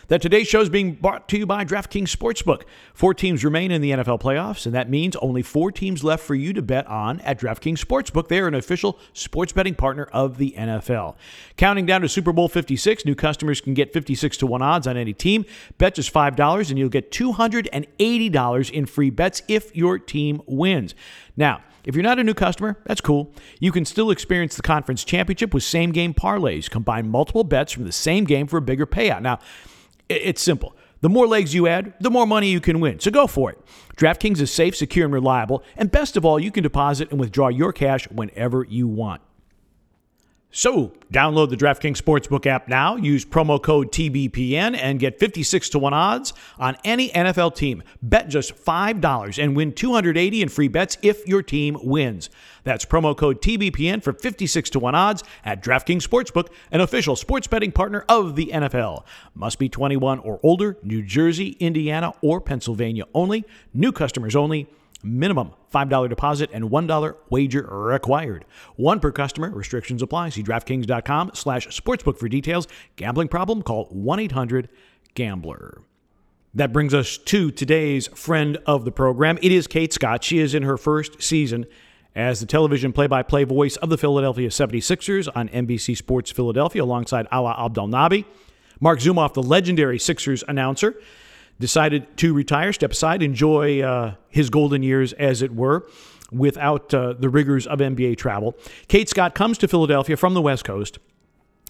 that 0.07 0.21
today's 0.21 0.47
show 0.47 0.61
is 0.61 0.69
being 0.69 0.93
brought 0.93 1.27
to 1.29 1.37
you 1.37 1.45
by 1.45 1.65
DraftKings 1.65 2.15
Sportsbook. 2.15 2.63
Four 2.93 3.13
teams 3.13 3.43
remain 3.43 3.71
in 3.71 3.81
the 3.81 3.91
NFL 3.91 4.21
playoffs, 4.21 4.65
and 4.65 4.75
that 4.75 4.89
means 4.89 5.15
only 5.17 5.41
four 5.41 5.71
teams 5.71 6.03
left 6.03 6.23
for 6.23 6.35
you 6.35 6.53
to 6.53 6.61
bet 6.61 6.87
on 6.87 7.19
at 7.21 7.39
DraftKings 7.39 7.83
Sportsbook. 7.83 8.27
They 8.27 8.39
are 8.39 8.47
an 8.47 8.55
official 8.55 8.99
sports 9.13 9.53
betting 9.53 9.75
partner 9.75 10.05
of 10.11 10.37
the 10.37 10.53
NFL. 10.57 11.15
Counting 11.57 11.85
down 11.85 12.01
to 12.01 12.09
Super 12.09 12.33
Bowl 12.33 12.47
56, 12.47 13.05
new 13.05 13.15
customers 13.15 13.61
can 13.61 13.73
get 13.73 13.93
56 13.93 14.37
to 14.37 14.47
1 14.47 14.61
odds 14.61 14.87
on 14.87 14.97
any 14.97 15.13
team. 15.13 15.45
Bet 15.77 15.95
just 15.95 16.13
$5, 16.13 16.69
and 16.69 16.79
you'll 16.79 16.89
get 16.89 17.11
$280 17.11 18.71
in 18.71 18.85
free 18.85 19.09
bets 19.09 19.41
if 19.47 19.75
your 19.75 19.99
team 19.99 20.41
wins. 20.45 20.95
Now, 21.37 21.61
if 21.83 21.95
you're 21.95 22.03
not 22.03 22.19
a 22.19 22.23
new 22.23 22.33
customer, 22.33 22.77
that's 22.85 23.01
cool. 23.01 23.33
You 23.59 23.71
can 23.71 23.85
still 23.85 24.11
experience 24.11 24.55
the 24.55 24.61
conference 24.61 25.03
championship 25.03 25.53
with 25.53 25.63
same 25.63 25.91
game 25.91 26.13
parlays. 26.13 26.69
Combine 26.69 27.09
multiple 27.09 27.43
bets 27.43 27.71
from 27.71 27.85
the 27.85 27.91
same 27.91 28.25
game 28.25 28.47
for 28.47 28.57
a 28.57 28.61
bigger 28.61 28.85
payout. 28.85 29.21
Now, 29.21 29.39
it's 30.15 30.41
simple. 30.41 30.75
The 31.01 31.09
more 31.09 31.27
legs 31.27 31.53
you 31.53 31.67
add, 31.67 31.93
the 31.99 32.11
more 32.11 32.27
money 32.27 32.49
you 32.49 32.61
can 32.61 32.79
win. 32.79 32.99
So 32.99 33.09
go 33.09 33.25
for 33.25 33.51
it. 33.51 33.57
DraftKings 33.95 34.39
is 34.39 34.51
safe, 34.51 34.75
secure, 34.75 35.05
and 35.05 35.13
reliable. 35.13 35.63
And 35.75 35.91
best 35.91 36.15
of 36.15 36.25
all, 36.25 36.39
you 36.39 36.51
can 36.51 36.61
deposit 36.63 37.09
and 37.09 37.19
withdraw 37.19 37.47
your 37.47 37.73
cash 37.73 38.07
whenever 38.09 38.63
you 38.63 38.87
want. 38.87 39.21
So, 40.53 40.91
download 41.13 41.49
the 41.49 41.55
DraftKings 41.55 41.95
Sportsbook 41.95 42.45
app 42.45 42.67
now, 42.67 42.97
use 42.97 43.23
promo 43.23 43.61
code 43.61 43.89
TBPN, 43.89 44.77
and 44.77 44.99
get 44.99 45.17
56 45.17 45.69
to 45.69 45.79
1 45.79 45.93
odds 45.93 46.33
on 46.59 46.75
any 46.83 47.07
NFL 47.07 47.55
team. 47.55 47.81
Bet 48.01 48.27
just 48.27 48.53
$5 48.53 49.41
and 49.41 49.55
win 49.55 49.71
280 49.71 50.41
in 50.41 50.49
free 50.49 50.67
bets 50.67 50.97
if 51.01 51.25
your 51.25 51.41
team 51.41 51.77
wins. 51.81 52.29
That's 52.65 52.83
promo 52.83 53.15
code 53.15 53.41
TBPN 53.41 54.03
for 54.03 54.11
56 54.11 54.69
to 54.71 54.79
1 54.79 54.93
odds 54.93 55.23
at 55.45 55.63
DraftKings 55.63 56.05
Sportsbook, 56.05 56.49
an 56.69 56.81
official 56.81 57.15
sports 57.15 57.47
betting 57.47 57.71
partner 57.71 58.03
of 58.09 58.35
the 58.35 58.47
NFL. 58.47 59.05
Must 59.33 59.57
be 59.57 59.69
21 59.69 60.19
or 60.19 60.41
older, 60.43 60.77
New 60.83 61.01
Jersey, 61.01 61.55
Indiana, 61.61 62.11
or 62.21 62.41
Pennsylvania 62.41 63.05
only. 63.13 63.45
New 63.73 63.93
customers 63.93 64.35
only. 64.35 64.67
Minimum 65.03 65.51
$5 65.73 66.09
deposit 66.09 66.49
and 66.53 66.65
$1 66.65 67.15
wager 67.29 67.61
required. 67.63 68.45
One 68.75 68.99
per 68.99 69.11
customer. 69.11 69.49
Restrictions 69.49 70.01
apply. 70.01 70.29
See 70.29 70.43
DraftKings.com 70.43 71.31
slash 71.33 71.67
sportsbook 71.67 72.17
for 72.17 72.27
details. 72.27 72.67
Gambling 72.95 73.29
problem? 73.29 73.61
Call 73.61 73.89
1-800-GAMBLER. 73.89 75.81
That 76.53 76.73
brings 76.73 76.93
us 76.93 77.17
to 77.17 77.49
today's 77.49 78.07
friend 78.07 78.57
of 78.65 78.83
the 78.83 78.91
program. 78.91 79.39
It 79.41 79.53
is 79.53 79.67
Kate 79.67 79.93
Scott. 79.93 80.23
She 80.23 80.39
is 80.39 80.53
in 80.53 80.63
her 80.63 80.77
first 80.77 81.21
season 81.21 81.65
as 82.13 82.41
the 82.41 82.45
television 82.45 82.91
play-by-play 82.91 83.45
voice 83.45 83.77
of 83.77 83.89
the 83.89 83.97
Philadelphia 83.97 84.49
76ers 84.49 85.29
on 85.33 85.47
NBC 85.47 85.95
Sports 85.95 86.29
Philadelphia 86.29 86.83
alongside 86.83 87.25
Alaa 87.29 87.57
Abdelnaby. 87.57 88.25
Marc 88.81 88.99
Zumoff, 88.99 89.33
the 89.33 89.43
legendary 89.43 89.97
Sixers 89.97 90.43
announcer, 90.47 90.95
decided 91.61 92.17
to 92.17 92.33
retire, 92.33 92.73
step 92.73 92.91
aside, 92.91 93.23
enjoy 93.23 93.81
uh, 93.81 94.15
his 94.27 94.49
golden 94.49 94.83
years, 94.83 95.13
as 95.13 95.41
it 95.41 95.55
were, 95.55 95.87
without 96.31 96.93
uh, 96.93 97.13
the 97.13 97.29
rigors 97.29 97.65
of 97.65 97.79
NBA 97.79 98.17
travel. 98.17 98.57
Kate 98.89 99.07
Scott 99.07 99.35
comes 99.35 99.57
to 99.59 99.67
Philadelphia 99.67 100.17
from 100.17 100.33
the 100.33 100.41
West 100.41 100.65
Coast. 100.65 100.99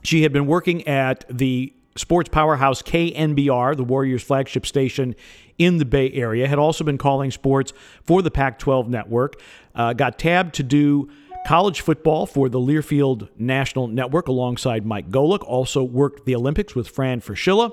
She 0.04 0.24
had 0.24 0.34
been 0.34 0.48
working 0.48 0.88
at 0.88 1.26
the 1.30 1.74
sports 1.96 2.30
powerhouse 2.30 2.82
KNBR, 2.82 3.76
the 3.76 3.84
Warriors' 3.84 4.24
flagship 4.24 4.66
station 4.66 5.16
in 5.58 5.78
the 5.78 5.86
Bay 5.86 6.12
Area, 6.12 6.48
had 6.48 6.58
also 6.58 6.84
been 6.84 6.98
calling 6.98 7.30
sports 7.30 7.74
for 8.04 8.22
the 8.22 8.32
Pac 8.32 8.58
12 8.58 8.90
network, 8.90 9.40
uh, 9.76 9.94
got 9.94 10.18
tabbed 10.18 10.56
to 10.56 10.64
do 10.64 11.10
college 11.46 11.82
football 11.82 12.26
for 12.26 12.50
the 12.50 12.60
Learfield 12.60 13.30
National 13.38 13.88
Network 13.88 14.28
alongside 14.28 14.86
Mike 14.86 15.10
Golic, 15.10 15.44
also 15.44 15.84
worked 15.84 16.26
the 16.26 16.36
Olympics 16.36 16.76
with 16.76 16.88
Fran 16.88 17.20
Fraschilla, 17.20 17.72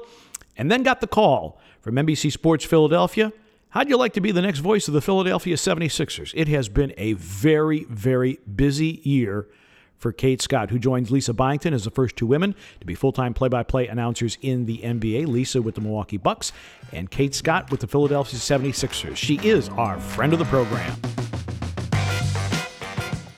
and 0.57 0.71
then 0.71 0.83
got 0.83 1.01
the 1.01 1.07
call 1.07 1.61
from 1.89 1.97
NBC 1.97 2.31
Sports 2.31 2.67
Philadelphia. 2.67 3.33
How'd 3.71 3.89
you 3.89 3.97
like 3.97 4.13
to 4.13 4.21
be 4.21 4.31
the 4.31 4.43
next 4.43 4.59
voice 4.59 4.89
of 4.89 4.95
the 4.95 5.01
Philadelphia 5.01 5.57
76ers? 5.57 6.35
It 6.37 6.47
has 6.49 6.69
been 6.69 6.93
a 6.99 7.15
very, 7.15 7.85
very 7.85 8.39
busy 8.55 9.01
year 9.05 9.49
for 9.97 10.13
Kate 10.13 10.43
Scott, 10.43 10.69
who 10.69 10.79
joins 10.79 11.11
Lisa 11.11 11.33
Byington 11.33 11.73
as 11.73 11.85
the 11.85 11.91
first 11.91 12.15
two 12.15 12.27
women 12.27 12.55
to 12.81 12.85
be 12.85 12.95
full 12.95 13.13
time 13.13 13.33
play 13.33 13.49
by 13.49 13.63
play 13.63 13.87
announcers 13.87 14.37
in 14.43 14.67
the 14.67 14.81
NBA. 14.81 15.29
Lisa 15.29 15.63
with 15.63 15.77
the 15.77 15.81
Milwaukee 15.81 16.19
Bucks 16.19 16.53
and 16.93 17.11
Kate 17.11 17.35
Scott 17.35 17.71
with 17.71 17.81
the 17.81 17.87
Philadelphia 17.87 18.39
76ers. 18.39 19.17
She 19.17 19.37
is 19.37 19.71
our 19.71 19.99
friend 19.99 20.35
of 20.35 20.39
the 20.39 20.45
program. 20.45 20.95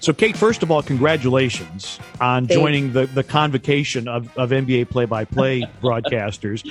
So, 0.00 0.12
Kate, 0.12 0.36
first 0.36 0.64
of 0.64 0.72
all, 0.72 0.82
congratulations 0.82 2.00
on 2.20 2.48
joining 2.48 2.92
the, 2.94 3.06
the 3.06 3.22
convocation 3.22 4.08
of, 4.08 4.36
of 4.36 4.50
NBA 4.50 4.88
play 4.88 5.04
by 5.04 5.24
play 5.24 5.60
broadcasters 5.82 6.66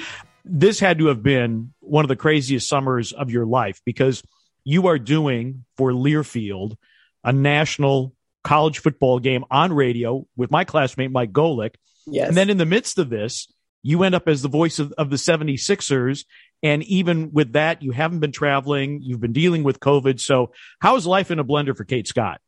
this 0.50 0.80
had 0.80 1.00
to 1.00 1.08
have 1.08 1.22
been 1.22 1.74
one 1.80 2.04
of 2.04 2.10
the 2.10 2.16
craziest 2.16 2.68
summers 2.68 3.12
of 3.12 3.30
your 3.30 3.46
life 3.46 3.82
because 3.86 4.24
you 4.64 4.88
are 4.88 5.00
doing 5.00 5.66
for 5.78 5.92
Learfield 5.92 6.76
a 7.24 7.32
national 7.32 8.14
college 8.44 8.80
football 8.80 9.20
game 9.20 9.44
on 9.52 9.74
radio 9.74 10.26
with 10.36 10.52
my 10.52 10.64
classmate 10.64 11.12
Mike 11.12 11.32
Golic. 11.32 11.76
Yes. 12.08 12.30
And 12.30 12.38
then 12.38 12.50
in 12.50 12.58
the 12.58 12.66
midst 12.66 12.98
of 12.98 13.10
this, 13.10 13.52
you 13.84 14.04
end 14.04 14.16
up 14.16 14.28
as 14.28 14.42
the 14.42 14.50
voice 14.50 14.80
of, 14.80 14.92
of 14.94 15.10
the 15.10 15.16
76ers. 15.16 16.26
And 16.62 16.84
even 16.84 17.32
with 17.32 17.54
that, 17.54 17.82
you 17.82 17.92
haven't 17.92 18.20
been 18.20 18.32
traveling. 18.32 19.02
You've 19.02 19.22
been 19.22 19.34
dealing 19.34 19.64
with 19.64 19.80
COVID. 19.80 20.20
So 20.20 20.52
how's 20.80 21.06
life 21.06 21.32
in 21.32 21.40
a 21.40 21.46
blender 21.46 21.76
for 21.76 21.86
Kate 21.86 22.08
Scott? 22.08 22.42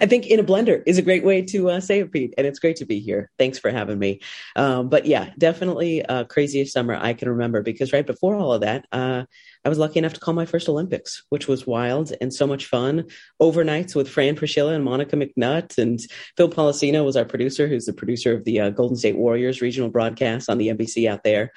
I 0.00 0.06
think 0.06 0.26
in 0.26 0.40
a 0.40 0.44
blender 0.44 0.82
is 0.86 0.98
a 0.98 1.02
great 1.02 1.24
way 1.24 1.42
to 1.42 1.70
uh, 1.70 1.80
say 1.80 2.00
it, 2.00 2.12
Pete. 2.12 2.34
And 2.38 2.46
it's 2.46 2.58
great 2.58 2.76
to 2.76 2.86
be 2.86 3.00
here. 3.00 3.30
Thanks 3.38 3.58
for 3.58 3.70
having 3.70 3.98
me. 3.98 4.20
Um, 4.56 4.88
but 4.88 5.06
yeah, 5.06 5.30
definitely 5.38 6.04
craziest 6.28 6.72
summer 6.72 6.96
I 7.00 7.12
can 7.14 7.28
remember 7.28 7.62
because 7.62 7.92
right 7.92 8.06
before 8.06 8.36
all 8.36 8.52
of 8.52 8.62
that, 8.62 8.86
uh, 8.92 9.24
I 9.64 9.68
was 9.68 9.78
lucky 9.78 9.98
enough 9.98 10.12
to 10.14 10.20
call 10.20 10.34
my 10.34 10.46
first 10.46 10.68
Olympics, 10.68 11.24
which 11.30 11.48
was 11.48 11.66
wild 11.66 12.12
and 12.20 12.32
so 12.32 12.46
much 12.46 12.66
fun. 12.66 13.04
Overnights 13.40 13.94
with 13.94 14.08
Fran 14.08 14.36
Fraschilla 14.36 14.74
and 14.74 14.84
Monica 14.84 15.16
McNutt 15.16 15.78
and 15.78 16.00
Phil 16.36 16.50
Polisino 16.50 17.04
was 17.04 17.16
our 17.16 17.24
producer, 17.24 17.66
who's 17.66 17.86
the 17.86 17.92
producer 17.92 18.34
of 18.34 18.44
the 18.44 18.60
uh, 18.60 18.70
Golden 18.70 18.96
State 18.96 19.16
Warriors 19.16 19.62
regional 19.62 19.90
broadcast 19.90 20.50
on 20.50 20.58
the 20.58 20.68
NBC 20.68 21.08
out 21.08 21.24
there. 21.24 21.50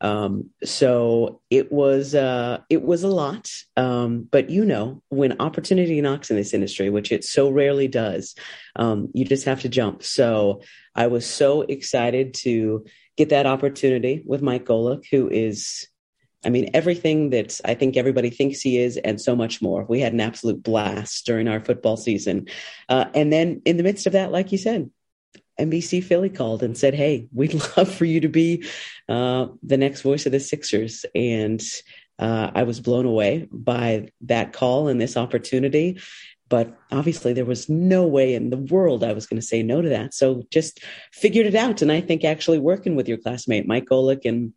Um, 0.00 0.50
so 0.64 1.42
it 1.50 1.70
was 1.70 2.14
uh, 2.14 2.58
it 2.70 2.82
was 2.82 3.02
a 3.02 3.08
lot, 3.08 3.50
um, 3.76 4.26
but 4.30 4.48
you 4.48 4.64
know 4.64 5.02
when 5.08 5.40
opportunity 5.40 6.00
knocks 6.00 6.30
in 6.30 6.36
this 6.36 6.54
industry, 6.54 6.90
which 6.90 7.12
it 7.12 7.24
so 7.24 7.50
rarely 7.50 7.88
does, 7.88 8.34
um, 8.76 9.08
you 9.12 9.24
just 9.24 9.44
have 9.44 9.60
to 9.62 9.68
jump. 9.68 10.02
So 10.02 10.62
I 10.94 11.08
was 11.08 11.26
so 11.26 11.62
excited 11.62 12.34
to 12.34 12.86
get 13.16 13.28
that 13.28 13.46
opportunity 13.46 14.22
with 14.24 14.42
Mike 14.42 14.64
Golic, 14.64 15.04
who 15.10 15.28
is 15.28 15.86
I 16.44 16.48
mean, 16.48 16.70
everything 16.72 17.30
that 17.30 17.60
I 17.64 17.74
think 17.74 17.96
everybody 17.96 18.30
thinks 18.30 18.60
he 18.60 18.78
is, 18.78 18.96
and 18.96 19.20
so 19.20 19.36
much 19.36 19.60
more. 19.60 19.84
We 19.84 20.00
had 20.00 20.14
an 20.14 20.20
absolute 20.20 20.62
blast 20.62 21.26
during 21.26 21.48
our 21.48 21.60
football 21.60 21.98
season. 21.98 22.48
Uh, 22.88 23.06
and 23.14 23.32
then 23.32 23.60
in 23.66 23.76
the 23.76 23.82
midst 23.82 24.06
of 24.06 24.14
that, 24.14 24.32
like 24.32 24.50
you 24.52 24.58
said, 24.58 24.90
NBC 25.58 26.02
Philly 26.02 26.30
called 26.30 26.62
and 26.62 26.76
said, 26.76 26.94
"Hey, 26.94 27.28
we'd 27.32 27.54
love 27.76 27.92
for 27.92 28.04
you 28.04 28.20
to 28.20 28.28
be 28.28 28.64
uh, 29.08 29.46
the 29.62 29.76
next 29.76 30.02
voice 30.02 30.26
of 30.26 30.32
the 30.32 30.40
Sixers." 30.40 31.04
And 31.14 31.62
uh, 32.18 32.50
I 32.54 32.64
was 32.64 32.80
blown 32.80 33.06
away 33.06 33.48
by 33.50 34.08
that 34.22 34.52
call 34.52 34.88
and 34.88 35.00
this 35.00 35.16
opportunity. 35.16 36.00
But 36.48 36.76
obviously, 36.90 37.32
there 37.32 37.44
was 37.44 37.68
no 37.68 38.06
way 38.06 38.34
in 38.34 38.50
the 38.50 38.56
world 38.56 39.04
I 39.04 39.12
was 39.12 39.26
going 39.26 39.40
to 39.40 39.46
say 39.46 39.62
no 39.62 39.80
to 39.80 39.88
that. 39.88 40.14
So 40.14 40.42
just 40.50 40.80
figured 41.12 41.46
it 41.46 41.54
out. 41.54 41.80
And 41.80 41.92
I 41.92 42.00
think 42.00 42.24
actually 42.24 42.58
working 42.58 42.96
with 42.96 43.08
your 43.08 43.18
classmate, 43.18 43.68
Mike 43.68 43.86
Golic, 43.86 44.24
and 44.24 44.52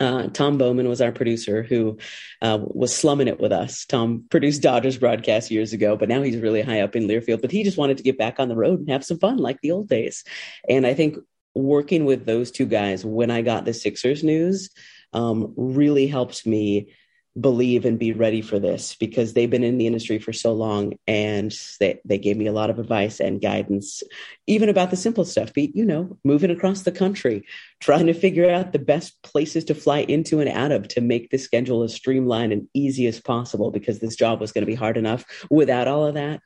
uh, 0.00 0.28
Tom 0.28 0.58
Bowman 0.58 0.88
was 0.88 1.00
our 1.00 1.12
producer 1.12 1.62
who 1.62 1.98
uh, 2.42 2.58
was 2.60 2.94
slumming 2.94 3.28
it 3.28 3.40
with 3.40 3.52
us. 3.52 3.84
Tom 3.84 4.24
produced 4.30 4.62
Dodgers 4.62 4.98
broadcast 4.98 5.50
years 5.50 5.72
ago, 5.72 5.96
but 5.96 6.08
now 6.08 6.22
he's 6.22 6.36
really 6.36 6.62
high 6.62 6.80
up 6.80 6.96
in 6.96 7.08
Learfield. 7.08 7.40
But 7.40 7.50
he 7.50 7.64
just 7.64 7.78
wanted 7.78 7.96
to 7.96 8.02
get 8.02 8.18
back 8.18 8.38
on 8.38 8.48
the 8.48 8.56
road 8.56 8.80
and 8.80 8.90
have 8.90 9.04
some 9.04 9.18
fun 9.18 9.38
like 9.38 9.60
the 9.60 9.72
old 9.72 9.88
days. 9.88 10.24
And 10.68 10.86
I 10.86 10.94
think 10.94 11.16
working 11.54 12.04
with 12.04 12.26
those 12.26 12.50
two 12.50 12.66
guys 12.66 13.04
when 13.04 13.30
I 13.30 13.42
got 13.42 13.64
the 13.64 13.74
Sixers 13.74 14.22
news 14.22 14.70
um, 15.12 15.54
really 15.56 16.06
helped 16.06 16.46
me 16.46 16.92
believe 17.38 17.84
and 17.84 17.98
be 17.98 18.12
ready 18.12 18.42
for 18.42 18.58
this 18.58 18.96
because 18.96 19.32
they've 19.32 19.50
been 19.50 19.64
in 19.64 19.78
the 19.78 19.86
industry 19.86 20.18
for 20.18 20.32
so 20.32 20.52
long 20.52 20.94
and 21.06 21.56
they, 21.78 22.00
they 22.04 22.18
gave 22.18 22.36
me 22.36 22.46
a 22.46 22.52
lot 22.52 22.70
of 22.70 22.78
advice 22.78 23.20
and 23.20 23.40
guidance 23.40 24.02
even 24.46 24.68
about 24.68 24.90
the 24.90 24.96
simple 24.96 25.24
stuff 25.24 25.52
Pete, 25.52 25.74
you 25.76 25.84
know 25.84 26.18
moving 26.24 26.50
across 26.50 26.82
the 26.82 26.92
country 26.92 27.44
trying 27.80 28.06
to 28.06 28.14
figure 28.14 28.50
out 28.50 28.72
the 28.72 28.78
best 28.78 29.22
places 29.22 29.64
to 29.64 29.74
fly 29.74 29.98
into 29.98 30.40
and 30.40 30.48
out 30.48 30.72
of 30.72 30.88
to 30.88 31.00
make 31.00 31.30
the 31.30 31.38
schedule 31.38 31.82
as 31.82 31.94
streamlined 31.94 32.52
and 32.52 32.68
easy 32.74 33.06
as 33.06 33.20
possible 33.20 33.70
because 33.70 34.00
this 34.00 34.16
job 34.16 34.40
was 34.40 34.50
going 34.50 34.62
to 34.62 34.70
be 34.70 34.74
hard 34.74 34.96
enough 34.96 35.24
without 35.50 35.86
all 35.86 36.06
of 36.06 36.14
that. 36.14 36.40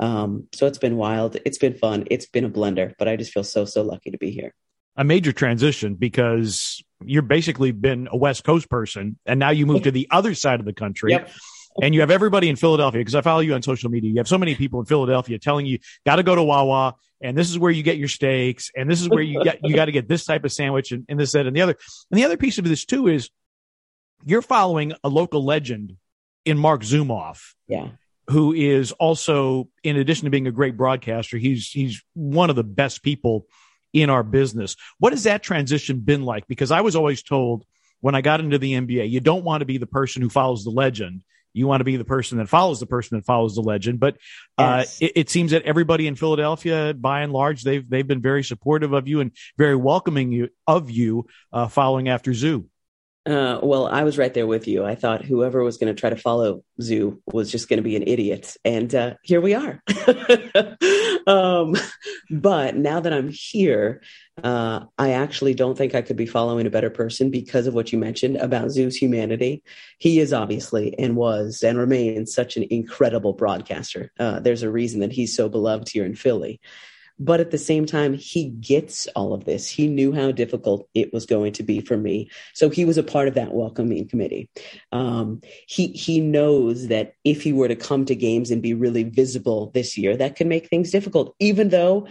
Um, 0.00 0.46
so 0.54 0.66
it's 0.66 0.78
been 0.78 0.96
wild. 0.96 1.36
It's 1.44 1.58
been 1.58 1.74
fun. 1.74 2.06
It's 2.10 2.26
been 2.26 2.44
a 2.44 2.50
blender 2.50 2.94
but 2.98 3.08
i 3.08 3.16
just 3.16 3.32
feel 3.32 3.44
so 3.44 3.64
so 3.64 3.82
lucky 3.82 4.10
to 4.10 4.18
be 4.18 4.30
here 4.30 4.54
a 4.98 5.04
major 5.04 5.32
transition 5.32 5.94
because 5.94 6.82
you're 7.04 7.22
basically 7.22 7.70
been 7.70 8.08
a 8.10 8.16
West 8.16 8.42
Coast 8.42 8.68
person 8.68 9.16
and 9.24 9.38
now 9.38 9.50
you 9.50 9.64
move 9.64 9.84
to 9.84 9.92
the 9.92 10.08
other 10.10 10.34
side 10.34 10.58
of 10.58 10.66
the 10.66 10.72
country. 10.72 11.12
Yep. 11.12 11.30
And 11.80 11.94
you 11.94 12.00
have 12.00 12.10
everybody 12.10 12.48
in 12.48 12.56
Philadelphia 12.56 13.00
because 13.00 13.14
I 13.14 13.20
follow 13.20 13.38
you 13.38 13.54
on 13.54 13.62
social 13.62 13.88
media. 13.88 14.10
You 14.10 14.16
have 14.16 14.26
so 14.26 14.36
many 14.36 14.56
people 14.56 14.80
in 14.80 14.86
Philadelphia 14.86 15.38
telling 15.38 15.64
you 15.64 15.78
got 16.04 16.16
to 16.16 16.24
go 16.24 16.34
to 16.34 16.42
Wawa 16.42 16.96
and 17.20 17.38
this 17.38 17.48
is 17.48 17.58
where 17.58 17.70
you 17.70 17.84
get 17.84 17.96
your 17.96 18.08
steaks 18.08 18.72
and 18.76 18.90
this 18.90 19.00
is 19.00 19.08
where 19.08 19.22
you 19.22 19.44
get 19.44 19.60
you 19.62 19.76
got 19.76 19.84
to 19.84 19.92
get 19.92 20.08
this 20.08 20.24
type 20.24 20.44
of 20.44 20.52
sandwich 20.52 20.90
and, 20.90 21.06
and 21.08 21.20
this 21.20 21.30
that 21.32 21.46
and 21.46 21.54
the 21.54 21.62
other. 21.62 21.76
And 22.10 22.18
the 22.18 22.24
other 22.24 22.36
piece 22.36 22.58
of 22.58 22.64
this 22.64 22.84
too 22.84 23.06
is 23.06 23.30
you're 24.24 24.42
following 24.42 24.94
a 25.04 25.08
local 25.08 25.44
legend 25.44 25.96
in 26.44 26.58
Marc 26.58 26.82
Zumoff. 26.82 27.54
Yeah 27.68 27.90
who 28.30 28.52
is 28.52 28.92
also, 28.92 29.70
in 29.82 29.96
addition 29.96 30.26
to 30.26 30.30
being 30.30 30.46
a 30.46 30.52
great 30.52 30.76
broadcaster, 30.76 31.38
he's 31.38 31.70
he's 31.70 32.04
one 32.12 32.50
of 32.50 32.56
the 32.56 32.64
best 32.64 33.02
people 33.02 33.46
in 34.02 34.10
our 34.10 34.22
business. 34.22 34.76
What 34.98 35.12
has 35.12 35.24
that 35.24 35.42
transition 35.42 36.00
been 36.00 36.22
like? 36.22 36.46
Because 36.46 36.70
I 36.70 36.80
was 36.80 36.96
always 36.96 37.22
told 37.22 37.64
when 38.00 38.14
I 38.14 38.20
got 38.20 38.40
into 38.40 38.58
the 38.58 38.74
NBA, 38.74 39.10
you 39.10 39.20
don't 39.20 39.44
want 39.44 39.60
to 39.60 39.66
be 39.66 39.78
the 39.78 39.86
person 39.86 40.22
who 40.22 40.28
follows 40.28 40.64
the 40.64 40.70
legend. 40.70 41.24
You 41.52 41.66
want 41.66 41.80
to 41.80 41.84
be 41.84 41.96
the 41.96 42.04
person 42.04 42.38
that 42.38 42.48
follows 42.48 42.78
the 42.78 42.86
person 42.86 43.18
that 43.18 43.24
follows 43.24 43.54
the 43.54 43.62
legend. 43.62 43.98
But 43.98 44.16
uh, 44.56 44.78
yes. 44.80 44.98
it, 45.00 45.12
it, 45.16 45.30
seems 45.30 45.50
that 45.50 45.62
everybody 45.62 46.06
in 46.06 46.14
Philadelphia, 46.14 46.94
by 46.94 47.22
and 47.22 47.32
large, 47.32 47.62
they've 47.62 47.88
they've 47.88 48.06
been 48.06 48.20
very 48.20 48.44
supportive 48.44 48.92
of 48.92 49.08
you 49.08 49.20
and 49.20 49.32
very 49.56 49.74
welcoming 49.74 50.30
you 50.30 50.50
of 50.66 50.90
you 50.90 51.26
uh, 51.52 51.66
following 51.66 52.08
after 52.08 52.32
Zoo. 52.34 52.66
Uh, 53.28 53.60
well, 53.62 53.86
I 53.86 54.04
was 54.04 54.16
right 54.16 54.32
there 54.32 54.46
with 54.46 54.66
you. 54.66 54.86
I 54.86 54.94
thought 54.94 55.22
whoever 55.22 55.62
was 55.62 55.76
going 55.76 55.94
to 55.94 56.00
try 56.00 56.08
to 56.08 56.16
follow 56.16 56.64
Zoo 56.80 57.20
was 57.30 57.52
just 57.52 57.68
going 57.68 57.76
to 57.76 57.82
be 57.82 57.94
an 57.94 58.04
idiot, 58.06 58.56
and 58.64 58.94
uh, 58.94 59.14
here 59.22 59.42
we 59.42 59.52
are. 59.52 59.82
um, 61.26 61.74
but 62.30 62.74
now 62.74 63.00
that 63.00 63.12
I'm 63.12 63.28
here, 63.28 64.00
uh, 64.42 64.86
I 64.96 65.10
actually 65.10 65.52
don't 65.52 65.76
think 65.76 65.94
I 65.94 66.00
could 66.00 66.16
be 66.16 66.24
following 66.24 66.66
a 66.66 66.70
better 66.70 66.88
person 66.88 67.30
because 67.30 67.66
of 67.66 67.74
what 67.74 67.92
you 67.92 67.98
mentioned 67.98 68.38
about 68.38 68.70
Zoo's 68.70 68.96
humanity. 68.96 69.62
He 69.98 70.20
is 70.20 70.32
obviously 70.32 70.98
and 70.98 71.14
was 71.14 71.62
and 71.62 71.76
remains 71.76 72.32
such 72.32 72.56
an 72.56 72.64
incredible 72.70 73.34
broadcaster. 73.34 74.10
Uh, 74.18 74.40
there's 74.40 74.62
a 74.62 74.70
reason 74.70 75.00
that 75.00 75.12
he's 75.12 75.36
so 75.36 75.50
beloved 75.50 75.90
here 75.90 76.06
in 76.06 76.14
Philly. 76.14 76.60
But 77.18 77.40
at 77.40 77.50
the 77.50 77.58
same 77.58 77.86
time, 77.86 78.14
he 78.14 78.50
gets 78.50 79.06
all 79.08 79.34
of 79.34 79.44
this. 79.44 79.68
He 79.68 79.88
knew 79.88 80.12
how 80.12 80.30
difficult 80.30 80.88
it 80.94 81.12
was 81.12 81.26
going 81.26 81.52
to 81.54 81.62
be 81.62 81.80
for 81.80 81.96
me. 81.96 82.30
So 82.54 82.70
he 82.70 82.84
was 82.84 82.98
a 82.98 83.02
part 83.02 83.28
of 83.28 83.34
that 83.34 83.52
welcoming 83.52 84.08
committee. 84.08 84.48
Um, 84.92 85.40
he, 85.66 85.88
he 85.88 86.20
knows 86.20 86.88
that 86.88 87.14
if 87.24 87.42
he 87.42 87.52
were 87.52 87.68
to 87.68 87.76
come 87.76 88.04
to 88.04 88.14
games 88.14 88.50
and 88.50 88.62
be 88.62 88.74
really 88.74 89.02
visible 89.02 89.70
this 89.74 89.98
year, 89.98 90.16
that 90.16 90.36
could 90.36 90.46
make 90.46 90.68
things 90.68 90.90
difficult, 90.90 91.34
even 91.40 91.70
though 91.70 92.06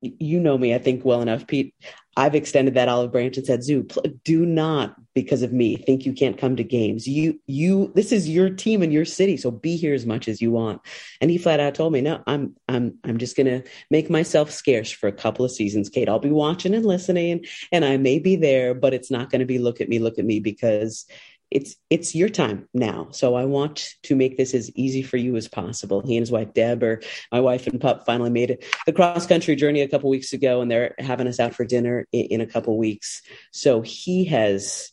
you 0.00 0.40
know 0.40 0.56
me, 0.56 0.74
I 0.74 0.78
think 0.78 1.04
well 1.04 1.22
enough, 1.22 1.46
Pete. 1.46 1.74
I've 2.16 2.34
extended 2.34 2.74
that 2.74 2.88
olive 2.88 3.12
branch 3.12 3.36
and 3.36 3.46
said, 3.46 3.62
Zoo, 3.62 3.86
do 4.24 4.44
not, 4.44 4.96
because 5.14 5.42
of 5.42 5.52
me, 5.52 5.76
think 5.76 6.04
you 6.04 6.12
can't 6.12 6.36
come 6.36 6.56
to 6.56 6.64
games. 6.64 7.06
You, 7.06 7.38
you, 7.46 7.92
this 7.94 8.10
is 8.10 8.28
your 8.28 8.50
team 8.50 8.82
and 8.82 8.92
your 8.92 9.04
city, 9.04 9.36
so 9.36 9.52
be 9.52 9.76
here 9.76 9.94
as 9.94 10.04
much 10.04 10.26
as 10.26 10.42
you 10.42 10.50
want. 10.50 10.80
And 11.20 11.30
he 11.30 11.38
flat 11.38 11.60
out 11.60 11.76
told 11.76 11.92
me, 11.92 12.00
no, 12.00 12.20
I'm, 12.26 12.56
I'm, 12.68 12.98
I'm 13.04 13.18
just 13.18 13.36
gonna 13.36 13.62
make 13.88 14.10
myself 14.10 14.50
scarce 14.50 14.90
for 14.90 15.06
a 15.06 15.12
couple 15.12 15.44
of 15.44 15.52
seasons, 15.52 15.88
Kate. 15.88 16.08
I'll 16.08 16.18
be 16.18 16.30
watching 16.32 16.74
and 16.74 16.84
listening, 16.84 17.44
and 17.70 17.84
I 17.84 17.98
may 17.98 18.18
be 18.18 18.34
there, 18.34 18.74
but 18.74 18.94
it's 18.94 19.12
not 19.12 19.30
to 19.30 19.44
be 19.44 19.60
look 19.60 19.80
at 19.80 19.88
me, 19.88 20.00
look 20.00 20.18
at 20.18 20.24
me, 20.24 20.40
because 20.40 21.06
it's 21.50 21.76
it's 21.90 22.14
your 22.14 22.28
time 22.28 22.68
now. 22.74 23.08
So 23.12 23.34
i 23.34 23.44
want 23.44 23.94
to 24.04 24.16
make 24.16 24.36
this 24.36 24.54
as 24.54 24.70
easy 24.76 25.02
for 25.02 25.16
you 25.16 25.36
as 25.36 25.48
possible. 25.48 26.00
He 26.00 26.16
and 26.16 26.22
his 26.22 26.30
wife 26.30 26.52
deb 26.54 26.82
or 26.82 27.00
my 27.32 27.40
wife 27.40 27.66
and 27.66 27.80
pup 27.80 28.04
finally 28.06 28.30
made 28.30 28.50
it. 28.50 28.64
The 28.86 28.92
cross 28.92 29.26
country 29.26 29.56
journey 29.56 29.80
a 29.80 29.88
couple 29.88 30.10
weeks 30.10 30.32
ago 30.32 30.60
and 30.60 30.70
they're 30.70 30.94
having 30.98 31.26
us 31.26 31.40
out 31.40 31.54
for 31.54 31.64
dinner 31.64 32.06
in, 32.12 32.26
in 32.26 32.40
a 32.40 32.46
couple 32.46 32.76
weeks. 32.76 33.22
So 33.52 33.80
he 33.80 34.24
has 34.26 34.90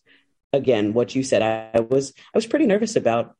again 0.53 0.93
what 0.93 1.13
you 1.15 1.23
said 1.23 1.41
I, 1.41 1.77
I, 1.77 1.81
was 1.81 2.13
i 2.17 2.37
was 2.37 2.47
pretty 2.47 2.65
nervous 2.65 2.95
about 2.95 3.35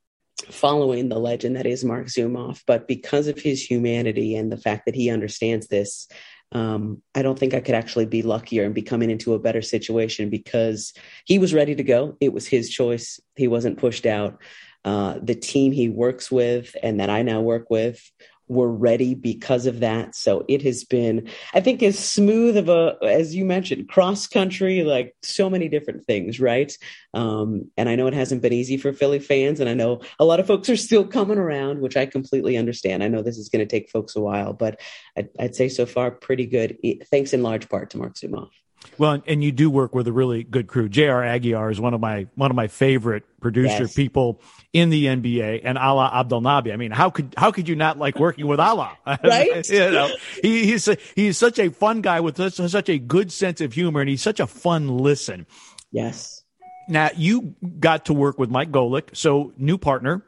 following 0.50 1.08
the 1.08 1.18
legend 1.18 1.56
that 1.56 1.64
is 1.64 1.82
Marc 1.82 2.08
Zumoff 2.08 2.62
but 2.66 2.86
because 2.86 3.26
of 3.26 3.38
his 3.38 3.62
humanity 3.62 4.36
and 4.36 4.52
the 4.52 4.58
fact 4.58 4.84
that 4.84 4.94
he 4.94 5.08
understands 5.08 5.68
this 5.68 6.08
um, 6.52 7.02
I 7.14 7.22
don't 7.22 7.38
think 7.38 7.54
I 7.54 7.60
could 7.60 7.74
actually 7.74 8.06
be 8.06 8.22
luckier 8.22 8.64
and 8.64 8.74
be 8.74 8.82
coming 8.82 9.10
into 9.10 9.34
a 9.34 9.38
better 9.38 9.62
situation 9.62 10.30
because 10.30 10.92
he 11.24 11.38
was 11.38 11.52
ready 11.52 11.74
to 11.74 11.82
go. 11.82 12.16
It 12.20 12.32
was 12.32 12.46
his 12.46 12.70
choice. 12.70 13.20
He 13.34 13.48
wasn't 13.48 13.78
pushed 13.78 14.06
out. 14.06 14.40
Uh, 14.84 15.18
the 15.20 15.34
team 15.34 15.72
he 15.72 15.88
works 15.88 16.30
with 16.30 16.76
and 16.80 17.00
that 17.00 17.10
I 17.10 17.22
now 17.22 17.40
work 17.40 17.70
with 17.70 18.00
were 18.48 18.70
ready 18.70 19.14
because 19.14 19.66
of 19.66 19.80
that. 19.80 20.14
So 20.14 20.44
it 20.48 20.62
has 20.62 20.84
been, 20.84 21.28
I 21.52 21.60
think, 21.60 21.82
as 21.82 21.98
smooth 21.98 22.56
of 22.56 22.68
a, 22.68 22.96
as 23.02 23.34
you 23.34 23.44
mentioned, 23.44 23.88
cross 23.88 24.26
country, 24.26 24.84
like 24.84 25.14
so 25.22 25.50
many 25.50 25.68
different 25.68 26.04
things, 26.04 26.38
right? 26.38 26.76
Um, 27.14 27.70
and 27.76 27.88
I 27.88 27.96
know 27.96 28.06
it 28.06 28.14
hasn't 28.14 28.42
been 28.42 28.52
easy 28.52 28.76
for 28.76 28.92
Philly 28.92 29.18
fans, 29.18 29.60
and 29.60 29.68
I 29.68 29.74
know 29.74 30.00
a 30.18 30.24
lot 30.24 30.40
of 30.40 30.46
folks 30.46 30.68
are 30.68 30.76
still 30.76 31.06
coming 31.06 31.38
around, 31.38 31.80
which 31.80 31.96
I 31.96 32.06
completely 32.06 32.56
understand. 32.56 33.02
I 33.02 33.08
know 33.08 33.22
this 33.22 33.38
is 33.38 33.48
going 33.48 33.66
to 33.66 33.70
take 33.70 33.90
folks 33.90 34.16
a 34.16 34.20
while, 34.20 34.52
but 34.52 34.80
I'd, 35.16 35.28
I'd, 35.38 35.56
say 35.56 35.68
so 35.70 35.86
far 35.86 36.10
pretty 36.10 36.44
good. 36.44 36.76
Thanks 37.10 37.32
in 37.32 37.42
large 37.42 37.68
part 37.68 37.90
to 37.90 37.98
Marc 37.98 38.14
Zumoff. 38.14 38.50
Well, 38.98 39.22
and 39.26 39.42
you 39.42 39.52
do 39.52 39.70
work 39.70 39.94
with 39.94 40.08
a 40.08 40.12
really 40.12 40.42
good 40.42 40.66
crew. 40.66 40.88
J.R. 40.88 41.22
Aguiar 41.22 41.70
is 41.70 41.80
one 41.80 41.94
of 41.94 42.00
my 42.00 42.26
one 42.34 42.50
of 42.50 42.56
my 42.56 42.68
favorite 42.68 43.24
producer 43.40 43.84
yes. 43.84 43.94
people 43.94 44.40
in 44.72 44.90
the 44.90 45.06
NBA, 45.06 45.62
and 45.64 45.78
Alaa 45.78 46.12
Abdelnaby. 46.12 46.72
I 46.72 46.76
mean, 46.76 46.90
how 46.90 47.10
could 47.10 47.34
how 47.36 47.50
could 47.50 47.68
you 47.68 47.76
not 47.76 47.98
like 47.98 48.18
working 48.18 48.46
with 48.46 48.58
Alaa? 48.58 48.96
Right? 49.06 49.68
you 49.68 49.90
know, 49.90 50.10
he, 50.42 50.66
he's 50.66 50.88
a, 50.88 50.96
he's 51.14 51.38
such 51.38 51.58
a 51.58 51.70
fun 51.70 52.00
guy 52.00 52.20
with 52.20 52.36
such, 52.36 52.54
such 52.54 52.88
a 52.88 52.98
good 52.98 53.32
sense 53.32 53.60
of 53.60 53.72
humor, 53.72 54.00
and 54.00 54.10
he's 54.10 54.22
such 54.22 54.40
a 54.40 54.46
fun 54.46 54.88
listen. 54.88 55.46
Yes. 55.90 56.42
Now 56.88 57.10
you 57.16 57.54
got 57.78 58.06
to 58.06 58.14
work 58.14 58.38
with 58.38 58.50
Mike 58.50 58.70
Golic, 58.70 59.16
so 59.16 59.52
new 59.56 59.78
partner, 59.78 60.24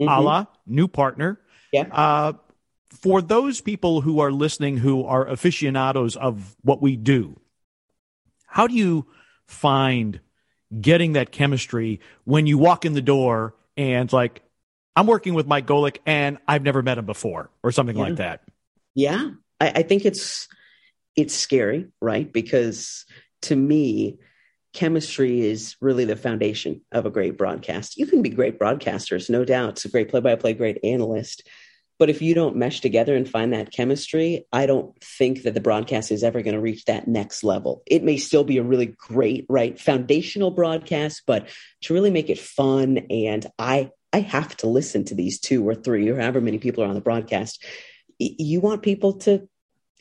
mm-hmm. 0.00 0.44
New 0.66 0.88
partner. 0.88 1.40
Yeah. 1.72 1.88
Uh, 1.90 2.32
for 2.90 3.20
those 3.20 3.60
people 3.60 4.00
who 4.00 4.20
are 4.20 4.32
listening 4.32 4.78
who 4.78 5.04
are 5.04 5.26
aficionados 5.26 6.16
of 6.16 6.56
what 6.62 6.80
we 6.80 6.96
do, 6.96 7.38
how 8.56 8.66
do 8.66 8.74
you 8.74 9.04
find 9.44 10.18
getting 10.80 11.12
that 11.12 11.30
chemistry 11.30 12.00
when 12.24 12.46
you 12.46 12.56
walk 12.56 12.86
in 12.86 12.94
the 12.94 13.02
door 13.02 13.54
and 13.76 14.10
like, 14.14 14.40
I'm 14.96 15.06
working 15.06 15.34
with 15.34 15.46
Mike 15.46 15.66
Golic 15.66 15.98
and 16.06 16.38
I've 16.48 16.62
never 16.62 16.82
met 16.82 16.96
him 16.96 17.04
before 17.04 17.50
or 17.62 17.70
something 17.70 17.98
yeah. 17.98 18.02
like 18.02 18.16
that? 18.16 18.40
Yeah. 18.94 19.32
I, 19.60 19.72
I 19.74 19.82
think 19.82 20.06
it's, 20.06 20.48
it's 21.16 21.34
scary, 21.34 21.88
right? 22.00 22.32
Because 22.32 23.04
to 23.42 23.54
me, 23.54 24.20
chemistry 24.72 25.42
is 25.42 25.76
really 25.82 26.06
the 26.06 26.16
foundation 26.16 26.80
of 26.92 27.04
a 27.04 27.10
great 27.10 27.36
broadcast. 27.36 27.98
You 27.98 28.06
can 28.06 28.22
be 28.22 28.30
great 28.30 28.58
broadcasters, 28.58 29.28
no 29.28 29.44
doubt. 29.44 29.72
It's 29.72 29.84
a 29.84 29.90
great 29.90 30.08
play 30.08 30.20
by 30.20 30.34
play, 30.34 30.54
great 30.54 30.78
analyst. 30.82 31.46
But 31.98 32.10
if 32.10 32.20
you 32.20 32.34
don't 32.34 32.56
mesh 32.56 32.80
together 32.80 33.16
and 33.16 33.28
find 33.28 33.52
that 33.52 33.72
chemistry, 33.72 34.46
I 34.52 34.66
don't 34.66 34.98
think 35.02 35.42
that 35.42 35.54
the 35.54 35.60
broadcast 35.60 36.10
is 36.10 36.22
ever 36.22 36.42
going 36.42 36.54
to 36.54 36.60
reach 36.60 36.84
that 36.84 37.08
next 37.08 37.42
level. 37.42 37.82
It 37.86 38.02
may 38.02 38.18
still 38.18 38.44
be 38.44 38.58
a 38.58 38.62
really 38.62 38.86
great, 38.86 39.46
right, 39.48 39.78
foundational 39.80 40.50
broadcast, 40.50 41.22
but 41.26 41.48
to 41.82 41.94
really 41.94 42.10
make 42.10 42.28
it 42.28 42.38
fun 42.38 42.98
and 43.10 43.46
I 43.58 43.90
I 44.12 44.20
have 44.20 44.56
to 44.58 44.66
listen 44.66 45.04
to 45.06 45.14
these 45.14 45.38
two 45.38 45.68
or 45.68 45.74
three 45.74 46.08
or 46.08 46.18
however 46.18 46.40
many 46.40 46.58
people 46.58 46.82
are 46.82 46.86
on 46.86 46.94
the 46.94 47.02
broadcast. 47.02 47.62
You 48.18 48.60
want 48.60 48.82
people 48.82 49.14
to 49.20 49.46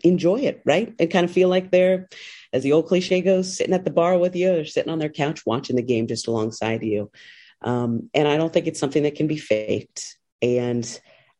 enjoy 0.03 0.37
it, 0.41 0.61
right? 0.63 0.93
And 0.99 1.11
kind 1.11 1.25
of 1.25 1.31
feel 1.31 1.49
like 1.49 1.71
they're, 1.71 2.07
as 2.53 2.63
the 2.63 2.71
old 2.71 2.87
cliche 2.87 3.21
goes, 3.21 3.57
sitting 3.57 3.73
at 3.73 3.83
the 3.83 3.91
bar 3.91 4.17
with 4.17 4.35
you 4.35 4.59
or 4.59 4.65
sitting 4.65 4.91
on 4.91 4.99
their 4.99 5.09
couch 5.09 5.45
watching 5.45 5.75
the 5.75 5.81
game 5.81 6.07
just 6.07 6.27
alongside 6.27 6.83
you. 6.83 7.11
Um, 7.61 8.09
and 8.13 8.27
I 8.27 8.37
don't 8.37 8.53
think 8.53 8.67
it's 8.67 8.79
something 8.79 9.03
that 9.03 9.15
can 9.15 9.27
be 9.27 9.37
faked. 9.37 10.17
And 10.41 10.87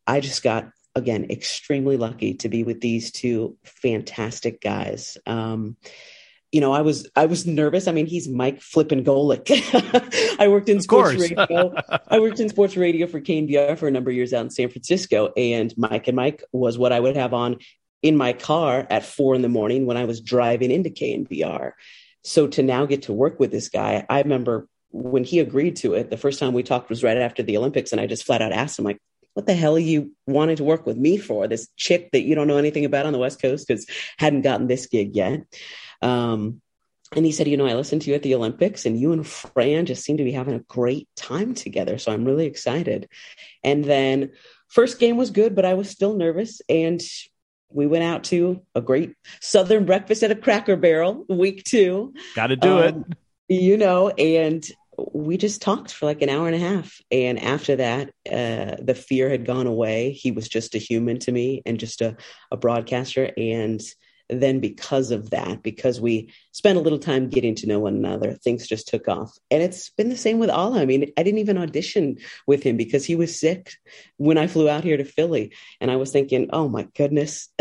I 0.07 0.19
just 0.19 0.43
got, 0.43 0.69
again, 0.95 1.27
extremely 1.29 1.97
lucky 1.97 2.35
to 2.35 2.49
be 2.49 2.63
with 2.63 2.81
these 2.81 3.11
two 3.11 3.57
fantastic 3.63 4.61
guys. 4.61 5.17
Um, 5.25 5.77
you 6.51 6.61
know, 6.61 6.71
I 6.71 6.81
was 6.81 7.09
I 7.17 7.25
was 7.25 7.45
nervous. 7.45 7.85
I 7.87 7.91
mean, 7.91 8.05
he's 8.05 8.29
Mike 8.29 8.61
Flippin 8.61 9.03
Golic. 9.03 9.49
I 10.39 10.47
worked 10.47 10.69
in 10.69 10.79
sports 10.79 11.19
radio. 11.19 11.73
I 12.07 12.19
worked 12.19 12.39
in 12.39 12.47
sports 12.47 12.77
radio 12.77 13.07
for 13.07 13.19
KNBR 13.19 13.77
for 13.77 13.89
a 13.89 13.91
number 13.91 14.09
of 14.09 14.15
years 14.15 14.33
out 14.33 14.45
in 14.45 14.49
San 14.49 14.69
Francisco, 14.69 15.33
and 15.35 15.73
Mike 15.77 16.07
and 16.07 16.15
Mike 16.15 16.43
was 16.53 16.77
what 16.77 16.93
I 16.93 16.99
would 16.99 17.17
have 17.17 17.33
on 17.33 17.57
in 18.01 18.15
my 18.15 18.31
car 18.31 18.87
at 18.89 19.03
four 19.03 19.35
in 19.35 19.41
the 19.41 19.49
morning 19.49 19.85
when 19.85 19.97
I 19.97 20.05
was 20.05 20.21
driving 20.21 20.71
into 20.71 20.89
KNBR. 20.89 21.71
So 22.23 22.47
to 22.47 22.63
now 22.63 22.85
get 22.85 23.03
to 23.03 23.13
work 23.13 23.39
with 23.39 23.51
this 23.51 23.67
guy, 23.67 24.05
I 24.07 24.21
remember 24.21 24.69
when 24.91 25.23
he 25.25 25.39
agreed 25.39 25.75
to 25.77 25.93
it. 25.95 26.09
The 26.09 26.15
first 26.15 26.39
time 26.39 26.53
we 26.53 26.63
talked 26.63 26.89
was 26.89 27.03
right 27.03 27.17
after 27.17 27.43
the 27.43 27.57
Olympics, 27.57 27.91
and 27.91 27.99
I 27.99 28.07
just 28.07 28.23
flat 28.23 28.41
out 28.41 28.53
asked 28.53 28.79
him 28.79 28.85
like, 28.85 28.99
what 29.35 29.45
the 29.45 29.53
hell 29.53 29.75
are 29.75 29.79
you 29.79 30.13
wanting 30.25 30.55
to 30.55 30.63
work 30.63 30.85
with 30.85 30.97
me 30.97 31.17
for? 31.17 31.47
This 31.47 31.67
chick 31.75 32.09
that 32.13 32.23
you 32.23 32.35
don't 32.35 32.47
know 32.47 32.57
anything 32.57 32.85
about 32.85 33.05
on 33.05 33.13
the 33.13 33.19
West 33.19 33.41
Coast 33.41 33.67
because 33.67 33.85
hadn't 34.17 34.41
gotten 34.41 34.67
this 34.67 34.87
gig 34.87 35.13
yet. 35.13 35.41
Um, 36.01 36.61
and 37.13 37.25
he 37.25 37.33
said, 37.33 37.47
you 37.47 37.57
know, 37.57 37.67
I 37.67 37.73
listened 37.73 38.01
to 38.03 38.09
you 38.09 38.15
at 38.15 38.23
the 38.23 38.33
Olympics 38.33 38.85
and 38.85 38.99
you 38.99 39.11
and 39.11 39.27
Fran 39.27 39.85
just 39.85 40.03
seem 40.03 40.17
to 40.17 40.23
be 40.23 40.31
having 40.31 40.55
a 40.55 40.59
great 40.59 41.09
time 41.17 41.53
together. 41.53 41.97
So 41.97 42.13
I'm 42.13 42.23
really 42.23 42.45
excited. 42.45 43.09
And 43.61 43.83
then 43.83 44.31
first 44.69 44.99
game 44.99 45.17
was 45.17 45.31
good, 45.31 45.53
but 45.53 45.65
I 45.65 45.73
was 45.73 45.89
still 45.89 46.15
nervous. 46.15 46.61
And 46.69 47.01
we 47.69 47.87
went 47.87 48.05
out 48.05 48.23
to 48.25 48.61
a 48.73 48.81
great 48.81 49.15
Southern 49.41 49.85
breakfast 49.85 50.23
at 50.23 50.31
a 50.31 50.35
cracker 50.35 50.77
barrel 50.77 51.25
week 51.27 51.65
two. 51.65 52.13
Got 52.35 52.47
to 52.47 52.55
do 52.55 52.79
um, 52.79 52.83
it. 52.83 52.95
You 53.47 53.77
know, 53.77 54.09
and 54.09 54.65
we 55.13 55.37
just 55.37 55.61
talked 55.61 55.91
for 55.91 56.05
like 56.05 56.21
an 56.21 56.29
hour 56.29 56.47
and 56.47 56.55
a 56.55 56.59
half. 56.59 56.99
And 57.11 57.39
after 57.39 57.75
that, 57.77 58.09
uh, 58.31 58.75
the 58.81 58.95
fear 58.95 59.29
had 59.29 59.45
gone 59.45 59.67
away. 59.67 60.11
He 60.11 60.31
was 60.31 60.47
just 60.47 60.75
a 60.75 60.79
human 60.79 61.19
to 61.19 61.31
me 61.31 61.61
and 61.65 61.79
just 61.79 62.01
a, 62.01 62.15
a 62.51 62.57
broadcaster. 62.57 63.31
And 63.37 63.81
then 64.29 64.59
because 64.59 65.11
of 65.11 65.29
that, 65.29 65.61
because 65.61 66.01
we 66.01 66.31
spent 66.51 66.77
a 66.77 66.81
little 66.81 66.99
time 66.99 67.29
getting 67.29 67.55
to 67.55 67.67
know 67.67 67.79
one 67.79 67.95
another, 67.95 68.33
things 68.33 68.67
just 68.67 68.87
took 68.87 69.07
off. 69.07 69.37
And 69.51 69.61
it's 69.61 69.89
been 69.91 70.09
the 70.09 70.17
same 70.17 70.39
with 70.39 70.49
Alaa. 70.49 70.79
I 70.79 70.85
mean, 70.85 71.11
I 71.17 71.23
didn't 71.23 71.39
even 71.39 71.57
audition 71.57 72.17
with 72.47 72.63
him 72.63 72.77
because 72.77 73.05
he 73.05 73.15
was 73.15 73.39
sick 73.39 73.73
when 74.17 74.37
I 74.37 74.47
flew 74.47 74.67
out 74.67 74.83
here 74.83 74.97
to 74.97 75.03
Philly. 75.03 75.53
And 75.79 75.91
I 75.91 75.97
was 75.97 76.11
thinking, 76.11 76.49
oh 76.51 76.67
my 76.67 76.87
goodness, 76.95 77.49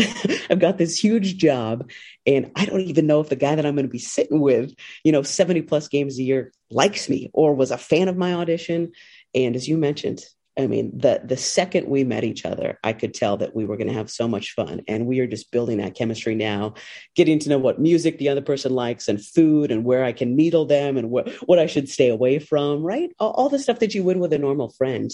I've 0.50 0.58
got 0.58 0.78
this 0.78 0.98
huge 0.98 1.36
job. 1.36 1.90
And 2.26 2.50
I 2.56 2.64
don't 2.64 2.80
even 2.80 3.06
know 3.06 3.20
if 3.20 3.28
the 3.28 3.36
guy 3.36 3.54
that 3.54 3.66
I'm 3.66 3.74
going 3.74 3.86
to 3.86 3.92
be 3.92 3.98
sitting 3.98 4.40
with, 4.40 4.74
you 5.04 5.12
know, 5.12 5.22
70 5.22 5.62
plus 5.62 5.88
games 5.88 6.18
a 6.18 6.22
year 6.22 6.52
likes 6.70 7.08
me 7.08 7.30
or 7.34 7.54
was 7.54 7.70
a 7.70 7.78
fan 7.78 8.08
of 8.08 8.16
my 8.16 8.34
audition. 8.34 8.92
And 9.34 9.56
as 9.56 9.68
you 9.68 9.76
mentioned, 9.76 10.24
I 10.56 10.68
mean, 10.68 10.96
the 10.96 11.20
the 11.24 11.36
second 11.36 11.88
we 11.88 12.04
met 12.04 12.22
each 12.22 12.44
other, 12.44 12.78
I 12.84 12.92
could 12.92 13.12
tell 13.12 13.36
that 13.38 13.56
we 13.56 13.64
were 13.64 13.76
going 13.76 13.88
to 13.88 13.94
have 13.94 14.10
so 14.10 14.28
much 14.28 14.52
fun, 14.52 14.82
and 14.86 15.06
we 15.06 15.18
are 15.18 15.26
just 15.26 15.50
building 15.50 15.78
that 15.78 15.94
chemistry 15.94 16.36
now, 16.36 16.74
getting 17.16 17.40
to 17.40 17.48
know 17.48 17.58
what 17.58 17.80
music 17.80 18.18
the 18.18 18.28
other 18.28 18.40
person 18.40 18.72
likes, 18.72 19.08
and 19.08 19.24
food, 19.24 19.72
and 19.72 19.84
where 19.84 20.04
I 20.04 20.12
can 20.12 20.36
needle 20.36 20.64
them, 20.64 20.96
and 20.96 21.10
what 21.10 21.58
I 21.58 21.66
should 21.66 21.88
stay 21.88 22.08
away 22.08 22.38
from. 22.38 22.84
Right, 22.84 23.10
all, 23.18 23.32
all 23.32 23.48
the 23.48 23.58
stuff 23.58 23.80
that 23.80 23.94
you 23.94 24.04
would 24.04 24.18
with 24.18 24.32
a 24.32 24.38
normal 24.38 24.70
friend. 24.70 25.10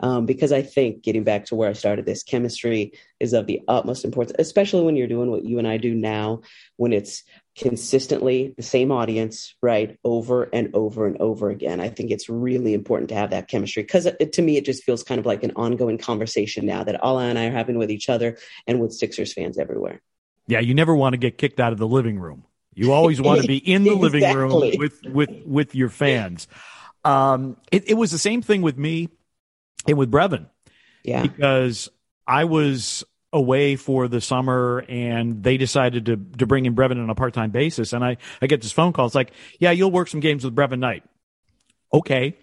Um, 0.00 0.26
because 0.26 0.52
I 0.52 0.62
think 0.62 1.02
getting 1.02 1.22
back 1.22 1.46
to 1.46 1.54
where 1.54 1.70
I 1.70 1.72
started, 1.72 2.04
this 2.04 2.24
chemistry 2.24 2.92
is 3.20 3.32
of 3.32 3.46
the 3.46 3.60
utmost 3.68 4.04
importance, 4.04 4.36
especially 4.38 4.82
when 4.82 4.96
you're 4.96 5.06
doing 5.06 5.30
what 5.30 5.44
you 5.44 5.58
and 5.58 5.68
I 5.68 5.76
do 5.76 5.94
now, 5.94 6.42
when 6.76 6.92
it's 6.92 7.22
consistently 7.56 8.52
the 8.56 8.62
same 8.62 8.90
audience, 8.90 9.54
right, 9.62 9.98
over 10.04 10.44
and 10.52 10.74
over 10.74 11.06
and 11.06 11.20
over 11.20 11.50
again. 11.50 11.80
I 11.80 11.88
think 11.88 12.10
it's 12.10 12.28
really 12.28 12.74
important 12.74 13.10
to 13.10 13.14
have 13.14 13.30
that 13.30 13.48
chemistry 13.48 13.82
because 13.82 14.08
to 14.32 14.42
me, 14.42 14.56
it 14.56 14.64
just 14.64 14.82
feels 14.82 15.02
kind 15.02 15.18
of 15.18 15.26
like 15.26 15.44
an 15.44 15.52
ongoing 15.54 15.98
conversation 15.98 16.66
now 16.66 16.84
that 16.84 17.00
Alaa 17.00 17.30
and 17.30 17.38
I 17.38 17.46
are 17.46 17.52
having 17.52 17.78
with 17.78 17.90
each 17.90 18.08
other 18.08 18.38
and 18.66 18.80
with 18.80 18.92
Sixers 18.92 19.32
fans 19.32 19.58
everywhere. 19.58 20.02
Yeah, 20.46 20.60
you 20.60 20.74
never 20.74 20.94
want 20.94 21.12
to 21.12 21.16
get 21.16 21.38
kicked 21.38 21.60
out 21.60 21.72
of 21.72 21.78
the 21.78 21.86
living 21.86 22.18
room. 22.18 22.44
You 22.74 22.92
always 22.92 23.20
want 23.20 23.40
to 23.40 23.46
be 23.46 23.56
in 23.56 23.84
the 23.84 23.94
exactly. 23.94 24.20
living 24.20 24.36
room 24.36 24.72
with 24.78 25.00
with 25.04 25.30
with 25.46 25.74
your 25.74 25.88
fans. 25.88 26.48
Um, 27.04 27.56
it, 27.70 27.88
it 27.88 27.94
was 27.94 28.10
the 28.10 28.18
same 28.18 28.42
thing 28.42 28.62
with 28.62 28.76
me 28.76 29.10
and 29.86 29.96
with 29.96 30.10
Brevin. 30.10 30.46
Yeah, 31.04 31.22
because 31.22 31.88
I 32.26 32.44
was 32.44 33.04
away 33.34 33.74
for 33.74 34.06
the 34.06 34.20
summer 34.20 34.84
and 34.88 35.42
they 35.42 35.56
decided 35.56 36.06
to, 36.06 36.16
to 36.38 36.46
bring 36.46 36.66
in 36.66 36.74
Brevin 36.74 37.02
on 37.02 37.10
a 37.10 37.14
part 37.16 37.34
time 37.34 37.50
basis. 37.50 37.92
And 37.92 38.04
I, 38.04 38.16
I 38.40 38.46
get 38.46 38.62
this 38.62 38.72
phone 38.72 38.92
call. 38.92 39.06
It's 39.06 39.14
like, 39.14 39.32
yeah, 39.58 39.72
you'll 39.72 39.90
work 39.90 40.08
some 40.08 40.20
games 40.20 40.44
with 40.44 40.54
Brevin 40.54 40.78
Knight. 40.78 41.02
Okay. 41.92 42.36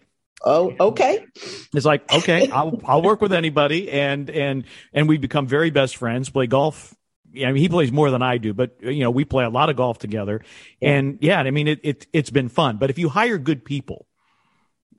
Oh, 0.44 0.76
okay. 0.80 1.26
It's 1.74 1.86
like, 1.86 2.12
okay, 2.12 2.50
I'll, 2.50 2.82
I'll 2.84 3.02
work 3.02 3.22
with 3.22 3.32
anybody. 3.32 3.90
And, 3.90 4.30
and, 4.30 4.66
and 4.92 5.08
we 5.08 5.18
become 5.18 5.48
very 5.48 5.70
best 5.70 5.96
friends, 5.96 6.30
play 6.30 6.48
golf. 6.48 6.94
Yeah, 7.32 7.48
I 7.48 7.54
mean, 7.54 7.62
he 7.62 7.70
plays 7.70 7.92
more 7.92 8.12
than 8.12 8.22
I 8.22 8.38
do, 8.38 8.54
but 8.54 8.76
you 8.82 9.00
know, 9.00 9.12
we 9.12 9.24
play 9.24 9.46
a 9.46 9.50
lot 9.50 9.70
of 9.70 9.78
golf 9.78 10.00
together. 10.00 10.42
And 10.82 11.20
yeah, 11.22 11.40
I 11.40 11.52
mean, 11.52 11.70
it, 11.70 11.80
it, 11.84 12.08
it's 12.12 12.30
been 12.30 12.50
fun, 12.50 12.78
but 12.78 12.90
if 12.90 13.00
you 13.00 13.08
hire 13.08 13.38
good 13.38 13.64
people, 13.64 14.08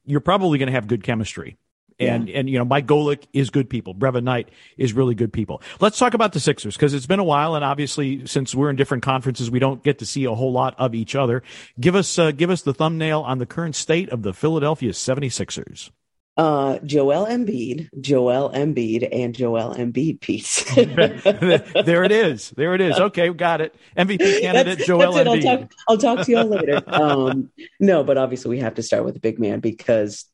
you're 0.06 0.20
probably 0.20 0.58
going 0.58 0.68
to 0.68 0.72
have 0.72 0.86
good 0.86 1.02
chemistry. 1.02 1.58
And 1.98 2.28
yeah. 2.28 2.38
and 2.38 2.50
you 2.50 2.58
know, 2.58 2.64
Mike 2.64 2.86
Golic 2.86 3.24
is 3.32 3.50
good 3.50 3.68
people. 3.70 3.94
Brevin 3.94 4.24
Knight 4.24 4.48
is 4.76 4.92
really 4.92 5.14
good 5.14 5.32
people. 5.32 5.62
Let's 5.80 5.98
talk 5.98 6.14
about 6.14 6.32
the 6.32 6.40
Sixers 6.40 6.76
because 6.76 6.94
it's 6.94 7.06
been 7.06 7.20
a 7.20 7.24
while, 7.24 7.54
and 7.54 7.64
obviously, 7.64 8.26
since 8.26 8.54
we're 8.54 8.70
in 8.70 8.76
different 8.76 9.02
conferences, 9.02 9.50
we 9.50 9.58
don't 9.58 9.82
get 9.82 9.98
to 9.98 10.06
see 10.06 10.24
a 10.24 10.34
whole 10.34 10.52
lot 10.52 10.74
of 10.78 10.94
each 10.94 11.14
other. 11.14 11.42
Give 11.80 11.94
us 11.94 12.18
uh, 12.18 12.32
give 12.32 12.50
us 12.50 12.62
the 12.62 12.74
thumbnail 12.74 13.20
on 13.20 13.38
the 13.38 13.46
current 13.46 13.76
state 13.76 14.08
of 14.10 14.22
the 14.22 14.32
Philadelphia 14.32 14.92
76ers. 14.92 15.90
Uh, 16.34 16.78
Joel 16.78 17.26
Embiid, 17.26 17.90
Joel 18.00 18.50
Embiid, 18.52 19.06
and 19.12 19.34
Joel 19.34 19.74
Embiid 19.74 20.20
piece. 20.20 20.64
there 20.74 22.04
it 22.04 22.12
is. 22.12 22.50
There 22.56 22.74
it 22.74 22.80
is. 22.80 22.98
Okay, 22.98 23.28
got 23.30 23.60
it. 23.60 23.74
MVP 23.98 24.40
candidate 24.40 24.78
that's, 24.78 24.86
Joel 24.86 25.12
that's 25.12 25.28
Embiid. 25.28 25.46
I'll 25.46 25.58
talk, 25.58 25.72
I'll 25.88 25.98
talk 25.98 26.26
to 26.26 26.32
you 26.32 26.38
all 26.38 26.46
later. 26.46 26.82
Um, 26.86 27.50
no, 27.78 28.02
but 28.02 28.16
obviously 28.16 28.48
we 28.48 28.60
have 28.60 28.76
to 28.76 28.82
start 28.82 29.04
with 29.04 29.12
the 29.12 29.20
big 29.20 29.38
man 29.38 29.60
because 29.60 30.24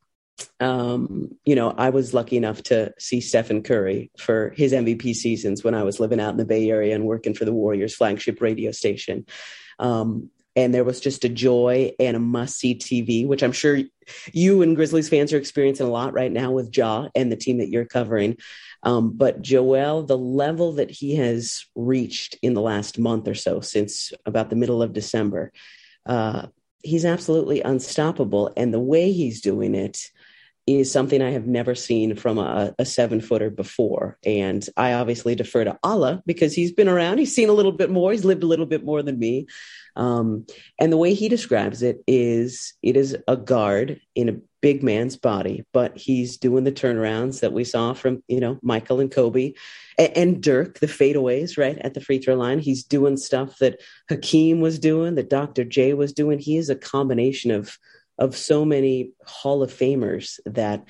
um, 0.61 1.37
you 1.45 1.55
know, 1.55 1.71
I 1.71 1.91
was 1.91 2.15
lucky 2.15 2.37
enough 2.37 2.63
to 2.65 2.93
see 2.99 3.21
Stephen 3.21 3.63
Curry 3.63 4.11
for 4.19 4.51
his 4.57 4.73
MVP 4.73 5.15
seasons 5.15 5.63
when 5.63 5.75
I 5.75 5.83
was 5.83 6.01
living 6.01 6.21
out 6.21 6.31
in 6.31 6.37
the 6.37 6.45
Bay 6.45 6.71
Area 6.71 6.95
and 6.95 7.05
working 7.05 7.35
for 7.35 7.45
the 7.45 7.53
Warriors 7.53 7.95
flagship 7.95 8.41
radio 8.41 8.71
station. 8.73 9.27
Um, 9.79 10.31
and 10.57 10.75
there 10.75 10.85
was 10.85 11.01
just 11.01 11.25
a 11.25 11.29
joy 11.29 11.93
and 12.01 12.17
a 12.17 12.21
must 12.21 12.59
see 12.59 12.75
TV, 12.75 13.27
which 13.27 13.45
I'm 13.45 13.53
sure 13.53 13.81
you 14.33 14.63
and 14.63 14.75
Grizzlies 14.75 15.09
fans 15.09 15.33
are 15.33 15.39
experiencing 15.39 15.87
a 15.87 15.91
lot 15.91 16.15
right 16.15 16.33
now 16.33 16.51
with 16.51 16.77
Ja 16.77 17.09
and 17.15 17.31
the 17.31 17.37
team 17.37 17.59
that 17.59 17.69
you're 17.69 17.85
covering. 17.85 18.37
Um, 18.83 19.13
but 19.17 19.41
Joel, 19.41 20.03
the 20.03 20.19
level 20.19 20.73
that 20.73 20.91
he 20.91 21.15
has 21.17 21.65
reached 21.77 22.37
in 22.43 22.55
the 22.55 22.61
last 22.61 22.99
month 22.99 23.29
or 23.29 23.35
so, 23.35 23.61
since 23.61 24.13
about 24.27 24.51
the 24.51 24.57
middle 24.57 24.83
of 24.83 24.93
December, 24.93 25.53
uh, 26.07 26.47
he's 26.83 27.05
absolutely 27.05 27.61
unstoppable. 27.63 28.53
And 28.57 28.75
the 28.75 28.81
way 28.81 29.13
he's 29.13 29.41
doing 29.41 29.75
it, 29.75 30.11
is 30.77 30.93
something 30.93 31.23
I 31.23 31.31
have 31.31 31.47
never 31.47 31.75
seen 31.75 32.15
from 32.17 32.39
a, 32.39 32.75
a, 32.79 32.85
seven 32.85 33.21
footer 33.21 33.51
before. 33.51 34.19
And 34.25 34.67
I 34.77 34.93
obviously 34.93 35.35
defer 35.35 35.65
to 35.65 35.79
Alaa 35.85 36.23
because 36.27 36.55
he's 36.55 36.73
been 36.73 36.89
around, 36.89 37.19
he's 37.19 37.35
seen 37.35 37.49
a 37.49 37.55
little 37.55 37.73
bit 37.73 37.91
more, 37.91 38.13
he's 38.13 38.25
lived 38.25 38.43
a 38.43 38.47
little 38.47 38.67
bit 38.67 38.85
more 38.85 39.03
than 39.03 39.19
me. 39.19 39.47
Um, 39.97 40.47
and 40.79 40.93
the 40.93 40.97
way 40.97 41.15
he 41.15 41.29
describes 41.29 41.83
it 41.83 42.03
is 42.07 42.75
it 42.83 42.97
is 42.97 43.17
a 43.27 43.37
guard 43.37 44.01
in 44.15 44.29
a 44.29 44.37
big 44.61 44.83
man's 44.83 45.17
body, 45.17 45.65
but 45.73 45.97
he's 45.97 46.37
doing 46.37 46.65
the 46.65 46.73
turnarounds 46.73 47.41
that 47.41 47.53
we 47.53 47.65
saw 47.65 47.95
from, 47.95 48.23
you 48.29 48.41
know, 48.41 48.59
Michael 48.63 49.01
and 49.01 49.11
Kobe 49.11 49.55
and, 49.99 50.17
and 50.17 50.43
Dirk, 50.43 50.81
the 50.81 50.87
fadeaways, 50.87 51.57
right, 51.59 51.79
at 51.79 51.95
the 51.95 52.01
free 52.01 52.19
throw 52.19 52.35
line. 52.35 52.59
He's 52.59 52.85
doing 52.85 53.17
stuff 53.17 53.59
that 53.59 53.81
Hakeem 54.09 54.61
was 54.61 54.79
doing, 54.79 55.15
that 55.15 55.31
Dr. 55.31 55.65
J 55.65 55.95
was 55.95 56.13
doing. 56.13 56.39
He 56.39 56.57
is 56.57 56.71
a 56.71 56.77
combination 56.77 57.51
of 57.51 57.79
of 58.19 58.37
so 58.37 58.65
many 58.65 59.13
Hall 59.25 59.63
of 59.63 59.73
Famers 59.73 60.39
that 60.47 60.85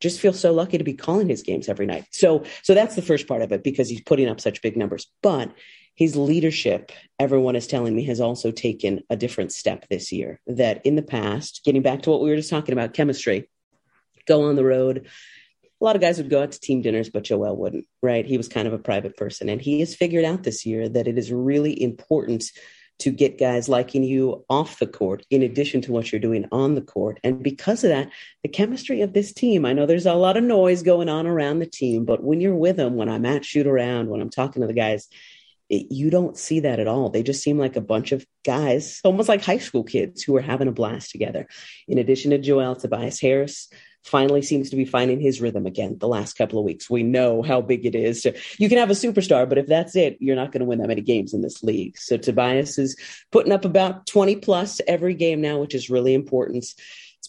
just 0.00 0.20
feel 0.20 0.32
so 0.32 0.52
lucky 0.52 0.78
to 0.78 0.84
be 0.84 0.94
calling 0.94 1.28
his 1.28 1.42
games 1.42 1.68
every 1.68 1.86
night. 1.86 2.06
So 2.12 2.44
so 2.62 2.74
that's 2.74 2.94
the 2.94 3.02
first 3.02 3.26
part 3.26 3.42
of 3.42 3.52
it 3.52 3.64
because 3.64 3.88
he's 3.88 4.02
putting 4.02 4.28
up 4.28 4.40
such 4.40 4.62
big 4.62 4.76
numbers. 4.76 5.10
But 5.22 5.52
his 5.94 6.14
leadership, 6.14 6.92
everyone 7.18 7.56
is 7.56 7.66
telling 7.66 7.94
me, 7.96 8.04
has 8.04 8.20
also 8.20 8.52
taken 8.52 9.02
a 9.10 9.16
different 9.16 9.50
step 9.50 9.86
this 9.88 10.12
year. 10.12 10.40
That 10.46 10.86
in 10.86 10.94
the 10.94 11.02
past, 11.02 11.62
getting 11.64 11.82
back 11.82 12.02
to 12.02 12.10
what 12.10 12.20
we 12.20 12.30
were 12.30 12.36
just 12.36 12.50
talking 12.50 12.72
about, 12.72 12.94
chemistry, 12.94 13.48
go 14.26 14.44
on 14.44 14.54
the 14.54 14.64
road. 14.64 15.08
A 15.80 15.84
lot 15.84 15.96
of 15.96 16.02
guys 16.02 16.18
would 16.18 16.30
go 16.30 16.42
out 16.42 16.52
to 16.52 16.60
team 16.60 16.82
dinners, 16.82 17.10
but 17.10 17.24
Joel 17.24 17.56
wouldn't, 17.56 17.86
right? 18.00 18.24
He 18.24 18.36
was 18.36 18.48
kind 18.48 18.68
of 18.68 18.74
a 18.74 18.78
private 18.78 19.16
person. 19.16 19.48
And 19.48 19.60
he 19.60 19.80
has 19.80 19.94
figured 19.94 20.24
out 20.24 20.44
this 20.44 20.64
year 20.66 20.88
that 20.88 21.08
it 21.08 21.18
is 21.18 21.32
really 21.32 21.80
important 21.82 22.44
to 22.98 23.10
get 23.10 23.38
guys 23.38 23.68
liking 23.68 24.02
you 24.02 24.44
off 24.50 24.78
the 24.78 24.86
court 24.86 25.24
in 25.30 25.42
addition 25.42 25.80
to 25.82 25.92
what 25.92 26.10
you're 26.10 26.20
doing 26.20 26.46
on 26.50 26.74
the 26.74 26.80
court. 26.80 27.20
And 27.22 27.42
because 27.42 27.84
of 27.84 27.90
that, 27.90 28.10
the 28.42 28.48
chemistry 28.48 29.02
of 29.02 29.12
this 29.12 29.32
team, 29.32 29.64
I 29.64 29.72
know 29.72 29.86
there's 29.86 30.06
a 30.06 30.14
lot 30.14 30.36
of 30.36 30.44
noise 30.44 30.82
going 30.82 31.08
on 31.08 31.26
around 31.26 31.60
the 31.60 31.66
team, 31.66 32.04
but 32.04 32.22
when 32.22 32.40
you're 32.40 32.54
with 32.54 32.76
them, 32.76 32.96
when 32.96 33.08
I'm 33.08 33.24
at 33.24 33.44
shoot 33.44 33.66
around, 33.66 34.08
when 34.08 34.20
I'm 34.20 34.30
talking 34.30 34.62
to 34.62 34.68
the 34.68 34.74
guys, 34.74 35.08
it, 35.68 35.92
you 35.92 36.10
don't 36.10 36.36
see 36.36 36.60
that 36.60 36.80
at 36.80 36.88
all. 36.88 37.10
They 37.10 37.22
just 37.22 37.42
seem 37.42 37.58
like 37.58 37.76
a 37.76 37.80
bunch 37.80 38.12
of 38.12 38.26
guys, 38.44 39.00
almost 39.04 39.28
like 39.28 39.44
high 39.44 39.58
school 39.58 39.84
kids 39.84 40.22
who 40.22 40.36
are 40.36 40.42
having 40.42 40.68
a 40.68 40.72
blast 40.72 41.10
together. 41.10 41.46
In 41.86 41.98
addition 41.98 42.30
to 42.30 42.38
Joel, 42.38 42.74
Tobias 42.74 43.20
Harris 43.20 43.68
finally 44.04 44.42
seems 44.42 44.70
to 44.70 44.76
be 44.76 44.84
finding 44.84 45.20
his 45.20 45.40
rhythm 45.40 45.66
again 45.66 45.96
the 45.98 46.08
last 46.08 46.34
couple 46.36 46.58
of 46.58 46.64
weeks. 46.64 46.88
We 46.88 47.02
know 47.02 47.42
how 47.42 47.60
big 47.60 47.84
it 47.84 47.94
is. 47.94 48.22
To, 48.22 48.34
you 48.58 48.68
can 48.68 48.78
have 48.78 48.90
a 48.90 48.94
superstar, 48.94 49.48
but 49.48 49.58
if 49.58 49.66
that's 49.66 49.96
it, 49.96 50.16
you're 50.20 50.36
not 50.36 50.52
going 50.52 50.60
to 50.60 50.66
win 50.66 50.78
that 50.78 50.88
many 50.88 51.02
games 51.02 51.34
in 51.34 51.42
this 51.42 51.62
league. 51.62 51.98
So 51.98 52.16
Tobias 52.16 52.78
is 52.78 52.96
putting 53.30 53.52
up 53.52 53.64
about 53.64 54.06
20 54.06 54.36
plus 54.36 54.80
every 54.86 55.14
game 55.14 55.40
now, 55.40 55.58
which 55.58 55.74
is 55.74 55.90
really 55.90 56.14
important 56.14 56.64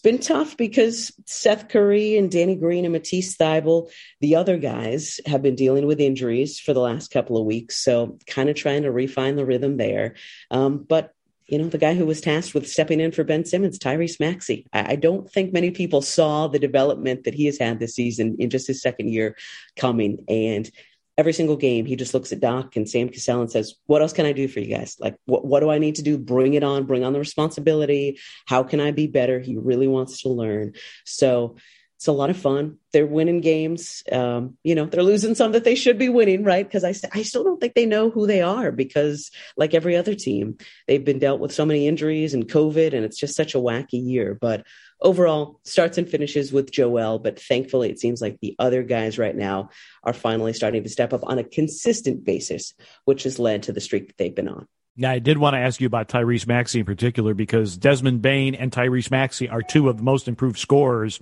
been 0.00 0.18
tough 0.18 0.56
because 0.56 1.12
Seth 1.26 1.68
Curry 1.68 2.16
and 2.16 2.30
Danny 2.30 2.54
Green 2.54 2.86
and 2.86 2.92
Matisse 2.92 3.36
Thybulle, 3.36 3.90
the 4.20 4.36
other 4.36 4.56
guys, 4.56 5.20
have 5.26 5.42
been 5.42 5.56
dealing 5.56 5.86
with 5.86 6.00
injuries 6.00 6.58
for 6.58 6.72
the 6.72 6.80
last 6.80 7.10
couple 7.10 7.36
of 7.36 7.44
weeks. 7.44 7.76
So 7.84 8.18
kind 8.26 8.48
of 8.48 8.56
trying 8.56 8.84
to 8.84 8.90
refine 8.90 9.36
the 9.36 9.44
rhythm 9.44 9.76
there. 9.76 10.14
Um, 10.50 10.86
but 10.88 11.12
you 11.50 11.58
know, 11.58 11.68
the 11.68 11.78
guy 11.78 11.94
who 11.94 12.06
was 12.06 12.20
tasked 12.20 12.54
with 12.54 12.68
stepping 12.68 13.00
in 13.00 13.12
for 13.12 13.24
Ben 13.24 13.44
Simmons, 13.44 13.78
Tyrese 13.78 14.20
Maxey. 14.20 14.66
I, 14.72 14.92
I, 14.92 14.96
don't 14.96 15.30
think 15.30 15.52
many 15.52 15.70
people 15.72 16.00
saw 16.00 16.46
the 16.46 16.58
development 16.58 17.24
that 17.24 17.34
he 17.34 17.46
has 17.46 17.58
had 17.58 17.80
this 17.80 17.94
season 17.94 18.36
in 18.38 18.50
just 18.50 18.68
his 18.68 18.80
second 18.80 19.08
year 19.08 19.36
coming. 19.76 20.24
And 20.28 20.70
every 21.18 21.32
single 21.32 21.56
game, 21.56 21.86
he 21.86 21.96
just 21.96 22.14
looks 22.14 22.32
at 22.32 22.40
Doc 22.40 22.76
and 22.76 22.88
Sam 22.88 23.08
Cassell 23.08 23.40
and 23.40 23.50
says, 23.50 23.74
What 23.86 24.00
else 24.00 24.12
can 24.12 24.26
I 24.26 24.32
do 24.32 24.46
for 24.46 24.60
you 24.60 24.74
guys? 24.74 24.96
Like, 25.00 25.16
what, 25.26 25.44
what 25.44 25.60
do 25.60 25.70
I 25.70 25.78
need 25.78 25.96
to 25.96 26.02
do? 26.02 26.18
Bring 26.18 26.54
it 26.54 26.62
on, 26.62 26.86
bring 26.86 27.04
on 27.04 27.12
the 27.12 27.18
responsibility. 27.18 28.20
How 28.46 28.62
can 28.62 28.80
I 28.80 28.92
be 28.92 29.08
better? 29.08 29.40
He 29.40 29.56
really 29.56 29.88
wants 29.88 30.22
to 30.22 30.28
learn. 30.28 30.74
So 31.04 31.56
it's 32.00 32.08
a 32.08 32.12
lot 32.12 32.30
of 32.30 32.38
fun. 32.38 32.78
They're 32.94 33.04
winning 33.04 33.42
games. 33.42 34.02
Um, 34.10 34.56
you 34.64 34.74
know, 34.74 34.86
they're 34.86 35.02
losing 35.02 35.34
some 35.34 35.52
that 35.52 35.64
they 35.64 35.74
should 35.74 35.98
be 35.98 36.08
winning, 36.08 36.44
right? 36.44 36.66
Because 36.66 36.82
I, 36.82 36.94
I 37.12 37.22
still 37.22 37.44
don't 37.44 37.60
think 37.60 37.74
they 37.74 37.84
know 37.84 38.08
who 38.08 38.26
they 38.26 38.40
are 38.40 38.72
because, 38.72 39.30
like 39.58 39.74
every 39.74 39.96
other 39.96 40.14
team, 40.14 40.56
they've 40.88 41.04
been 41.04 41.18
dealt 41.18 41.40
with 41.40 41.52
so 41.52 41.66
many 41.66 41.86
injuries 41.86 42.32
and 42.32 42.48
COVID, 42.48 42.94
and 42.94 43.04
it's 43.04 43.18
just 43.18 43.36
such 43.36 43.54
a 43.54 43.58
wacky 43.58 44.02
year. 44.02 44.34
But 44.40 44.64
overall, 45.02 45.60
starts 45.64 45.98
and 45.98 46.08
finishes 46.08 46.54
with 46.54 46.72
Joel. 46.72 47.18
But 47.18 47.38
thankfully, 47.38 47.90
it 47.90 48.00
seems 48.00 48.22
like 48.22 48.40
the 48.40 48.56
other 48.58 48.82
guys 48.82 49.18
right 49.18 49.36
now 49.36 49.68
are 50.02 50.14
finally 50.14 50.54
starting 50.54 50.82
to 50.84 50.88
step 50.88 51.12
up 51.12 51.20
on 51.24 51.38
a 51.38 51.44
consistent 51.44 52.24
basis, 52.24 52.72
which 53.04 53.24
has 53.24 53.38
led 53.38 53.64
to 53.64 53.72
the 53.72 53.80
streak 53.82 54.06
that 54.06 54.16
they've 54.16 54.34
been 54.34 54.48
on. 54.48 54.66
Now, 54.96 55.10
I 55.10 55.18
did 55.18 55.36
want 55.36 55.52
to 55.52 55.60
ask 55.60 55.82
you 55.82 55.86
about 55.86 56.08
Tyrese 56.08 56.46
Maxey 56.46 56.80
in 56.80 56.86
particular 56.86 57.34
because 57.34 57.76
Desmond 57.76 58.22
Bane 58.22 58.54
and 58.54 58.72
Tyrese 58.72 59.10
Maxey 59.10 59.50
are 59.50 59.60
two 59.60 59.90
of 59.90 59.98
the 59.98 60.02
most 60.02 60.28
improved 60.28 60.58
scorers 60.58 61.20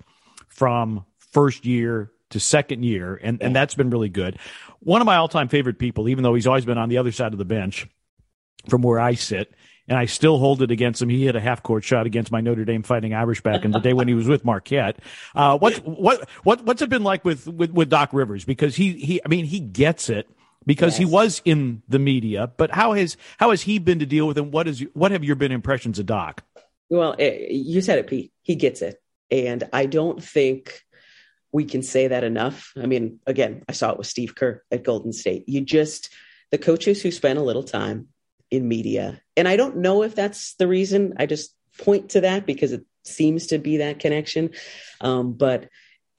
from 0.49 1.05
first 1.33 1.65
year 1.67 2.11
to 2.31 2.41
second 2.41 2.83
year, 2.83 3.19
and, 3.23 3.43
and 3.43 3.57
that's 3.57 3.75
been 3.75 3.91
really 3.91 4.09
good. 4.09 4.39
One 4.81 5.01
of 5.01 5.07
my 5.07 5.17
all 5.17 5.29
time 5.29 5.49
favorite 5.49 5.79
people, 5.79 6.09
even 6.09 6.23
though 6.23 6.35
he's 6.35 6.47
always 6.47 6.65
been 6.65 6.79
on 6.79 6.89
the 6.89 6.99
other 6.99 7.13
side 7.13 7.33
of 7.33 7.39
the 7.39 7.45
bench 7.45 7.87
from 8.69 8.83
where 8.83 9.01
I 9.01 9.15
sit, 9.15 9.55
and 9.89 9.97
I 9.97 10.05
still 10.05 10.39
hold 10.39 10.61
it 10.61 10.71
against 10.71 11.01
him. 11.01 11.09
He 11.09 11.25
hit 11.25 11.35
a 11.35 11.41
half 11.41 11.63
court 11.63 11.83
shot 11.83 12.07
against 12.07 12.31
my 12.31 12.41
Notre 12.41 12.65
Dame 12.65 12.83
Fighting 12.83 13.15
Irish 13.15 13.41
back 13.41 13.65
in 13.65 13.71
the 13.71 13.79
day 13.79 13.95
when 13.95 14.07
he 14.07 14.15
was 14.15 14.29
with 14.29 14.45
Marquette. 14.45 14.99
Uh, 15.35 15.57
what 15.59 15.77
what 15.87 16.29
what 16.45 16.63
what's 16.65 16.83
it 16.83 16.91
been 16.91 17.05
like 17.05 17.25
with, 17.25 17.47
with 17.47 17.73
with 17.73 17.89
Doc 17.89 18.11
Rivers? 18.13 18.45
Because 18.45 18.77
he 18.77 18.93
he 18.93 19.21
I 19.25 19.29
mean 19.29 19.47
he 19.47 19.61
gets 19.61 20.11
it 20.11 20.29
because 20.67 20.93
yes. 20.93 20.99
he 20.99 21.05
was 21.07 21.43
in 21.45 21.83
the 21.89 21.99
media. 21.99 22.53
But 22.57 22.71
how 22.71 22.93
has 22.93 23.17
how 23.39 23.51
has 23.51 23.63
he 23.63 23.79
been 23.79 24.01
to 24.01 24.07
deal 24.07 24.27
with 24.27 24.37
him? 24.37 24.51
What 24.51 24.69
is 24.69 24.85
what 24.93 25.11
have 25.11 25.25
your 25.25 25.37
been 25.37 25.53
impressions 25.53 25.99
of 25.99 26.07
Doc? 26.07 26.45
Well, 26.91 27.17
you 27.19 27.81
said 27.81 27.99
it, 27.99 28.07
Pete. 28.07 28.33
He 28.43 28.55
gets 28.55 28.83
it. 28.83 29.03
And 29.31 29.69
I 29.73 29.87
don't 29.87 30.23
think 30.23 30.83
we 31.53 31.65
can 31.65 31.83
say 31.83 32.09
that 32.09 32.25
enough. 32.25 32.73
I 32.77 32.87
mean, 32.87 33.21
again, 33.27 33.65
I 33.69 33.73
saw 33.73 33.91
it 33.93 33.99
with 33.99 34.07
Steve 34.07 34.35
Kerr 34.35 34.63
at 34.71 34.85
Golden 34.85 35.13
State. 35.13 35.49
You 35.49 35.61
just, 35.61 36.11
the 36.51 36.59
coaches 36.59 37.03
who 37.03 37.11
spend 37.11 37.39
a 37.39 37.43
little 37.43 37.63
time 37.63 38.09
in 38.51 38.69
media, 38.69 39.21
and 39.37 39.47
I 39.47 39.57
don't 39.57 39.79
know 39.79 40.03
if 40.03 40.15
that's 40.15 40.55
the 40.55 40.67
reason, 40.67 41.15
I 41.19 41.27
just 41.27 41.55
point 41.79 42.11
to 42.11 42.23
that 42.23 42.47
because 42.47 42.73
it 42.73 42.85
seems 43.05 43.49
to 43.49 43.59
be 43.59 43.79
that 43.79 43.99
connection. 43.99 44.51
Um, 45.01 45.33
but 45.33 45.69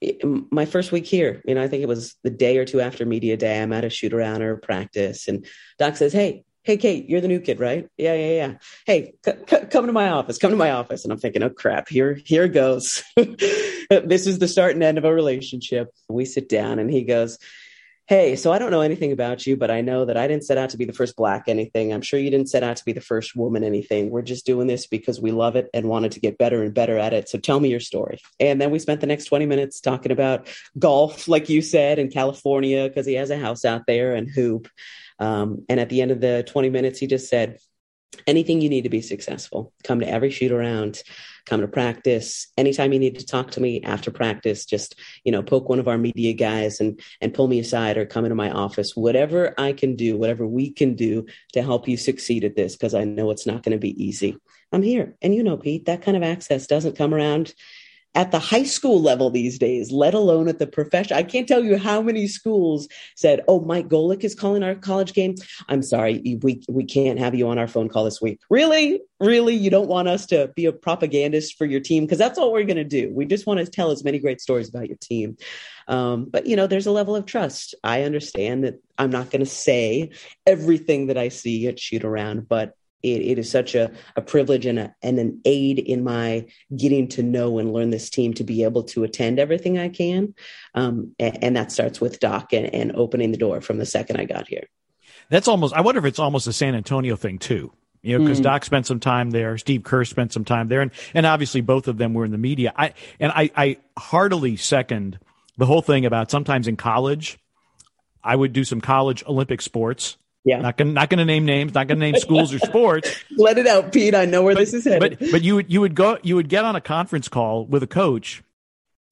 it, 0.00 0.20
my 0.50 0.64
first 0.64 0.92
week 0.92 1.06
here, 1.06 1.42
you 1.44 1.54
know, 1.54 1.62
I 1.62 1.68
think 1.68 1.82
it 1.82 1.88
was 1.88 2.16
the 2.22 2.30
day 2.30 2.56
or 2.56 2.64
two 2.64 2.80
after 2.80 3.04
media 3.04 3.36
day, 3.36 3.60
I'm 3.60 3.72
at 3.72 3.84
a 3.84 3.90
shoot 3.90 4.12
around 4.12 4.42
or 4.42 4.56
practice, 4.56 5.28
and 5.28 5.46
Doc 5.78 5.96
says, 5.96 6.12
Hey, 6.12 6.44
hey 6.62 6.76
kate 6.76 7.08
you're 7.08 7.20
the 7.20 7.28
new 7.28 7.40
kid 7.40 7.60
right? 7.60 7.88
Yeah 7.96 8.14
yeah 8.14 8.32
yeah. 8.32 8.54
Hey 8.86 9.14
c- 9.24 9.32
c- 9.48 9.66
come 9.70 9.86
to 9.86 9.92
my 9.92 10.10
office 10.10 10.38
come 10.38 10.50
to 10.50 10.56
my 10.56 10.70
office. 10.72 11.04
And 11.04 11.12
i'm 11.12 11.18
thinking 11.18 11.42
oh 11.42 11.50
crap 11.50 11.88
here 11.88 12.14
here 12.24 12.48
goes. 12.48 13.02
This 13.90 14.28
is 14.28 14.38
the 14.38 14.46
start 14.46 14.74
and 14.74 14.84
end 14.84 14.98
of 14.98 15.04
a 15.04 15.12
relationship. 15.12 15.88
We 16.08 16.24
sit 16.24 16.48
down 16.48 16.78
and 16.78 16.88
he 16.88 17.02
goes 17.02 17.38
hey 18.10 18.34
so 18.34 18.50
i 18.52 18.58
don't 18.58 18.72
know 18.72 18.80
anything 18.80 19.12
about 19.12 19.46
you 19.46 19.56
but 19.56 19.70
i 19.70 19.82
know 19.82 20.04
that 20.04 20.16
i 20.16 20.26
didn't 20.26 20.42
set 20.42 20.58
out 20.58 20.70
to 20.70 20.76
be 20.76 20.84
the 20.84 20.92
first 20.92 21.14
black 21.16 21.44
anything. 21.46 21.92
I'm 21.92 22.02
sure 22.02 22.18
you 22.18 22.30
didn't 22.30 22.48
set 22.48 22.64
out 22.64 22.76
to 22.76 22.84
be 22.84 22.92
the 22.92 23.00
first 23.00 23.36
woman 23.36 23.62
anything. 23.62 24.10
We're 24.10 24.22
just 24.22 24.44
doing 24.44 24.66
this 24.66 24.88
because 24.88 25.20
we 25.20 25.30
love 25.30 25.54
it 25.54 25.70
and 25.72 25.88
wanted 25.88 26.12
to 26.12 26.20
get 26.20 26.36
better 26.36 26.62
and 26.62 26.74
better 26.74 26.98
at 26.98 27.12
it. 27.12 27.28
So 27.28 27.38
tell 27.38 27.60
me 27.60 27.68
your 27.68 27.78
story. 27.78 28.18
And 28.40 28.60
then 28.60 28.72
we 28.72 28.80
spent 28.80 29.00
the 29.00 29.06
next 29.06 29.26
20 29.26 29.46
minutes 29.46 29.80
talking 29.80 30.10
about 30.10 30.48
golf 30.78 31.28
like 31.28 31.48
you 31.48 31.62
said 31.62 31.98
in 31.98 32.10
california 32.10 32.88
because 32.88 33.06
he 33.06 33.14
has 33.14 33.30
a 33.30 33.38
house 33.38 33.64
out 33.64 33.86
there 33.86 34.14
and 34.14 34.28
hoop 34.28 34.68
um, 35.20 35.64
and 35.68 35.78
at 35.78 35.88
the 35.88 36.02
end 36.02 36.10
of 36.10 36.20
the 36.20 36.42
20 36.48 36.70
minutes, 36.70 36.98
he 36.98 37.06
just 37.06 37.28
said, 37.28 37.58
anything 38.26 38.60
you 38.60 38.68
need 38.68 38.82
to 38.82 38.88
be 38.88 39.02
successful, 39.02 39.72
come 39.84 40.00
to 40.00 40.08
every 40.08 40.30
shoot 40.30 40.50
around, 40.50 41.02
come 41.46 41.60
to 41.60 41.68
practice. 41.68 42.48
Anytime 42.56 42.92
you 42.92 42.98
need 42.98 43.18
to 43.18 43.26
talk 43.26 43.52
to 43.52 43.60
me 43.60 43.82
after 43.82 44.10
practice, 44.10 44.64
just, 44.64 44.98
you 45.24 45.32
know, 45.32 45.42
poke 45.42 45.68
one 45.68 45.78
of 45.78 45.88
our 45.88 45.98
media 45.98 46.32
guys 46.32 46.80
and, 46.80 47.00
and 47.20 47.34
pull 47.34 47.48
me 47.48 47.60
aside 47.60 47.96
or 47.96 48.06
come 48.06 48.24
into 48.24 48.34
my 48.34 48.50
office, 48.50 48.96
whatever 48.96 49.54
I 49.58 49.72
can 49.72 49.94
do, 49.94 50.16
whatever 50.16 50.46
we 50.46 50.70
can 50.72 50.94
do 50.94 51.26
to 51.52 51.62
help 51.62 51.88
you 51.88 51.96
succeed 51.96 52.44
at 52.44 52.56
this, 52.56 52.76
because 52.76 52.94
I 52.94 53.04
know 53.04 53.30
it's 53.30 53.46
not 53.46 53.62
going 53.62 53.72
to 53.72 53.78
be 53.78 54.02
easy. 54.02 54.36
I'm 54.72 54.82
here. 54.82 55.16
And 55.22 55.34
you 55.34 55.42
know, 55.42 55.56
Pete, 55.56 55.86
that 55.86 56.02
kind 56.02 56.16
of 56.16 56.22
access 56.22 56.66
doesn't 56.66 56.96
come 56.96 57.14
around 57.14 57.54
at 58.14 58.32
the 58.32 58.38
high 58.38 58.64
school 58.64 59.00
level 59.00 59.30
these 59.30 59.58
days, 59.58 59.92
let 59.92 60.14
alone 60.14 60.48
at 60.48 60.58
the 60.58 60.66
profession. 60.66 61.16
I 61.16 61.22
can't 61.22 61.46
tell 61.46 61.64
you 61.64 61.78
how 61.78 62.02
many 62.02 62.26
schools 62.26 62.88
said, 63.14 63.42
"Oh, 63.46 63.60
Mike 63.60 63.88
Golic 63.88 64.24
is 64.24 64.34
calling 64.34 64.62
our 64.62 64.74
college 64.74 65.12
game. 65.12 65.36
I'm 65.68 65.82
sorry, 65.82 66.38
we 66.42 66.60
we 66.68 66.84
can't 66.84 67.18
have 67.18 67.34
you 67.34 67.48
on 67.48 67.58
our 67.58 67.68
phone 67.68 67.88
call 67.88 68.04
this 68.04 68.20
week." 68.20 68.40
Really, 68.50 69.00
really, 69.20 69.54
you 69.54 69.70
don't 69.70 69.88
want 69.88 70.08
us 70.08 70.26
to 70.26 70.50
be 70.56 70.64
a 70.64 70.72
propagandist 70.72 71.56
for 71.56 71.66
your 71.66 71.80
team 71.80 72.04
because 72.04 72.18
that's 72.18 72.38
all 72.38 72.52
we're 72.52 72.64
going 72.64 72.76
to 72.76 72.84
do. 72.84 73.12
We 73.14 73.26
just 73.26 73.46
want 73.46 73.60
to 73.60 73.66
tell 73.66 73.90
as 73.92 74.02
many 74.02 74.18
great 74.18 74.40
stories 74.40 74.68
about 74.68 74.88
your 74.88 74.98
team. 74.98 75.36
Um, 75.86 76.24
but 76.24 76.46
you 76.46 76.56
know, 76.56 76.66
there's 76.66 76.86
a 76.86 76.92
level 76.92 77.14
of 77.14 77.26
trust. 77.26 77.74
I 77.84 78.02
understand 78.02 78.64
that 78.64 78.82
I'm 78.98 79.10
not 79.10 79.30
going 79.30 79.40
to 79.40 79.46
say 79.46 80.10
everything 80.46 81.06
that 81.06 81.18
I 81.18 81.28
see 81.28 81.68
at 81.68 81.78
shoot 81.78 82.04
around, 82.04 82.48
but 82.48 82.74
it, 83.02 83.22
it 83.22 83.38
is 83.38 83.50
such 83.50 83.74
a, 83.74 83.90
a 84.16 84.22
privilege 84.22 84.66
and, 84.66 84.78
a, 84.78 84.94
and 85.02 85.18
an 85.18 85.40
aid 85.44 85.78
in 85.78 86.04
my 86.04 86.46
getting 86.76 87.08
to 87.08 87.22
know 87.22 87.58
and 87.58 87.72
learn 87.72 87.90
this 87.90 88.10
team 88.10 88.34
to 88.34 88.44
be 88.44 88.64
able 88.64 88.84
to 88.84 89.04
attend 89.04 89.38
everything 89.38 89.78
I 89.78 89.88
can. 89.88 90.34
Um, 90.74 91.14
and, 91.18 91.44
and, 91.44 91.56
that 91.56 91.72
starts 91.72 92.00
with 92.00 92.20
Doc 92.20 92.52
and, 92.52 92.72
and 92.72 92.92
opening 92.94 93.32
the 93.32 93.38
door 93.38 93.60
from 93.60 93.78
the 93.78 93.86
second 93.86 94.18
I 94.18 94.24
got 94.24 94.48
here. 94.48 94.66
That's 95.28 95.48
almost, 95.48 95.74
I 95.74 95.80
wonder 95.80 95.98
if 95.98 96.04
it's 96.04 96.18
almost 96.18 96.46
a 96.46 96.52
San 96.52 96.74
Antonio 96.74 97.16
thing 97.16 97.38
too. 97.38 97.72
You 98.02 98.16
know, 98.16 98.24
because 98.24 98.40
mm. 98.40 98.44
Doc 98.44 98.64
spent 98.64 98.86
some 98.86 98.98
time 98.98 99.30
there, 99.30 99.58
Steve 99.58 99.82
Kerr 99.82 100.06
spent 100.06 100.32
some 100.32 100.44
time 100.44 100.68
there, 100.68 100.80
and, 100.80 100.90
and 101.12 101.26
obviously 101.26 101.60
both 101.60 101.86
of 101.86 101.98
them 101.98 102.14
were 102.14 102.24
in 102.24 102.30
the 102.30 102.38
media. 102.38 102.72
I 102.74 102.94
and 103.18 103.30
I, 103.30 103.50
I 103.54 103.76
heartily 103.98 104.56
second 104.56 105.18
the 105.58 105.66
whole 105.66 105.82
thing 105.82 106.06
about 106.06 106.30
sometimes 106.30 106.66
in 106.66 106.76
college, 106.76 107.38
I 108.24 108.34
would 108.34 108.54
do 108.54 108.64
some 108.64 108.80
college 108.80 109.22
Olympic 109.26 109.60
sports 109.60 110.16
yeah. 110.44 110.60
Not 110.60 110.76
gonna 110.76 110.92
not 110.92 111.10
gonna 111.10 111.24
name 111.24 111.44
names, 111.44 111.74
not 111.74 111.86
gonna 111.86 112.00
name 112.00 112.16
schools 112.18 112.54
or 112.54 112.58
sports. 112.58 113.10
Let 113.36 113.58
it 113.58 113.66
out, 113.66 113.92
Pete. 113.92 114.14
I 114.14 114.24
know 114.24 114.42
where 114.42 114.54
but, 114.54 114.60
this 114.60 114.74
is 114.74 114.84
headed. 114.84 115.18
But 115.18 115.30
but 115.30 115.42
you 115.42 115.56
would 115.56 115.72
you 115.72 115.80
would 115.80 115.94
go 115.94 116.18
you 116.22 116.36
would 116.36 116.48
get 116.48 116.64
on 116.64 116.76
a 116.76 116.80
conference 116.80 117.28
call 117.28 117.66
with 117.66 117.82
a 117.82 117.86
coach. 117.86 118.42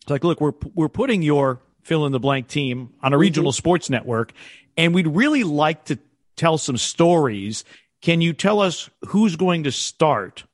It's 0.02 0.10
like, 0.10 0.24
look, 0.24 0.40
we're 0.40 0.54
we're 0.74 0.88
putting 0.88 1.22
your 1.22 1.60
fill 1.82 2.06
in 2.06 2.12
the 2.12 2.20
blank 2.20 2.48
team 2.48 2.94
on 3.02 3.12
a 3.12 3.16
mm-hmm. 3.16 3.20
regional 3.20 3.52
mm-hmm. 3.52 3.56
sports 3.56 3.90
network, 3.90 4.32
and 4.76 4.94
we'd 4.94 5.06
really 5.06 5.44
like 5.44 5.84
to 5.86 5.98
tell 6.36 6.56
some 6.56 6.76
stories. 6.76 7.64
Can 8.00 8.20
you 8.20 8.32
tell 8.32 8.60
us 8.60 8.88
who's 9.08 9.36
going 9.36 9.64
to 9.64 9.72
start? 9.72 10.44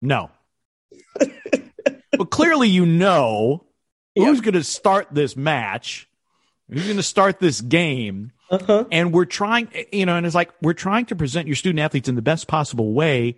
No. 0.00 0.30
but 2.10 2.30
clearly 2.30 2.68
you 2.68 2.86
know 2.86 3.66
who's 4.14 4.40
going 4.40 4.54
to 4.54 4.64
start 4.64 5.08
this 5.10 5.36
match, 5.36 6.08
who's 6.70 6.84
going 6.84 6.96
to 6.96 7.02
start 7.02 7.38
this 7.38 7.60
game 7.60 8.32
uh-huh. 8.50 8.84
And 8.90 9.12
we're 9.12 9.24
trying, 9.24 9.68
you 9.92 10.06
know, 10.06 10.16
and 10.16 10.26
it's 10.26 10.34
like 10.34 10.52
we're 10.62 10.74
trying 10.74 11.06
to 11.06 11.16
present 11.16 11.46
your 11.46 11.56
student 11.56 11.80
athletes 11.80 12.08
in 12.08 12.14
the 12.14 12.22
best 12.22 12.46
possible 12.46 12.92
way. 12.92 13.36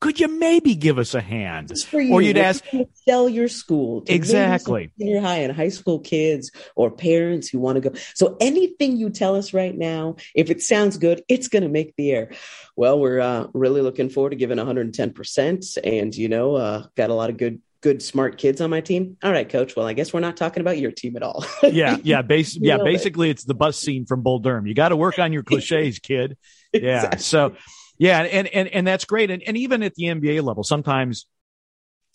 Could 0.00 0.18
you 0.18 0.28
maybe 0.28 0.74
give 0.76 0.98
us 0.98 1.14
a 1.14 1.20
hand? 1.20 1.78
For 1.78 2.00
you. 2.00 2.14
Or 2.14 2.22
you'd 2.22 2.38
ask, 2.38 2.64
sell 3.06 3.28
your 3.28 3.48
school 3.48 4.00
to 4.02 4.12
exactly. 4.12 4.90
Senior 4.98 5.20
high 5.20 5.38
and 5.40 5.54
high 5.54 5.68
school 5.68 5.98
kids 5.98 6.50
or 6.74 6.90
parents 6.90 7.50
who 7.50 7.58
want 7.58 7.76
to 7.82 7.90
go. 7.90 7.98
So 8.14 8.38
anything 8.40 8.96
you 8.96 9.10
tell 9.10 9.36
us 9.36 9.52
right 9.52 9.76
now, 9.76 10.16
if 10.34 10.48
it 10.48 10.62
sounds 10.62 10.96
good, 10.96 11.22
it's 11.28 11.48
going 11.48 11.64
to 11.64 11.68
make 11.68 11.94
the 11.96 12.12
air. 12.12 12.30
Well, 12.76 12.98
we're 12.98 13.20
uh, 13.20 13.48
really 13.52 13.82
looking 13.82 14.08
forward 14.08 14.30
to 14.30 14.36
giving 14.36 14.56
110 14.56 15.12
percent, 15.12 15.66
and 15.84 16.14
you 16.14 16.30
know, 16.30 16.54
uh, 16.54 16.86
got 16.96 17.10
a 17.10 17.14
lot 17.14 17.28
of 17.28 17.36
good 17.36 17.60
good 17.80 18.02
smart 18.02 18.38
kids 18.38 18.60
on 18.60 18.70
my 18.70 18.80
team. 18.80 19.16
All 19.22 19.32
right, 19.32 19.48
coach. 19.48 19.74
Well, 19.74 19.86
I 19.86 19.92
guess 19.92 20.12
we're 20.12 20.20
not 20.20 20.36
talking 20.36 20.60
about 20.60 20.78
your 20.78 20.90
team 20.90 21.16
at 21.16 21.22
all. 21.22 21.44
yeah, 21.62 21.96
yeah, 22.02 22.22
base, 22.22 22.56
yeah. 22.60 22.78
Basically, 22.78 23.28
it. 23.28 23.32
it's 23.32 23.44
the 23.44 23.54
bus 23.54 23.78
scene 23.78 24.06
from 24.06 24.22
Bull 24.22 24.38
Durham. 24.38 24.66
You 24.66 24.74
got 24.74 24.90
to 24.90 24.96
work 24.96 25.18
on 25.18 25.32
your 25.32 25.42
cliches, 25.44 25.98
kid. 25.98 26.36
Yeah. 26.72 26.96
Exactly. 26.96 27.20
So, 27.20 27.56
yeah, 27.98 28.22
and 28.22 28.48
and 28.48 28.68
and 28.68 28.86
that's 28.86 29.04
great. 29.04 29.30
And 29.30 29.42
and 29.42 29.56
even 29.56 29.82
at 29.82 29.94
the 29.94 30.04
NBA 30.04 30.42
level, 30.42 30.62
sometimes 30.62 31.26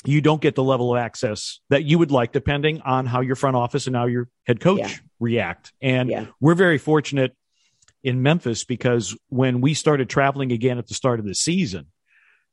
you 0.03 0.21
don't 0.21 0.41
get 0.41 0.55
the 0.55 0.63
level 0.63 0.95
of 0.95 0.99
access 0.99 1.59
that 1.69 1.83
you 1.83 1.97
would 1.97 2.11
like, 2.11 2.31
depending 2.31 2.81
on 2.81 3.05
how 3.05 3.21
your 3.21 3.35
front 3.35 3.55
office 3.55 3.87
and 3.87 3.95
how 3.95 4.05
your 4.05 4.29
head 4.43 4.59
coach 4.59 4.79
yeah. 4.79 4.95
react. 5.19 5.73
And 5.81 6.09
yeah. 6.09 6.25
we're 6.39 6.55
very 6.55 6.77
fortunate 6.77 7.35
in 8.03 8.21
Memphis 8.21 8.65
because 8.65 9.17
when 9.29 9.61
we 9.61 9.73
started 9.73 10.07
traveling 10.09 10.51
again 10.51 10.77
at 10.77 10.87
the 10.87 10.93
start 10.93 11.19
of 11.19 11.25
the 11.25 11.33
season, 11.33 11.87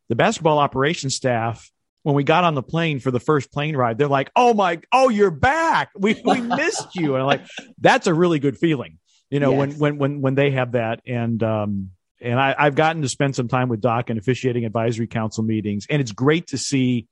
the 0.08 0.14
basketball 0.14 0.58
operations 0.58 1.14
staff, 1.14 1.70
when 2.03 2.14
we 2.14 2.24
got 2.24 2.44
on 2.44 2.55
the 2.55 2.62
plane 2.62 3.00
for 3.00 3.11
the 3.11 3.20
first 3.20 3.53
plane 3.53 3.76
ride, 3.76 3.98
they're 3.98 4.09
like, 4.09 4.30
"Oh 4.34 4.55
my, 4.55 4.80
oh 4.92 5.09
you're 5.09 5.30
back! 5.30 5.90
We 5.96 6.20
we 6.24 6.40
missed 6.40 6.94
you!" 6.94 7.14
And 7.14 7.22
I'm 7.22 7.26
like, 7.26 7.46
that's 7.78 8.07
a 8.07 8.14
really 8.14 8.38
good 8.38 8.59
feeling, 8.59 8.98
you 9.30 9.40
know, 9.40 9.50
yes. 9.50 9.59
when 9.59 9.78
when 9.78 9.98
when 9.98 10.20
when 10.20 10.34
they 10.34 10.50
have 10.53 10.72
that. 10.72 11.00
And 11.07 11.42
um 11.42 11.90
and 12.20 12.38
I, 12.38 12.55
I've 12.57 12.74
gotten 12.74 13.03
to 13.03 13.09
spend 13.09 13.34
some 13.34 13.48
time 13.48 13.68
with 13.68 13.80
Doc 13.80 14.11
and 14.11 14.18
officiating 14.18 14.64
advisory 14.64 15.07
council 15.07 15.44
meetings, 15.44 15.86
and 15.88 16.00
it's 16.00 16.12
great 16.12 16.48
to 16.48 16.59
see 16.59 17.07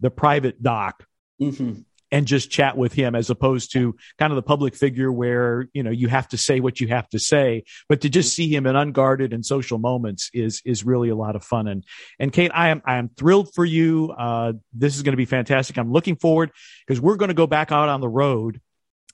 the 0.00 0.10
private 0.10 0.62
Doc 0.62 1.04
mm-hmm 1.40 1.80
and 2.12 2.26
just 2.26 2.50
chat 2.50 2.76
with 2.76 2.92
him 2.92 3.14
as 3.14 3.30
opposed 3.30 3.72
to 3.72 3.96
kind 4.18 4.32
of 4.32 4.36
the 4.36 4.42
public 4.42 4.74
figure 4.74 5.10
where, 5.10 5.68
you 5.72 5.82
know, 5.82 5.90
you 5.90 6.08
have 6.08 6.28
to 6.28 6.36
say 6.36 6.60
what 6.60 6.80
you 6.80 6.88
have 6.88 7.08
to 7.10 7.18
say, 7.18 7.64
but 7.88 8.00
to 8.02 8.08
just 8.08 8.34
see 8.34 8.52
him 8.52 8.66
in 8.66 8.76
unguarded 8.76 9.32
and 9.32 9.44
social 9.44 9.78
moments 9.78 10.30
is, 10.34 10.62
is 10.64 10.84
really 10.84 11.08
a 11.08 11.16
lot 11.16 11.36
of 11.36 11.44
fun. 11.44 11.68
And, 11.68 11.84
and 12.18 12.32
Kate, 12.32 12.50
I 12.52 12.68
am, 12.68 12.82
I 12.84 12.96
am 12.96 13.08
thrilled 13.08 13.54
for 13.54 13.64
you. 13.64 14.12
Uh, 14.16 14.54
this 14.72 14.96
is 14.96 15.02
going 15.02 15.12
to 15.12 15.16
be 15.16 15.24
fantastic. 15.24 15.78
I'm 15.78 15.92
looking 15.92 16.16
forward 16.16 16.50
because 16.86 17.00
we're 17.00 17.16
going 17.16 17.28
to 17.28 17.34
go 17.34 17.46
back 17.46 17.72
out 17.72 17.88
on 17.88 18.00
the 18.00 18.08
road 18.08 18.60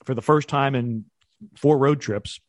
for 0.04 0.14
the 0.14 0.22
first 0.22 0.48
time 0.48 0.74
in 0.74 1.04
four 1.56 1.76
road 1.76 2.00
trips. 2.00 2.40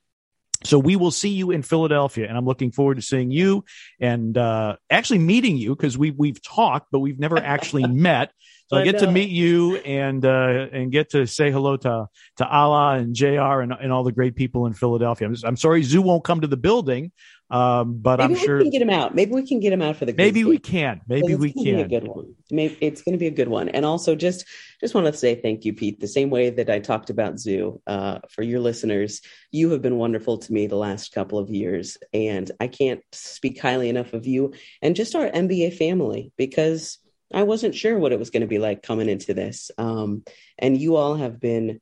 So 0.64 0.80
we 0.80 0.96
will 0.96 1.12
see 1.12 1.30
you 1.30 1.52
in 1.52 1.62
Philadelphia, 1.62 2.28
and 2.28 2.36
I'm 2.36 2.46
looking 2.46 2.72
forward 2.72 2.96
to 2.96 3.02
seeing 3.02 3.30
you 3.30 3.64
and 4.00 4.36
uh, 4.38 4.78
actually 4.90 5.20
meeting 5.20 5.56
you 5.56 5.76
because 5.76 5.98
we 5.98 6.10
we've 6.12 6.42
talked, 6.42 6.88
but 6.92 7.00
we've 7.00 7.20
never 7.20 7.38
actually 7.38 7.86
met. 7.88 8.32
So 8.68 8.78
I, 8.78 8.82
I 8.82 8.84
get 8.84 8.96
know. 8.96 9.02
to 9.02 9.12
meet 9.12 9.30
you 9.30 9.78
and 9.78 10.26
uh, 10.26 10.68
and 10.72 10.92
get 10.92 11.12
to 11.12 11.26
say 11.26 11.52
hello 11.52 11.78
to 11.78 12.08
to 12.38 12.44
Alaa 12.44 13.00
and 13.00 13.16
Jr. 13.16 13.62
and, 13.62 13.72
and 13.72 13.92
all 13.94 14.04
the 14.04 14.12
great 14.12 14.36
people 14.36 14.66
in 14.66 14.74
Philadelphia. 14.74 15.28
I'm, 15.28 15.34
just, 15.34 15.46
I'm 15.46 15.56
sorry 15.58 15.84
Zoo 15.84 16.02
won't 16.02 16.26
come 16.26 16.42
to 16.42 16.48
the 16.48 16.58
building, 16.58 17.12
um, 17.50 18.00
but 18.00 18.20
Maybe 18.20 18.34
I'm 18.34 18.40
sure 18.40 18.58
we 18.58 18.64
can 18.64 18.72
get 18.72 18.82
him 18.82 18.90
out. 18.90 19.16
Maybe 19.16 19.32
we 19.32 19.48
can 19.48 19.62
get 19.62 19.72
him 19.72 19.82
out 19.82 19.96
for 19.96 20.06
the. 20.06 20.14
Maybe 20.14 20.44
we 20.44 20.58
can. 20.58 21.00
Maybe 21.08 21.36
we 21.36 21.54
can. 21.54 21.64
Be 21.64 21.82
a 21.82 21.88
good 21.88 22.08
one. 22.08 22.36
Maybe 22.52 22.78
it's 22.82 23.02
going 23.02 23.14
to 23.14 23.20
be 23.20 23.28
a 23.28 23.32
good 23.32 23.48
one. 23.48 23.70
And 23.70 23.86
also, 23.86 24.16
just 24.16 24.46
just 24.82 24.94
want 24.94 25.08
to 25.08 25.14
say 25.14 25.36
thank 25.36 25.64
you, 25.64 25.74
Pete. 25.74 26.02
The 26.02 26.08
same 26.08 26.30
way 26.30 26.50
that 26.50 26.70
I 26.70 26.80
talked 26.80 27.10
about 27.10 27.40
Zoo 27.40 27.82
uh, 27.88 28.20
for 28.30 28.44
your 28.44 28.60
listeners, 28.60 29.22
you 29.52 29.72
have 29.72 29.82
been 29.82 29.98
wonderful 29.98 30.40
to 30.40 30.52
me 30.52 30.68
the 30.68 30.76
last 30.76 31.14
couple 31.14 31.40
of 31.40 31.50
years, 31.50 31.98
and 32.12 32.52
I 32.60 32.68
can't 32.68 33.02
speak 33.14 33.62
highly 33.62 33.88
enough 33.88 34.12
of 34.12 34.28
you 34.28 34.54
and 34.82 34.96
just 34.96 35.16
our 35.16 35.30
NBA 35.30 35.78
family 35.78 36.34
because 36.38 37.00
I 37.34 37.44
wasn't 37.44 37.76
sure 37.76 37.98
what 37.98 38.12
it 38.12 38.20
was 38.20 38.30
going 38.30 38.42
to 38.42 38.48
be 38.48 38.60
like 38.60 38.84
coming 38.84 39.10
into 39.10 39.34
this. 39.34 39.72
Um, 39.78 40.24
and 40.58 40.78
you 40.78 40.96
all 40.96 41.16
have 41.16 41.40
been 41.40 41.82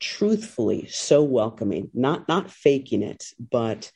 truthfully 0.00 0.88
so 0.88 1.22
welcoming, 1.22 1.90
not 1.94 2.28
not 2.28 2.50
faking 2.50 3.02
it, 3.02 3.24
but 3.38 3.90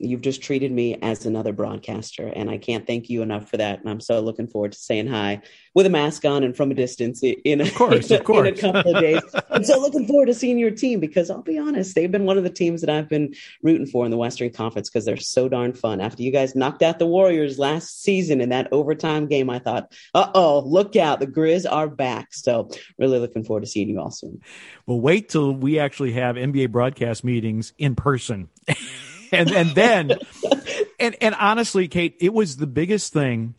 you've 0.00 0.22
just 0.22 0.42
treated 0.42 0.72
me 0.72 0.96
as 1.02 1.26
another 1.26 1.52
broadcaster 1.52 2.26
and 2.28 2.50
i 2.50 2.56
can't 2.56 2.86
thank 2.86 3.10
you 3.10 3.22
enough 3.22 3.48
for 3.48 3.56
that. 3.56 3.80
And 3.80 3.90
i'm 3.90 4.00
so 4.00 4.20
looking 4.20 4.46
forward 4.46 4.72
to 4.72 4.78
saying 4.78 5.06
hi 5.06 5.42
with 5.74 5.86
a 5.86 5.90
mask 5.90 6.24
on 6.24 6.42
and 6.42 6.56
from 6.56 6.70
a 6.70 6.74
distance 6.74 7.22
in 7.22 7.60
a, 7.60 7.64
of 7.64 7.74
course, 7.74 8.10
of 8.10 8.24
course. 8.24 8.48
in 8.48 8.54
a 8.54 8.58
couple 8.58 8.96
of 8.96 9.00
days. 9.00 9.22
I'm 9.50 9.62
so 9.62 9.78
looking 9.78 10.06
forward 10.06 10.26
to 10.26 10.34
seeing 10.34 10.58
your 10.58 10.70
team 10.70 11.00
because 11.00 11.30
i'll 11.30 11.42
be 11.42 11.58
honest 11.58 11.94
they've 11.94 12.10
been 12.10 12.24
one 12.24 12.38
of 12.38 12.44
the 12.44 12.50
teams 12.50 12.80
that 12.80 12.90
i've 12.90 13.08
been 13.08 13.34
rooting 13.62 13.86
for 13.86 14.04
in 14.04 14.10
the 14.10 14.16
western 14.16 14.50
conference 14.50 14.88
because 14.88 15.04
they're 15.04 15.16
so 15.16 15.48
darn 15.48 15.72
fun. 15.72 16.00
After 16.00 16.22
you 16.22 16.32
guys 16.32 16.54
knocked 16.56 16.82
out 16.82 16.98
the 16.98 17.06
warriors 17.06 17.58
last 17.58 18.02
season 18.02 18.40
in 18.40 18.48
that 18.48 18.68
overtime 18.72 19.26
game 19.26 19.50
i 19.50 19.58
thought 19.58 19.92
uh-oh 20.14 20.60
look 20.60 20.96
out 20.96 21.20
the 21.20 21.26
grizz 21.26 21.66
are 21.70 21.88
back. 21.88 22.32
So 22.32 22.70
really 22.98 23.18
looking 23.18 23.44
forward 23.44 23.60
to 23.60 23.66
seeing 23.66 23.88
you 23.88 24.00
all 24.00 24.10
soon. 24.10 24.40
Well 24.86 25.00
wait 25.00 25.28
till 25.28 25.52
we 25.52 25.78
actually 25.78 26.12
have 26.12 26.36
nba 26.36 26.70
broadcast 26.70 27.24
meetings 27.24 27.72
in 27.78 27.94
person 27.94 28.48
and 29.32 29.50
and 29.50 29.70
then 29.70 30.12
and 31.00 31.16
and 31.20 31.34
honestly, 31.34 31.88
Kate, 31.88 32.16
it 32.20 32.32
was 32.32 32.56
the 32.56 32.66
biggest 32.66 33.12
thing 33.12 33.54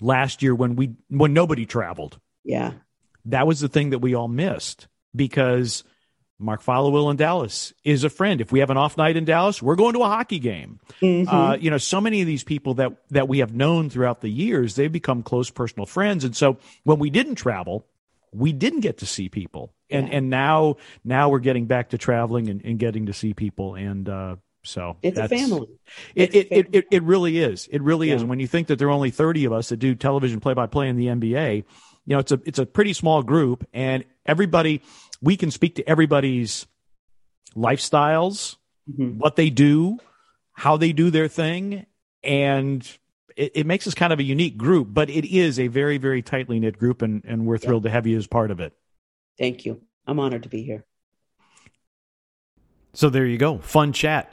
last 0.00 0.42
year 0.42 0.54
when 0.54 0.76
we 0.76 0.94
when 1.08 1.32
nobody 1.32 1.66
traveled. 1.66 2.18
Yeah. 2.44 2.72
That 3.26 3.46
was 3.46 3.60
the 3.60 3.68
thing 3.68 3.90
that 3.90 3.98
we 3.98 4.14
all 4.14 4.28
missed 4.28 4.88
because 5.14 5.84
Mark 6.38 6.62
Followill 6.62 7.10
in 7.10 7.16
Dallas 7.16 7.72
is 7.84 8.04
a 8.04 8.10
friend. 8.10 8.40
If 8.40 8.52
we 8.52 8.60
have 8.60 8.70
an 8.70 8.76
off 8.76 8.96
night 8.96 9.16
in 9.16 9.24
Dallas, 9.24 9.60
we're 9.60 9.76
going 9.76 9.94
to 9.94 10.02
a 10.02 10.08
hockey 10.08 10.38
game. 10.38 10.80
Mm-hmm. 11.02 11.28
Uh, 11.28 11.54
you 11.56 11.70
know, 11.70 11.78
so 11.78 12.00
many 12.00 12.20
of 12.20 12.26
these 12.26 12.44
people 12.44 12.74
that 12.74 12.92
that 13.10 13.28
we 13.28 13.38
have 13.40 13.54
known 13.54 13.90
throughout 13.90 14.20
the 14.20 14.28
years, 14.28 14.74
they've 14.74 14.90
become 14.90 15.22
close 15.22 15.50
personal 15.50 15.86
friends. 15.86 16.24
And 16.24 16.36
so 16.36 16.58
when 16.84 16.98
we 16.98 17.10
didn't 17.10 17.34
travel, 17.34 17.86
we 18.32 18.52
didn't 18.52 18.80
get 18.80 18.98
to 18.98 19.06
see 19.06 19.28
people. 19.28 19.74
And 19.90 20.08
yeah. 20.08 20.14
and 20.14 20.30
now 20.30 20.76
now 21.04 21.28
we're 21.28 21.40
getting 21.40 21.66
back 21.66 21.90
to 21.90 21.98
traveling 21.98 22.48
and, 22.48 22.64
and 22.64 22.78
getting 22.78 23.06
to 23.06 23.12
see 23.12 23.34
people. 23.34 23.74
And 23.74 24.08
uh, 24.08 24.36
so 24.68 24.96
it's 25.02 25.18
a 25.18 25.28
family. 25.28 25.68
It, 26.14 26.34
it, 26.34 26.48
family. 26.48 26.68
it, 26.72 26.86
it, 26.90 27.02
really 27.02 27.38
is. 27.38 27.68
It 27.72 27.82
really 27.82 28.10
yeah. 28.10 28.16
is. 28.16 28.24
When 28.24 28.38
you 28.38 28.46
think 28.46 28.68
that 28.68 28.78
there 28.78 28.88
are 28.88 28.92
only 28.92 29.10
30 29.10 29.46
of 29.46 29.52
us 29.52 29.70
that 29.70 29.78
do 29.78 29.94
television 29.94 30.40
play 30.40 30.54
by 30.54 30.66
play 30.66 30.88
in 30.88 30.96
the 30.96 31.06
NBA, 31.06 31.56
you 31.56 31.64
know, 32.06 32.18
it's 32.18 32.32
a, 32.32 32.40
it's 32.44 32.58
a 32.58 32.66
pretty 32.66 32.92
small 32.92 33.22
group 33.22 33.66
and 33.72 34.04
everybody, 34.26 34.82
we 35.20 35.36
can 35.36 35.50
speak 35.50 35.76
to 35.76 35.88
everybody's 35.88 36.66
lifestyles, 37.56 38.56
mm-hmm. 38.90 39.18
what 39.18 39.36
they 39.36 39.50
do, 39.50 39.98
how 40.52 40.76
they 40.76 40.92
do 40.92 41.10
their 41.10 41.28
thing. 41.28 41.86
And 42.22 42.86
it, 43.36 43.52
it, 43.54 43.66
makes 43.66 43.86
us 43.86 43.94
kind 43.94 44.12
of 44.12 44.18
a 44.18 44.24
unique 44.24 44.58
group, 44.58 44.88
but 44.90 45.08
it 45.10 45.24
is 45.24 45.58
a 45.58 45.68
very, 45.68 45.98
very 45.98 46.22
tightly 46.22 46.60
knit 46.60 46.78
group. 46.78 47.02
And, 47.02 47.24
and 47.24 47.46
we're 47.46 47.58
thrilled 47.58 47.84
yeah. 47.84 47.90
to 47.90 47.92
have 47.94 48.06
you 48.06 48.16
as 48.16 48.26
part 48.26 48.50
of 48.50 48.60
it. 48.60 48.74
Thank 49.38 49.64
you. 49.64 49.82
I'm 50.06 50.20
honored 50.20 50.44
to 50.44 50.48
be 50.48 50.62
here. 50.62 50.84
So 52.92 53.10
there 53.10 53.26
you 53.26 53.38
go. 53.38 53.58
Fun 53.58 53.92
chat 53.92 54.32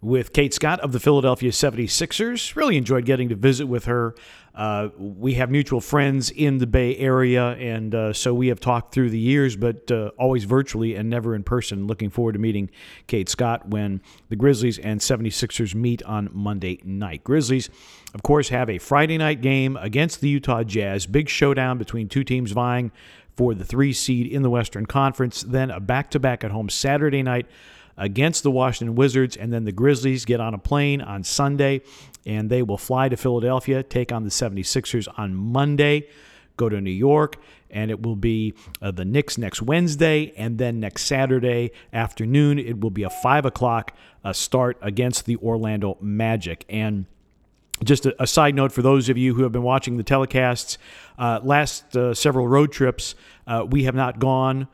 with 0.00 0.32
Kate 0.32 0.52
Scott 0.52 0.80
of 0.80 0.92
the 0.92 1.00
Philadelphia 1.00 1.50
76ers. 1.50 2.54
Really 2.54 2.76
enjoyed 2.76 3.04
getting 3.04 3.28
to 3.30 3.34
visit 3.34 3.66
with 3.66 3.86
her. 3.86 4.14
Uh, 4.54 4.88
we 4.96 5.34
have 5.34 5.50
mutual 5.50 5.82
friends 5.82 6.30
in 6.30 6.58
the 6.58 6.66
Bay 6.66 6.96
Area, 6.96 7.50
and 7.52 7.94
uh, 7.94 8.12
so 8.12 8.32
we 8.32 8.48
have 8.48 8.58
talked 8.58 8.94
through 8.94 9.10
the 9.10 9.18
years, 9.18 9.54
but 9.54 9.90
uh, 9.90 10.10
always 10.18 10.44
virtually 10.44 10.94
and 10.94 11.10
never 11.10 11.34
in 11.34 11.42
person. 11.42 11.86
Looking 11.86 12.08
forward 12.08 12.32
to 12.32 12.38
meeting 12.38 12.70
Kate 13.06 13.28
Scott 13.28 13.68
when 13.68 14.00
the 14.30 14.36
Grizzlies 14.36 14.78
and 14.78 15.00
76ers 15.00 15.74
meet 15.74 16.02
on 16.04 16.30
Monday 16.32 16.80
night. 16.84 17.22
Grizzlies, 17.22 17.68
of 18.14 18.22
course, 18.22 18.48
have 18.48 18.70
a 18.70 18.78
Friday 18.78 19.18
night 19.18 19.42
game 19.42 19.76
against 19.76 20.22
the 20.22 20.28
Utah 20.30 20.62
Jazz. 20.62 21.06
Big 21.06 21.28
showdown 21.28 21.76
between 21.76 22.08
two 22.08 22.24
teams 22.24 22.52
vying 22.52 22.92
for 23.36 23.54
the 23.54 23.64
three 23.64 23.92
seed 23.92 24.26
in 24.26 24.40
the 24.40 24.50
Western 24.50 24.86
Conference. 24.86 25.42
Then 25.42 25.70
a 25.70 25.80
back 25.80 26.10
to 26.12 26.18
back 26.18 26.44
at 26.44 26.50
home 26.50 26.70
Saturday 26.70 27.22
night 27.22 27.46
against 27.96 28.42
the 28.42 28.50
Washington 28.50 28.94
Wizards. 28.94 29.36
And 29.36 29.52
then 29.52 29.64
the 29.64 29.72
Grizzlies 29.72 30.24
get 30.24 30.40
on 30.40 30.54
a 30.54 30.58
plane 30.58 31.00
on 31.00 31.24
Sunday 31.24 31.82
and 32.26 32.50
they 32.50 32.62
will 32.62 32.78
fly 32.78 33.08
to 33.08 33.16
Philadelphia, 33.16 33.82
take 33.82 34.12
on 34.12 34.24
the 34.24 34.30
76ers 34.30 35.06
on 35.16 35.34
Monday, 35.34 36.08
go 36.56 36.68
to 36.68 36.80
New 36.80 36.90
York, 36.90 37.36
and 37.70 37.90
it 37.90 38.02
will 38.02 38.16
be 38.16 38.54
uh, 38.82 38.90
the 38.90 39.04
Knicks 39.04 39.38
next 39.38 39.62
Wednesday. 39.62 40.32
And 40.36 40.58
then 40.58 40.80
next 40.80 41.04
Saturday 41.04 41.70
afternoon, 41.92 42.58
it 42.58 42.80
will 42.80 42.90
be 42.90 43.04
a 43.04 43.10
5 43.10 43.46
o'clock 43.46 43.92
uh, 44.24 44.32
start 44.32 44.76
against 44.82 45.26
the 45.26 45.36
Orlando 45.36 45.96
Magic. 46.00 46.64
And 46.68 47.06
just 47.84 48.06
a, 48.06 48.22
a, 48.22 48.26
side 48.26 48.54
note 48.54 48.72
for 48.72 48.82
those 48.82 49.08
of 49.08 49.18
you 49.18 49.34
who 49.34 49.42
have 49.42 49.52
been 49.52 49.62
watching 49.62 49.96
the 49.96 50.04
telecasts, 50.04 50.78
uh, 51.18 51.40
last 51.42 51.96
uh, 51.96 52.14
several 52.14 52.48
road 52.48 52.72
trips, 52.72 53.14
uh, 53.46 53.66
we 53.68 53.84
have 53.84 53.94
not 53.94 54.18
gone 54.18 54.66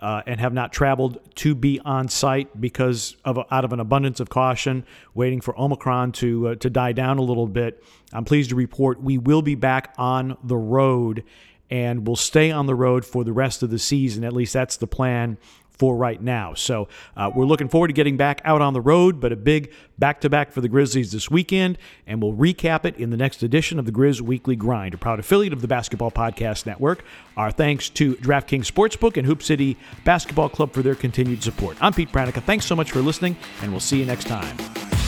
uh, 0.00 0.22
and 0.26 0.40
have 0.40 0.52
not 0.52 0.72
traveled 0.72 1.18
to 1.36 1.54
be 1.54 1.78
on 1.84 2.08
site 2.08 2.60
because 2.60 3.16
of 3.24 3.38
out 3.50 3.64
of 3.64 3.72
an 3.72 3.80
abundance 3.80 4.18
of 4.18 4.30
caution, 4.30 4.84
waiting 5.14 5.40
for 5.40 5.58
Omicron 5.58 6.12
to 6.12 6.48
uh, 6.48 6.54
to 6.56 6.70
die 6.70 6.92
down 6.92 7.18
a 7.18 7.22
little 7.22 7.46
bit. 7.46 7.84
I'm 8.12 8.24
pleased 8.24 8.50
to 8.50 8.56
report 8.56 9.02
we 9.02 9.18
will 9.18 9.42
be 9.42 9.54
back 9.54 9.94
on 9.98 10.36
the 10.42 10.56
road 10.56 11.24
and 11.70 12.06
will 12.06 12.16
stay 12.16 12.50
on 12.50 12.66
the 12.66 12.74
road 12.74 13.04
for 13.04 13.22
the 13.22 13.32
rest 13.32 13.62
of 13.62 13.70
the 13.70 13.78
season. 13.78 14.24
At 14.24 14.32
least 14.32 14.52
that's 14.52 14.76
the 14.76 14.88
plan 14.88 15.38
for 15.80 15.96
right 15.96 16.20
now. 16.20 16.52
So 16.52 16.88
uh, 17.16 17.30
we're 17.34 17.46
looking 17.46 17.70
forward 17.70 17.88
to 17.88 17.94
getting 17.94 18.18
back 18.18 18.42
out 18.44 18.60
on 18.60 18.74
the 18.74 18.82
road, 18.82 19.18
but 19.18 19.32
a 19.32 19.36
big 19.36 19.72
back 19.98 20.20
to 20.20 20.28
back 20.28 20.52
for 20.52 20.60
the 20.60 20.68
Grizzlies 20.68 21.10
this 21.10 21.30
weekend, 21.30 21.78
and 22.06 22.22
we'll 22.22 22.34
recap 22.34 22.84
it 22.84 22.98
in 22.98 23.08
the 23.08 23.16
next 23.16 23.42
edition 23.42 23.78
of 23.78 23.86
the 23.86 23.92
Grizz 23.92 24.20
Weekly 24.20 24.56
Grind, 24.56 24.92
a 24.92 24.98
proud 24.98 25.18
affiliate 25.18 25.54
of 25.54 25.62
the 25.62 25.68
Basketball 25.68 26.10
Podcast 26.10 26.66
Network. 26.66 27.02
Our 27.38 27.50
thanks 27.50 27.88
to 27.90 28.14
DraftKings 28.16 28.70
Sportsbook 28.70 29.16
and 29.16 29.26
Hoop 29.26 29.42
City 29.42 29.78
Basketball 30.04 30.50
Club 30.50 30.74
for 30.74 30.82
their 30.82 30.94
continued 30.94 31.42
support. 31.42 31.78
I'm 31.80 31.94
Pete 31.94 32.12
Pranica. 32.12 32.42
Thanks 32.42 32.66
so 32.66 32.76
much 32.76 32.90
for 32.90 33.00
listening, 33.00 33.38
and 33.62 33.70
we'll 33.70 33.80
see 33.80 33.98
you 33.98 34.04
next 34.04 34.26
time. 34.26 34.99